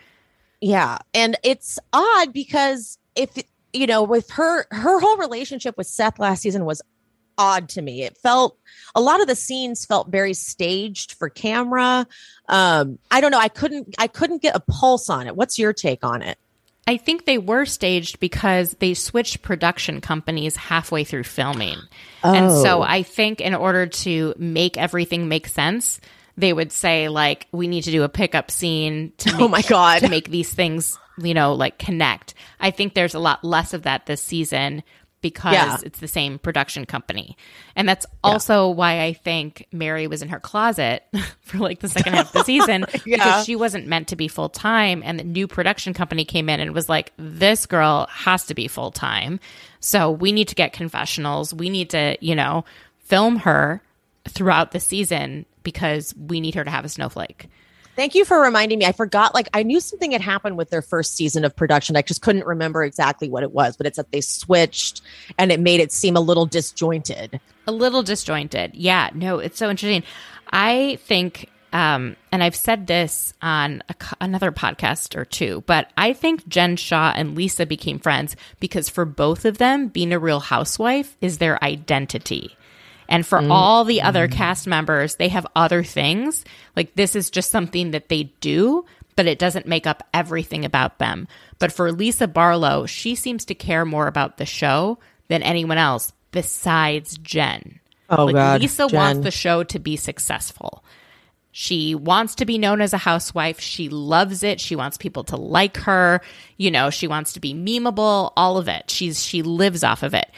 [0.61, 0.97] Yeah.
[1.13, 3.29] And it's odd because if
[3.71, 6.81] you know, with her her whole relationship with Seth last season was
[7.37, 8.03] odd to me.
[8.03, 8.57] It felt
[8.95, 12.07] a lot of the scenes felt very staged for camera.
[12.47, 13.39] Um, I don't know.
[13.39, 15.35] I couldn't I couldn't get a pulse on it.
[15.35, 16.37] What's your take on it?
[16.85, 21.77] I think they were staged because they switched production companies halfway through filming.
[22.23, 22.81] And so Oh.
[22.81, 26.01] I think in order to make everything make sense,
[26.35, 29.61] they would say like we need to do a pickup scene to make, Oh my
[29.61, 29.99] God.
[29.99, 32.33] to make these things, you know, like connect.
[32.59, 34.83] I think there's a lot less of that this season
[35.23, 35.77] because Yeah.
[35.83, 37.35] it's the same production company.
[37.75, 41.03] And that's also why I think Mary was in her closet
[41.41, 43.17] for like the second half of the season Yeah.
[43.17, 46.59] because she wasn't meant to be full time and the new production company came in
[46.59, 49.39] and was like this girl has to be full time.
[49.79, 51.53] So we need to get confessionals.
[51.53, 52.65] We need to, you know,
[52.99, 53.81] film her
[54.27, 57.47] throughout the season because we need her to have a snowflake.
[57.95, 58.85] Thank you for reminding me.
[58.85, 61.95] I forgot, like, I knew something had happened with their first season of production.
[61.95, 65.01] I just couldn't remember exactly what it was, but it's that they switched
[65.37, 67.39] and it made it seem a little disjointed.
[67.67, 68.73] a little disjointed.
[68.73, 70.03] Yeah, no, it's so interesting.
[70.51, 76.13] I think, um, and I've said this on a, another podcast or two, but I
[76.13, 80.39] think Jen Shah and Lisa became friends because for both of them, being a real
[80.39, 82.57] housewife is their identity.
[83.13, 83.51] And for mm-hmm.
[83.51, 84.35] all the other mm-hmm.
[84.35, 86.43] cast members, they have other things.
[86.75, 88.85] Like this is just something that they do,
[89.15, 91.27] but it doesn't make up everything about them.
[91.59, 96.11] But for Lisa Barlow, she seems to care more about the show than anyone else
[96.31, 97.79] besides Jen.
[98.09, 98.97] Oh, like God, Lisa Jen.
[98.97, 100.83] wants the show to be successful.
[101.51, 103.59] She wants to be known as a housewife.
[103.59, 104.59] She loves it.
[104.59, 106.19] She wants people to like her.
[106.57, 108.89] You know, she wants to be memeable, all of it.
[108.89, 110.31] She's she lives off of it.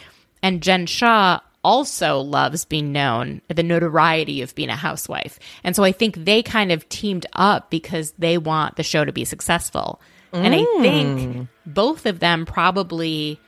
[0.44, 5.40] And Jen Shah also loves being known, the notoriety of being a housewife.
[5.64, 9.12] And so I think they kind of teamed up because they want the show to
[9.12, 10.00] be successful.
[10.32, 11.48] And I think mm.
[11.66, 13.40] both of them probably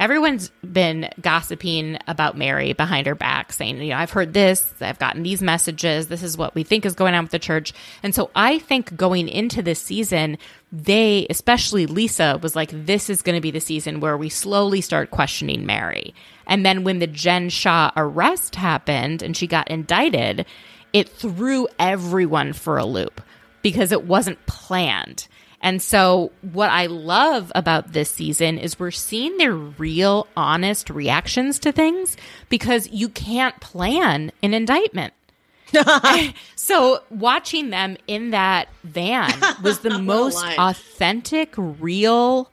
[0.00, 4.98] everyone's been gossiping about Mary behind her back, saying, you know, I've heard this, I've
[4.98, 7.74] gotten these messages, this is what we think is going on with the church.
[8.02, 10.38] And so I think going into this season,
[10.72, 14.80] they, especially Lisa, was like, this is going to be the season where we slowly
[14.80, 16.14] start questioning Mary.
[16.46, 20.46] And then when the Jen Shah arrest happened and she got indicted,
[20.94, 23.20] it threw everyone for a loop
[23.62, 25.28] because it wasn't planned.
[25.62, 31.58] And so, what I love about this season is we're seeing their real, honest reactions
[31.60, 32.16] to things
[32.48, 35.12] because you can't plan an indictment.
[36.56, 39.32] so, watching them in that van
[39.62, 42.50] was the most authentic, real,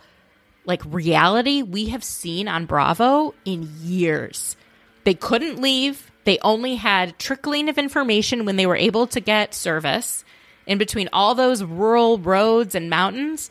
[0.65, 4.57] like reality we have seen on Bravo in years.
[5.05, 6.11] They couldn't leave.
[6.25, 10.25] They only had trickling of information when they were able to get service
[10.68, 13.49] in between all those rural roads and mountains.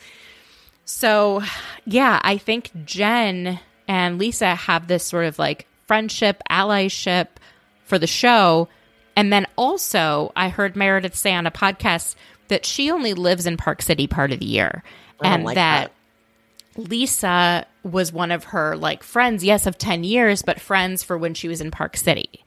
[0.84, 1.42] So,
[1.84, 7.28] yeah, I think Jen and Lisa have this sort of like friendship, allyship
[7.84, 8.68] for the show.
[9.16, 12.14] And then also, I heard Meredith say on a podcast
[12.48, 14.84] that she only lives in Park City part of the year.
[15.22, 15.90] and like that,
[16.76, 16.90] that.
[16.90, 21.34] Lisa was one of her like friends, yes, of 10 years, but friends for when
[21.34, 22.44] she was in Park City.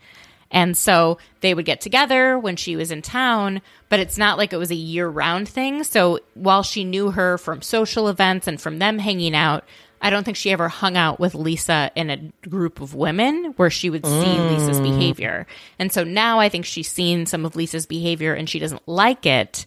[0.52, 4.52] And so they would get together when she was in town, but it's not like
[4.52, 5.84] it was a year round thing.
[5.84, 9.64] So while she knew her from social events and from them hanging out,
[10.02, 13.70] I don't think she ever hung out with Lisa in a group of women where
[13.70, 14.52] she would see mm.
[14.52, 15.46] Lisa's behavior.
[15.78, 19.26] And so now I think she's seen some of Lisa's behavior and she doesn't like
[19.26, 19.66] it.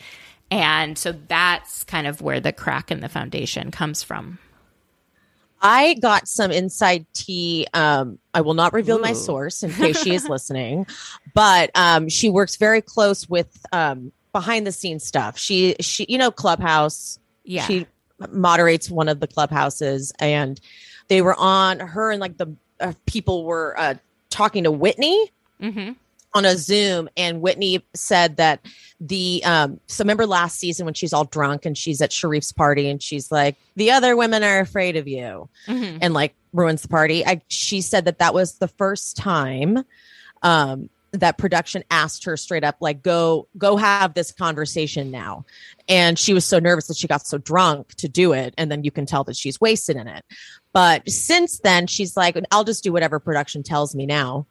[0.51, 4.39] And so that's kind of where the crack in the foundation comes from.
[5.62, 7.66] I got some inside tea.
[7.72, 10.86] Um, I will not reveal my source in case she is listening,
[11.34, 15.39] but um, she works very close with um, behind the scenes stuff.
[15.39, 17.18] She, she, you know, Clubhouse.
[17.44, 17.64] Yeah.
[17.64, 17.86] She
[18.30, 20.60] moderates one of the clubhouses, and
[21.09, 23.94] they were on her and like the uh, people were uh,
[24.30, 25.30] talking to Whitney
[25.60, 25.93] hmm
[26.35, 28.61] on a Zoom, and Whitney said that
[29.01, 32.89] the um so remember last season when she's all drunk and she's at Sharrieff's party
[32.89, 36.89] and she's like, the other women are afraid of you hmm and like ruins the
[36.89, 37.27] party.
[37.27, 39.85] I she said that that was the first time
[40.43, 45.45] um that production asked her straight up like go go have this conversation now.
[45.89, 48.85] And she was so nervous that she got so drunk to do it and then
[48.85, 50.25] you can tell that she's wasted in it.
[50.73, 54.47] But since then she's like i'll just do whatever production tells me now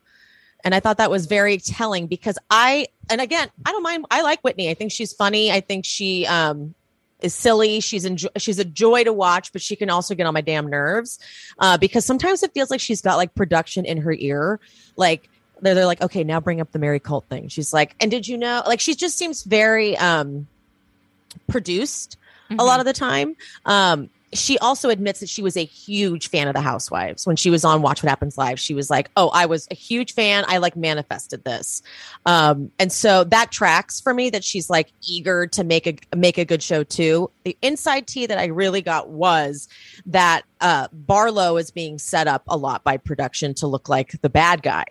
[0.64, 4.22] and i thought that was very telling because i and again i don't mind i
[4.22, 4.70] like whitney.
[4.70, 5.52] I think she's funny.
[5.52, 6.74] I think she um
[7.22, 7.82] is silly.
[7.82, 10.68] She's enjoy- she's a joy to watch but she can also get on my damn
[10.68, 11.20] nerves.
[11.60, 14.60] Uh, because sometimes it feels like she's got like production in her ear.
[14.96, 15.30] Like
[15.62, 17.48] they're, they're like okay now bring up the mary cult thing.
[17.48, 20.48] She's like and did you know like she just seems very um
[21.48, 22.18] produced
[22.50, 23.36] a lot of the time.
[23.66, 27.28] Um she also admits that she was a huge fan of the housewives.
[27.28, 29.76] When she was on watch what happens live she was like oh i was a
[29.76, 30.46] huge fan.
[30.48, 31.82] I like manifested this.
[32.26, 36.38] Um and so that tracks for me that she's like eager to make a make
[36.38, 37.30] a good show too.
[37.44, 39.68] The inside tea that i really got was
[40.06, 44.30] that uh barlow is being set up a lot by production to look like the
[44.30, 44.86] bad guy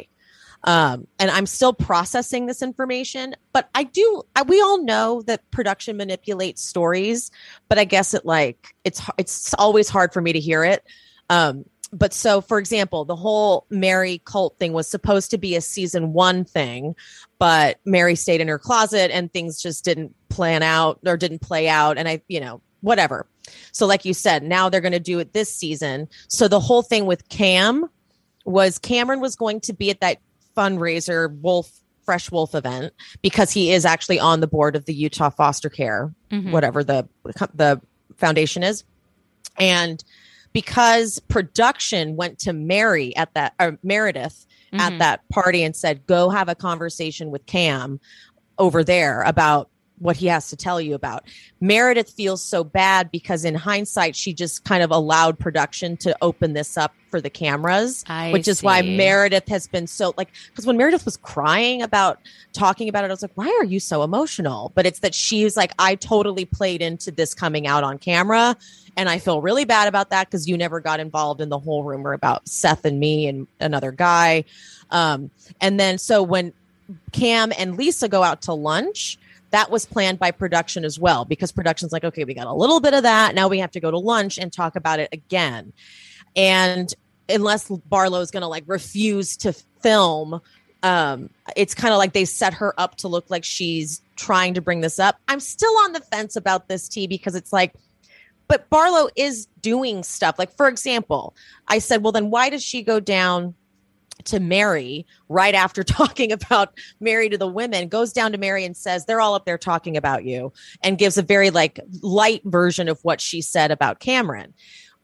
[0.64, 3.34] um, and I'm still processing this information.
[3.52, 4.22] But I do.
[4.36, 7.30] I, we all know that production manipulates stories,
[7.68, 10.84] but I guess it like it's it's always hard for me to hear it.
[11.28, 15.60] Um, but so, for example, the whole Mary cult thing was supposed to be a
[15.60, 16.94] season one thing,
[17.38, 21.68] but Mary stayed in her closet and things just didn't plan out or didn't play
[21.68, 21.98] out.
[21.98, 23.26] And I, you know, whatever.
[23.72, 26.08] So, like you said, now they're going to do it this season.
[26.28, 27.86] So the whole thing with Cam
[28.44, 30.18] was Cameron was going to be at that
[30.60, 31.70] fundraiser wolf
[32.04, 32.92] fresh wolf event
[33.22, 36.50] because he is actually on the board of the Utah foster care Mhm.
[36.50, 37.08] whatever the
[37.54, 37.80] the
[38.16, 38.84] foundation is
[39.58, 40.02] and
[40.52, 44.98] because production went to Mary at that or Meredith at Mhm.
[44.98, 48.00] that party and said go have a conversation with Cam
[48.58, 49.70] over there about
[50.00, 51.24] what he has to tell you about.
[51.60, 56.54] Meredith feels so bad because in hindsight she just kind of allowed production to open
[56.54, 58.82] this up for the cameras I which is why.
[58.82, 62.18] Meredith has been so like because when Meredith was crying about
[62.52, 64.72] talking about it, I was like, why are you so emotional?
[64.74, 68.56] But it's that she's like, I totally played into this coming out on camera.
[68.96, 71.84] And I feel really bad about that because you never got involved in the whole
[71.84, 74.44] rumor about Seth and me and another guy.
[74.90, 76.52] Um, and then so when
[77.12, 79.18] Cam and Lisa go out to lunch,
[79.50, 82.80] that was planned by production as well because production's like, okay, we got a little
[82.80, 83.34] bit of that.
[83.34, 85.72] Now we have to go to lunch and talk about it again.
[86.36, 86.92] And
[87.28, 89.52] unless Barlow's going to like refuse to
[89.82, 90.40] film,
[90.82, 94.60] um, it's kind of like they set her up to look like she's trying to
[94.60, 95.16] bring this up.
[95.28, 97.74] I'm still on the fence about this T because it's like
[98.50, 100.36] but Barlow is doing stuff.
[100.36, 101.36] Like, for example,
[101.68, 103.54] I said, well, then why does she go down
[104.26, 108.76] to Mary right after talking about Mary to the women, goes down to Mary and
[108.76, 110.52] says, they're all up there talking about you,
[110.82, 114.54] and gives a very like light version of what she said about Cameron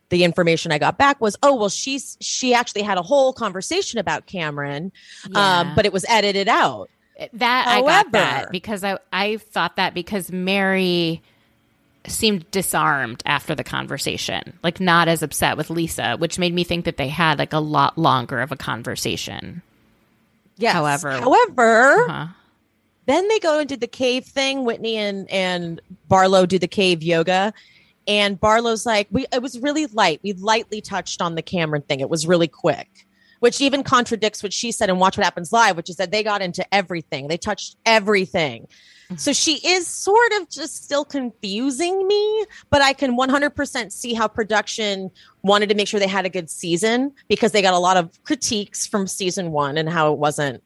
[0.09, 3.99] the information I got back was, oh well, she's she actually had a whole conversation
[3.99, 4.93] about Cameron,
[5.27, 5.59] um, yeah.
[5.61, 6.91] um, but it was edited out.
[7.33, 11.23] That However, I got that because I I thought that because Mary
[12.11, 16.85] seemed disarmed after the conversation, like not as upset with Lisa, which made me think
[16.85, 19.63] that they had like a lot longer of a conversation.
[20.57, 20.73] Yes.
[20.73, 22.27] However, however, uh-huh.
[23.07, 24.65] then they go into the cave thing.
[24.65, 27.53] Whitney and and Barlow do the cave yoga,
[28.07, 30.21] and Barlow's like, we it was really light.
[30.23, 32.01] We lightly touched on the Cameron thing.
[32.01, 33.07] It was really quick
[33.41, 36.23] which even contradicts what she said in Watch What Happens Live, which is that they
[36.23, 37.29] got into everything.
[37.29, 38.67] They touched everything.
[39.17, 44.27] So she is sort of just still confusing me, but I can 100% see how
[44.27, 45.11] production
[45.43, 48.11] wanted to make sure they had a good season because they got a lot of
[48.25, 50.63] critiques from season one and how it wasn't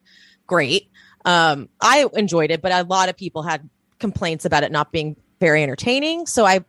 [0.47, 0.89] great.
[1.23, 3.69] Um, I enjoyed it, but a lot of people had
[3.99, 6.25] complaints about it not being very entertaining.
[6.25, 6.65] So I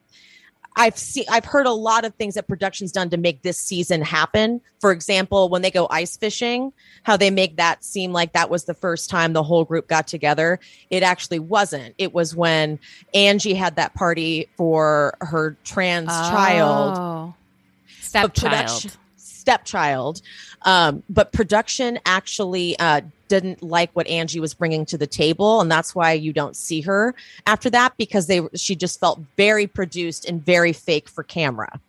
[0.77, 4.03] I've seen I've heard a lot of things that production's done to make this season
[4.03, 4.61] happen.
[4.81, 6.73] For example, when they go ice fishing,
[7.03, 10.07] how they make that seem like that was the first time the whole group got
[10.07, 10.61] together.
[10.90, 11.94] It actually wasn't.
[11.99, 12.78] It was when
[13.12, 16.31] Angie had that party for her trans oh.
[16.31, 17.35] child.
[18.01, 18.97] Stepchild.
[19.16, 20.23] Stepchild.
[20.62, 25.72] Um, but production actually uh, didn't like what Angie was bringing to the table, and
[25.72, 27.14] that's why you don't see her
[27.46, 31.80] after that because they she just felt very produced and very fake for camera.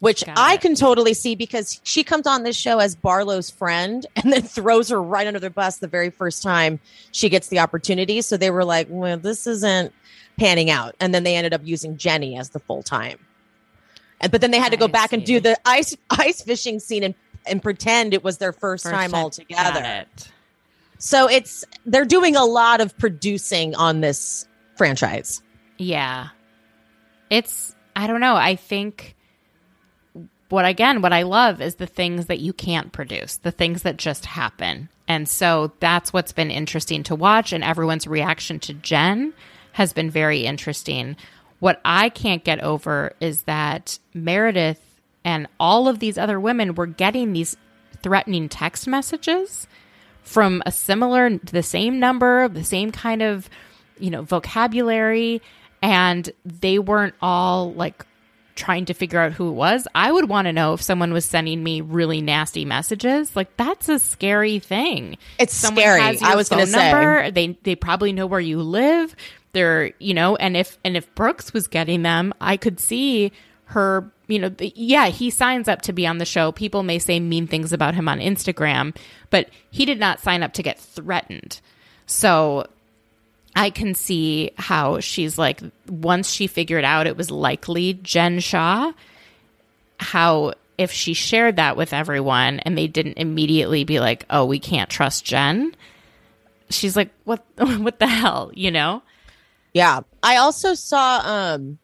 [0.00, 4.32] Which I can totally see because she comes on this show as Barlow's friend and
[4.32, 6.80] then throws her right under the bus the very first time
[7.12, 8.22] she gets the opportunity.
[8.22, 9.92] So they were like, well, this isn't
[10.38, 10.94] panning out.
[11.00, 13.18] And then they ended up using Jennie as the full time.
[14.22, 15.16] And, but then they had to go I back see.
[15.16, 17.14] and do the ice ice fishing scene and
[17.46, 19.82] and pretend it was their first, first time, time all together.
[19.84, 20.28] It.
[20.98, 24.46] So it's they're doing a lot of producing on this
[24.76, 25.42] franchise.
[25.78, 26.28] Yeah.
[27.30, 28.36] It's I don't know.
[28.36, 29.16] I think
[30.48, 33.96] what again what I love is the things that you can't produce, the things that
[33.96, 34.88] just happen.
[35.06, 39.32] And so that's what's been interesting to watch and everyone's reaction to Jen
[39.72, 41.16] has been very interesting.
[41.60, 44.82] What I can't get over is that Meredith
[45.24, 47.56] and all of these other women were getting these
[48.02, 49.66] threatening text messages
[50.28, 53.48] from a similar, the same number, the same kind of,
[53.98, 55.40] you know, vocabulary.
[55.80, 58.04] And they weren't all like
[58.56, 59.88] trying to figure out who it was.
[59.94, 63.34] I would want to know if someone was sending me really nasty messages.
[63.34, 65.16] Like that's a scary thing.
[65.38, 66.18] It's someone scary.
[66.20, 69.16] I was going to say they they probably know where you live.
[69.52, 73.32] They're you know, and if and if Brooks was getting them, I could see
[73.66, 76.52] her you know, yeah, he signs up to be on the show.
[76.52, 78.94] People may say mean things about him on Instagram,
[79.30, 81.60] but he did not sign up to get threatened.
[82.06, 82.66] So
[83.56, 88.92] I can see how she's like, once she figured out it was likely Jen Shah,
[89.98, 94.60] how if she shared that with everyone and they didn't immediately be like, oh, we
[94.60, 95.74] can't trust Jen,
[96.70, 99.02] she's like, what, what the hell, you know?
[99.72, 100.00] Yeah.
[100.22, 101.78] I also saw, um,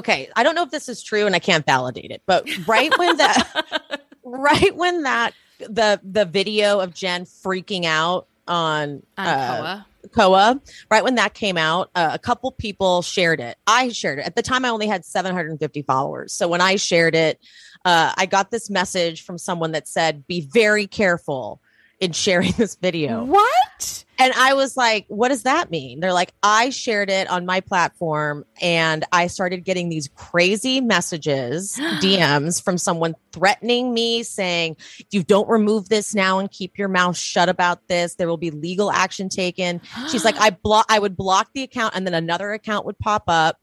[0.00, 2.96] okay, I don't know if this is true and I can't validate it, but right
[2.98, 9.86] when that right when that the the video of Jen freaking out on, uh, Koa.
[10.12, 10.60] Koa,
[10.90, 13.56] right when that came out, uh, a couple people shared it.
[13.66, 14.26] I shared it.
[14.26, 16.32] At the time I only had 750 followers.
[16.32, 17.38] So when I shared it,
[17.84, 21.60] uh, I got this message from someone that said, "Be very careful
[22.00, 24.04] in sharing this video." What?
[24.20, 26.00] And I was like, what does that mean?
[26.00, 31.76] They're like, I shared it on my platform and I started getting these crazy messages,
[32.02, 36.88] DMs from someone threatening me saying, if you don't remove this now and keep your
[36.88, 39.80] mouth shut about this, there will be legal action taken.
[40.10, 43.24] She's like, I block, I would block the account and then another account would pop
[43.26, 43.58] up.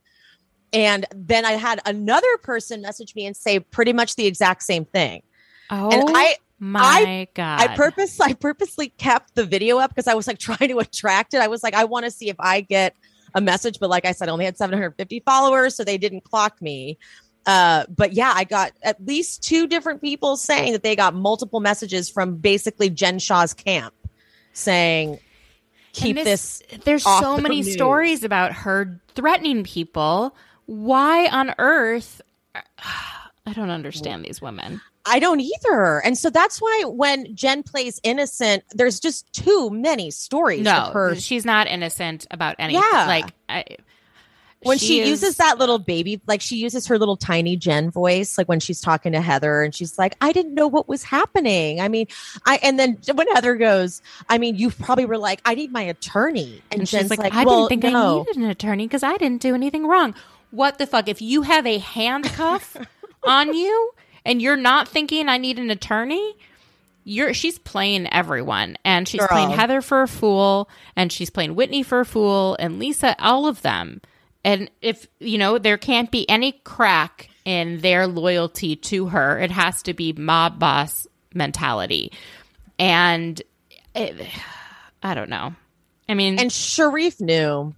[0.72, 4.86] And then I had another person message me and say pretty much the exact same
[4.86, 5.22] thing.
[5.70, 5.88] Oh.
[5.90, 6.42] And I, oh.
[6.58, 7.60] My I, God.
[7.60, 11.34] I purpose I purposely kept the video up because I was like trying to attract
[11.34, 11.40] it.
[11.40, 12.94] I was like, I want to see if I get
[13.34, 16.60] a message, but like I said, I only had 750 followers, so they didn't clock
[16.60, 16.98] me.
[17.46, 21.60] Uh, but yeah, I got at least two different people saying that they got multiple
[21.60, 23.94] messages from basically Jen Shah's camp
[24.52, 25.18] saying,
[25.92, 27.72] keep this, this there's so many news.
[27.72, 30.36] stories about her threatening people.
[30.66, 32.20] Why on earth?
[33.46, 34.82] I don't understand these women.
[35.08, 36.00] I don't either.
[36.04, 40.62] And so that's why when Jen plays innocent, there's just too many stories.
[40.62, 41.14] No, her.
[41.16, 42.82] she's not innocent about anything.
[42.92, 43.06] Yeah.
[43.06, 43.64] Like, I,
[44.62, 47.90] when She she, is- uses that little baby, like she uses her little tiny Jen
[47.92, 51.04] voice, like when she's talking to Heather, and she's like, "I didn't know what was
[51.04, 52.08] happening." I mean,
[52.44, 55.82] I and then when Heather goes, "I mean, you probably were like, I need my
[55.82, 58.14] attorney," and, And Jen's she's like, like, I well, didn't think no.
[58.16, 60.16] I needed an attorney because I didn't do anything wrong.
[60.50, 61.06] What the fuck?
[61.08, 62.76] If you have a handcuff
[63.22, 63.92] on you
[64.28, 66.36] and you're not thinking I need an attorney,
[67.02, 68.76] you're she's playing everyone.
[68.84, 69.28] And she's Girl.
[69.28, 73.46] playing Heather for a fool, and she's playing Whitney for a fool, and Lisa, all
[73.46, 74.02] of them.
[74.44, 79.40] And if you know, there can't be any crack in their loyalty to her.
[79.40, 82.12] It has to be mob boss mentality.
[82.78, 83.40] And
[83.94, 84.28] it,
[85.02, 85.54] I don't know.
[86.06, 87.74] I mean, And Sharrieff knew.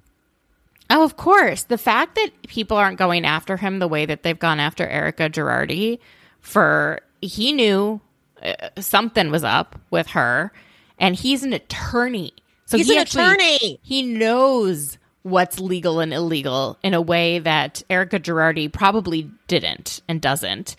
[0.90, 1.62] Oh, of course.
[1.62, 5.30] The fact that people aren't going after him the way that they've gone after Erika
[5.30, 6.00] Girardi
[6.40, 8.00] for he knew
[8.42, 10.52] uh, something was up with her
[10.98, 12.32] and he's an attorney.
[12.66, 13.80] So He's he an actually- attorney.
[13.82, 20.20] He knows what's legal and illegal in a way that Erika Girardi probably didn't and
[20.20, 20.76] doesn't.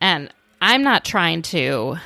[0.00, 0.32] And
[0.62, 1.96] I'm not trying to,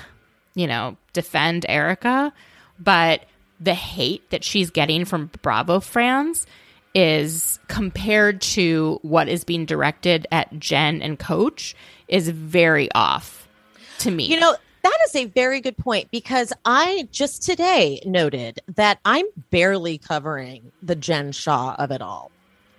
[0.54, 2.32] you know, defend Erika,
[2.80, 3.24] but
[3.60, 6.46] the hate that she's getting from Bravo fans
[6.94, 11.76] is compared to what is being directed at Jen and Coach
[12.08, 13.48] is very off
[13.98, 14.24] to me.
[14.24, 19.26] You know, that is a very good point because I just today noted that I'm
[19.50, 22.30] barely covering the Jen Shah of it all.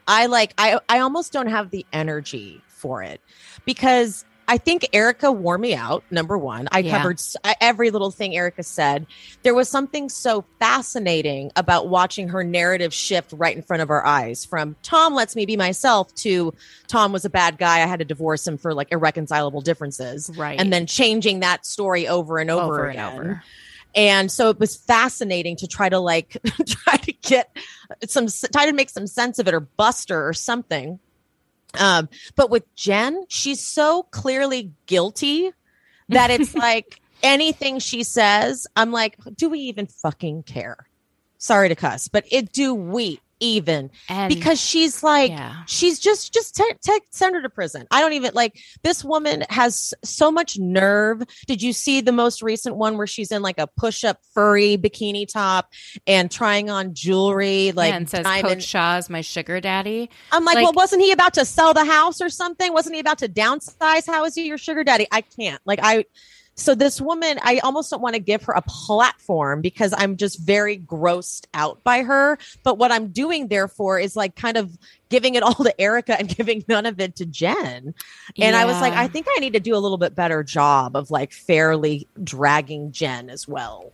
[0.07, 3.21] I like I I almost don't have the energy for it
[3.65, 6.03] because I think Erika wore me out.
[6.09, 6.97] Number one, I Yeah.
[6.97, 7.21] covered
[7.61, 9.05] every little thing Erika said.
[9.43, 14.03] There was something so fascinating about watching her narrative shift right in front of our
[14.03, 16.51] eyes from Tom lets me be myself to
[16.87, 17.75] Tom was a bad guy.
[17.83, 20.59] I had to divorce him for like irreconcilable differences Right.
[20.59, 23.43] and then changing that story over and over, over and over.
[23.93, 27.55] And so it was fascinating to try to like try to get
[28.07, 30.99] some try to make some sense of it or Buster or something.
[31.77, 35.51] Um, but with Jen, she's so clearly guilty
[36.09, 40.77] that it's like anything she says, I'm like, do we even fucking care?
[41.37, 43.91] Sorry to cuss, but it do we even.
[44.07, 45.63] And because she's like yeah.
[45.65, 47.87] she's just just te- te- send her to prison.
[47.91, 51.23] I don't even like this woman has so much nerve.
[51.47, 55.27] Did you see the most recent one where she's in like a push-up furry bikini
[55.27, 55.71] top
[56.07, 60.09] and trying on jewelry like yeah, and says diamond Coach Shah's my sugar daddy.
[60.31, 62.73] i'm like, like- well wasn't he about to sell the house or something?
[62.73, 64.05] Wasn't he about to downsize?
[64.05, 65.07] How is he your sugar daddy?
[65.11, 65.61] I can't.
[65.65, 66.05] Like i
[66.59, 70.39] so this woman i almost don't want to give her a platform because i'm just
[70.39, 72.37] very grossed out by her.
[72.63, 74.77] But what i'm doing therefore is like kind of
[75.09, 77.93] giving it all to erika and giving none of it to jen.
[78.37, 80.95] And i was like i think i need to do a little bit better job
[80.95, 83.91] of like fairly dragging jen as well.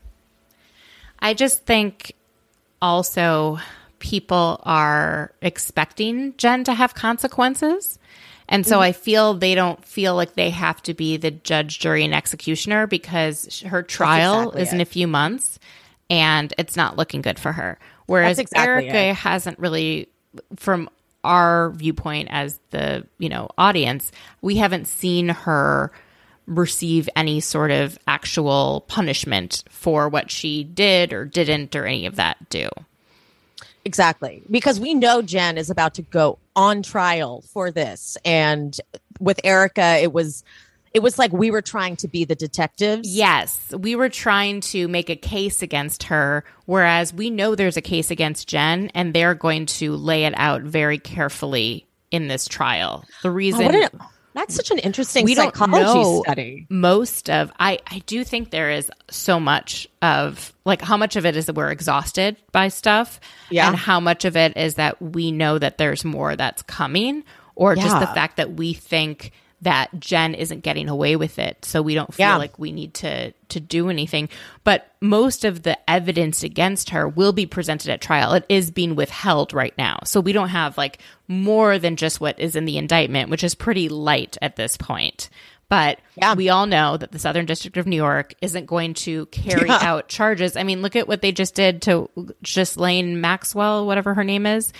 [1.19, 2.13] I just think
[2.81, 3.59] also
[3.99, 7.97] people are expecting Jen to have consequences.
[8.47, 12.03] And so I feel they don't feel like they have to be the judge, jury,
[12.05, 15.59] and executioner because her trial exactly is in a few months
[16.09, 17.79] and it's not looking good for her.
[18.05, 19.15] Whereas exactly Erika it.
[19.15, 20.09] hasn't really,
[20.57, 20.89] from
[21.23, 24.11] our viewpoint as the you know audience,
[24.41, 25.91] we haven't seen her
[26.45, 32.17] receive any sort of actual punishment for what she did or didn't or any of
[32.17, 32.69] that do.
[33.85, 34.41] Exactly.
[34.49, 38.17] Because we know Jen is about to go on trial for this.
[38.25, 38.77] And
[39.19, 40.43] with Erika, it was
[40.93, 43.07] it was like we were trying to be the detectives.
[43.13, 47.81] Yes, we were trying to make a case against her, whereas we know there's a
[47.81, 53.03] case against Jen, and they're going to lay it out very carefully in this trial.
[53.23, 53.99] The Oh, reason what an-
[54.35, 56.67] that's such an interesting we don't psychology know study.
[56.69, 61.25] most of I I do think there is so much of like how much of
[61.25, 63.67] it is that we're exhausted by stuff Yeah.
[63.67, 67.23] and how much of it is that we know that there's more that's coming
[67.55, 71.81] or just the fact that we think that Jen isn't getting away with it so
[71.81, 72.37] we don't feel Yeah.
[72.37, 74.27] like we need to to do anything
[74.63, 78.95] but most of the evidence against her will be presented at trial it is being
[78.95, 82.77] withheld right now so we don't have like more than just what is in the
[82.77, 85.29] indictment which is pretty light at this point
[85.69, 86.35] but Yeah.
[86.35, 89.79] we all know that the Southern District of New York isn't going to carry Yeah.
[89.81, 90.55] out charges.
[90.55, 92.07] I mean, look at what they just did to
[92.43, 94.71] Ghislaine Maxwell, whatever her name is,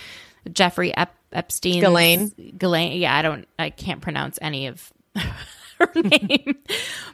[0.52, 1.82] Jeffrey Ep- Epstein.
[1.82, 2.32] Ghislaine.
[2.58, 3.00] Ghislaine.
[3.00, 6.58] Yeah, I don't, I can't pronounce any of her name.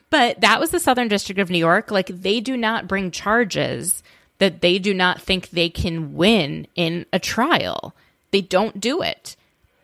[0.09, 1.91] But that was the Southern District of New York.
[1.91, 4.03] Like, they do not bring charges
[4.39, 7.95] that they do not think they can win in a trial.
[8.31, 9.35] They don't do it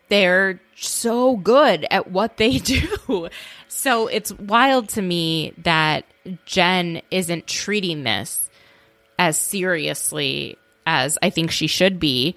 [0.09, 3.29] they're so good at what they do.
[3.67, 6.05] So it's wild to me that
[6.45, 8.49] Jen isn't treating this
[9.19, 12.35] as seriously as I think she should be.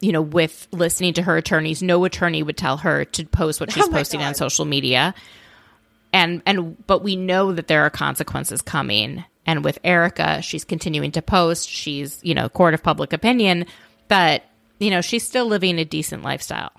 [0.00, 3.72] You know, with listening to her attorneys, no attorney would tell her to post what
[3.72, 5.14] she's Oh posting on social media.
[6.12, 9.24] And and but we know that there are consequences coming.
[9.46, 11.68] And with Erika, she's continuing to post.
[11.68, 13.66] She's, you know, court of public opinion,
[14.08, 14.44] but
[14.78, 16.70] you know, she's still living a decent lifestyle.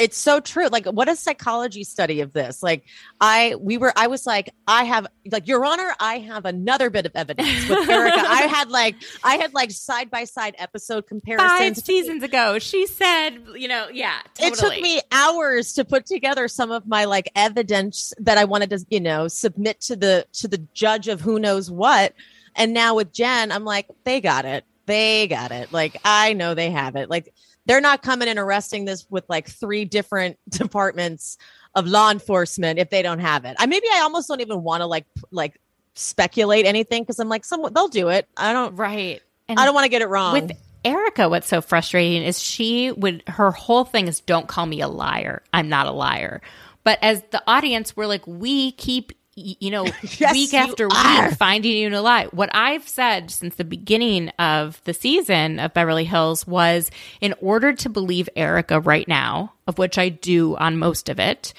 [0.00, 2.84] It's so true like what a psychology study of this like
[3.20, 7.04] i we were i was like i have like your honor i have another bit
[7.06, 8.18] of evidence with erika.
[8.18, 12.86] I had like i had like side by side episode Five comparisons seasons ago, she
[12.86, 17.30] said, you know, yeah, it took me hours to put together some of my like
[17.34, 21.38] evidence that i wanted to you know submit to the to the judge of who
[21.38, 22.14] knows what.
[22.56, 24.64] And now with jen i'm like they got it.
[24.86, 25.72] They got it.
[25.72, 27.10] Like i know they have it.
[27.10, 27.32] Like
[27.66, 31.38] they're not coming and arresting this with like three different departments
[31.74, 34.80] of law enforcement if they don't have it i maybe i almost don't even want
[34.80, 35.60] to like like
[35.94, 39.22] speculate anything because i'm like someone they'll do it i don't right.
[39.48, 40.52] And i don't want to get it wrong with
[40.84, 44.88] Erika, what's so frustrating is she would her whole thing is don't call me a
[44.88, 45.42] liar.
[45.52, 46.40] I'm not a liar.
[46.84, 49.12] But as the audience, we're like, we keep
[49.60, 49.84] you know,
[50.18, 51.28] Yes, week after are.
[51.28, 52.26] week finding you in a lie.
[52.26, 56.90] What I've said since the beginning of the season of Beverly Hills was
[57.20, 61.52] in order to believe Erika right now, of which I do on most of it,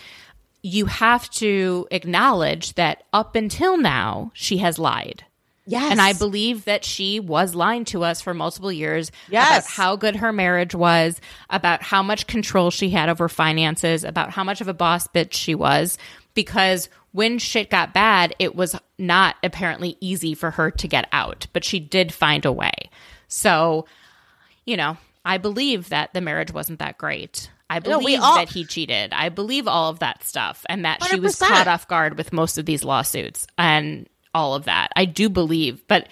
[0.63, 5.25] you have to acknowledge that up until now, she has lied.
[5.65, 9.65] yes And I believe that she was lying to us for multiple years Yes.
[9.65, 14.29] about how good her marriage was, about how much control she had over finances, about
[14.31, 15.97] how much of a boss bitch she was.
[16.33, 21.47] Because when shit got bad, it was not apparently easy for her to get out,
[21.53, 22.71] but she did find a way.
[23.27, 23.85] So,
[24.65, 27.49] you know, I believe that the marriage wasn't that great.
[27.69, 29.13] I believe we all- that he cheated.
[29.13, 32.57] I believe all of that stuff and that she was caught off guard with most
[32.57, 34.91] of these lawsuits and all of that.
[34.95, 36.07] I do believe, but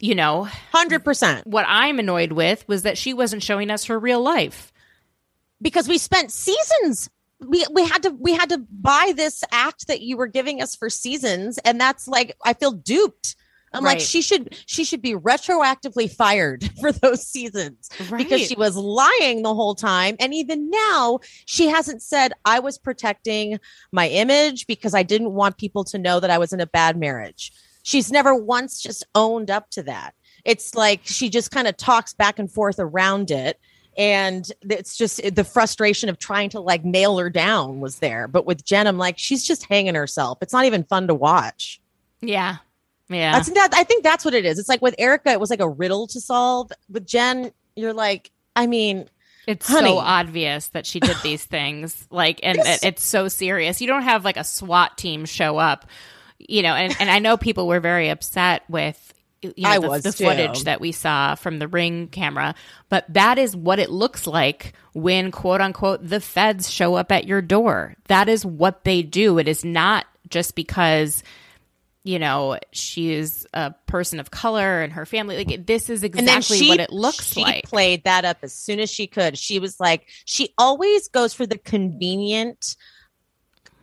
[0.00, 4.20] you know, 100% what I'm annoyed with was that she wasn't showing us her real
[4.22, 4.72] life.
[5.60, 7.10] because we spent seasons
[7.40, 10.74] we we had to we had to buy this act that you were giving us
[10.74, 13.36] for seasons and that's like i feel duped.
[13.70, 18.76] I'm like she should she should be retroactively fired for those seasons because she was
[18.76, 20.16] lying the whole time.
[20.20, 23.60] And even now she hasn't said i was protecting
[23.92, 26.96] my image because i didn't want people to know that i was in a bad
[26.96, 27.52] marriage.
[27.82, 30.14] She's never once just owned up to that.
[30.46, 33.60] It's like she just kind of talks back and forth around it
[33.98, 38.46] and it's just the frustration of trying to like nail her down was there but
[38.46, 41.80] with jen i'm like she's just hanging herself it's not even fun to watch
[42.22, 42.56] Yeah.
[43.10, 43.32] Yeah.
[43.32, 45.60] that's that i think that's what it is it's like with erika it was like
[45.60, 49.08] a riddle to solve with jen you're like i mean
[49.46, 49.88] It's Honey.
[49.88, 52.06] so obvious that she did these things.
[52.10, 52.82] Like, and Yes.
[52.82, 53.80] it, it's so serious.
[53.80, 55.86] You don't have like a SWAT team show up,
[56.38, 59.88] you know, and, and I know people were very upset with, you know, I the,
[59.88, 60.24] was the too.
[60.24, 62.54] footage that we saw from the ring camera,
[62.88, 67.26] but that is what it looks like when quote unquote the feds show up at
[67.26, 67.94] your door.
[68.08, 69.38] That is what they do.
[69.38, 71.22] It is not just because
[72.04, 76.56] you know she is a person of color and her family like this is exactly
[76.58, 79.36] she what it looks she like She played that up as soon as she could
[79.36, 82.76] she was like she always goes for the convenient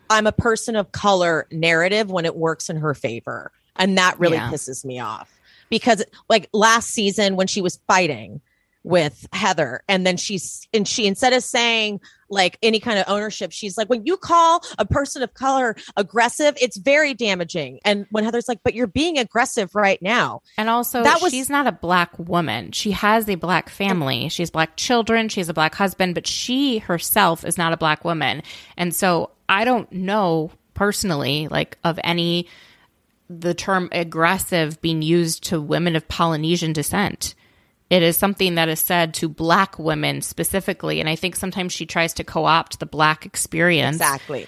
[0.09, 4.37] i'm a person of color narrative when it works in her favor and that really
[4.37, 4.49] Yeah.
[4.49, 5.29] pisses me off
[5.69, 8.41] because like last season when she was fighting
[8.83, 13.51] with Heather and then she's and she instead of saying like any kind of ownership
[13.51, 18.23] she's like when you call a person of color aggressive it's very damaging and when
[18.23, 21.71] Heather's like but you're being aggressive right now And also, That was- she's not a
[21.71, 22.71] black woman.
[22.73, 24.29] She has a black family.
[24.29, 25.29] She has black children.
[25.29, 28.43] She has a black husband, but she herself is not a black woman.
[28.77, 32.47] And so I don't know personally, like, of any,
[33.29, 37.35] the term aggressive being used to women of Polynesian descent.
[37.89, 40.99] It is something that is said to black women specifically.
[40.99, 44.47] And I think sometimes she tries to co opt the black experience exactly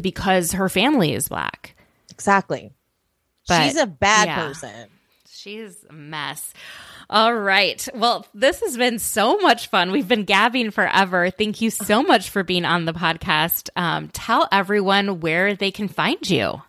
[0.00, 1.76] because her family is black.
[2.10, 2.72] exactly
[3.46, 4.46] But, she's a bad yeah.
[4.46, 4.88] person
[5.42, 6.54] She's a mess.
[7.10, 7.88] All right.
[7.96, 9.90] Well, this has been so much fun.
[9.90, 11.30] We've been gabbing forever.
[11.30, 13.68] Thank you so much for being on the podcast.
[13.74, 16.62] Um, tell everyone where they can find you.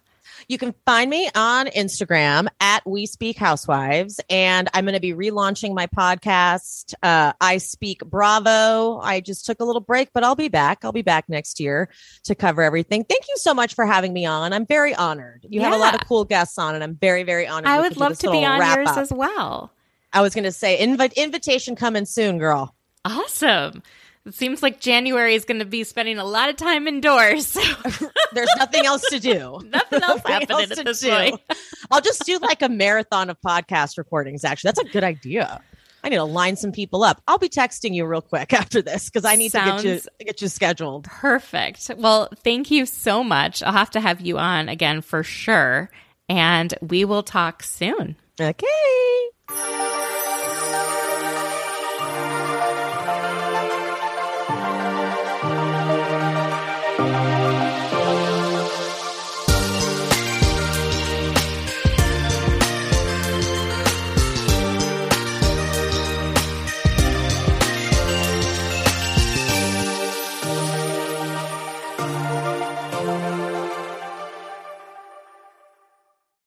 [0.47, 5.13] You can find me on Instagram at We Speak Housewives, and I'm going to be
[5.13, 6.93] relaunching my podcast.
[7.01, 8.99] Uh, I Speak Bravo.
[8.99, 10.83] I just took a little break, but I'll be back.
[10.83, 11.89] I'll be back next year
[12.25, 13.03] to cover everything.
[13.03, 14.53] Thank you so much for having me on.
[14.53, 15.45] I'm very honored.
[15.49, 17.67] You have a lot of cool guests on, and I'm very, very honored.
[17.67, 18.97] I would love to be on yours up.
[18.97, 19.71] as well.
[20.11, 22.75] I was going to say, invi- invitation coming soon, girl.
[23.05, 23.81] Awesome.
[24.25, 27.53] It seems like January is going to be spending a lot of time indoors.
[28.33, 29.59] There's nothing else to do.
[29.69, 31.09] Nothing else happening else at this do.
[31.09, 31.41] point.
[31.91, 34.45] I'll just do like a marathon of podcast recordings.
[34.45, 35.61] Actually, that's a good idea.
[36.05, 37.21] I need to line some people up.
[37.27, 40.25] I'll be texting you real quick after this because I need Sounds- to get you
[40.25, 41.03] get you scheduled.
[41.05, 41.91] Perfect.
[41.97, 43.61] Well, thank you so much.
[43.61, 45.89] I'll have to have you on again for sure.
[46.29, 48.15] And we will talk soon.
[48.39, 50.22] Okay.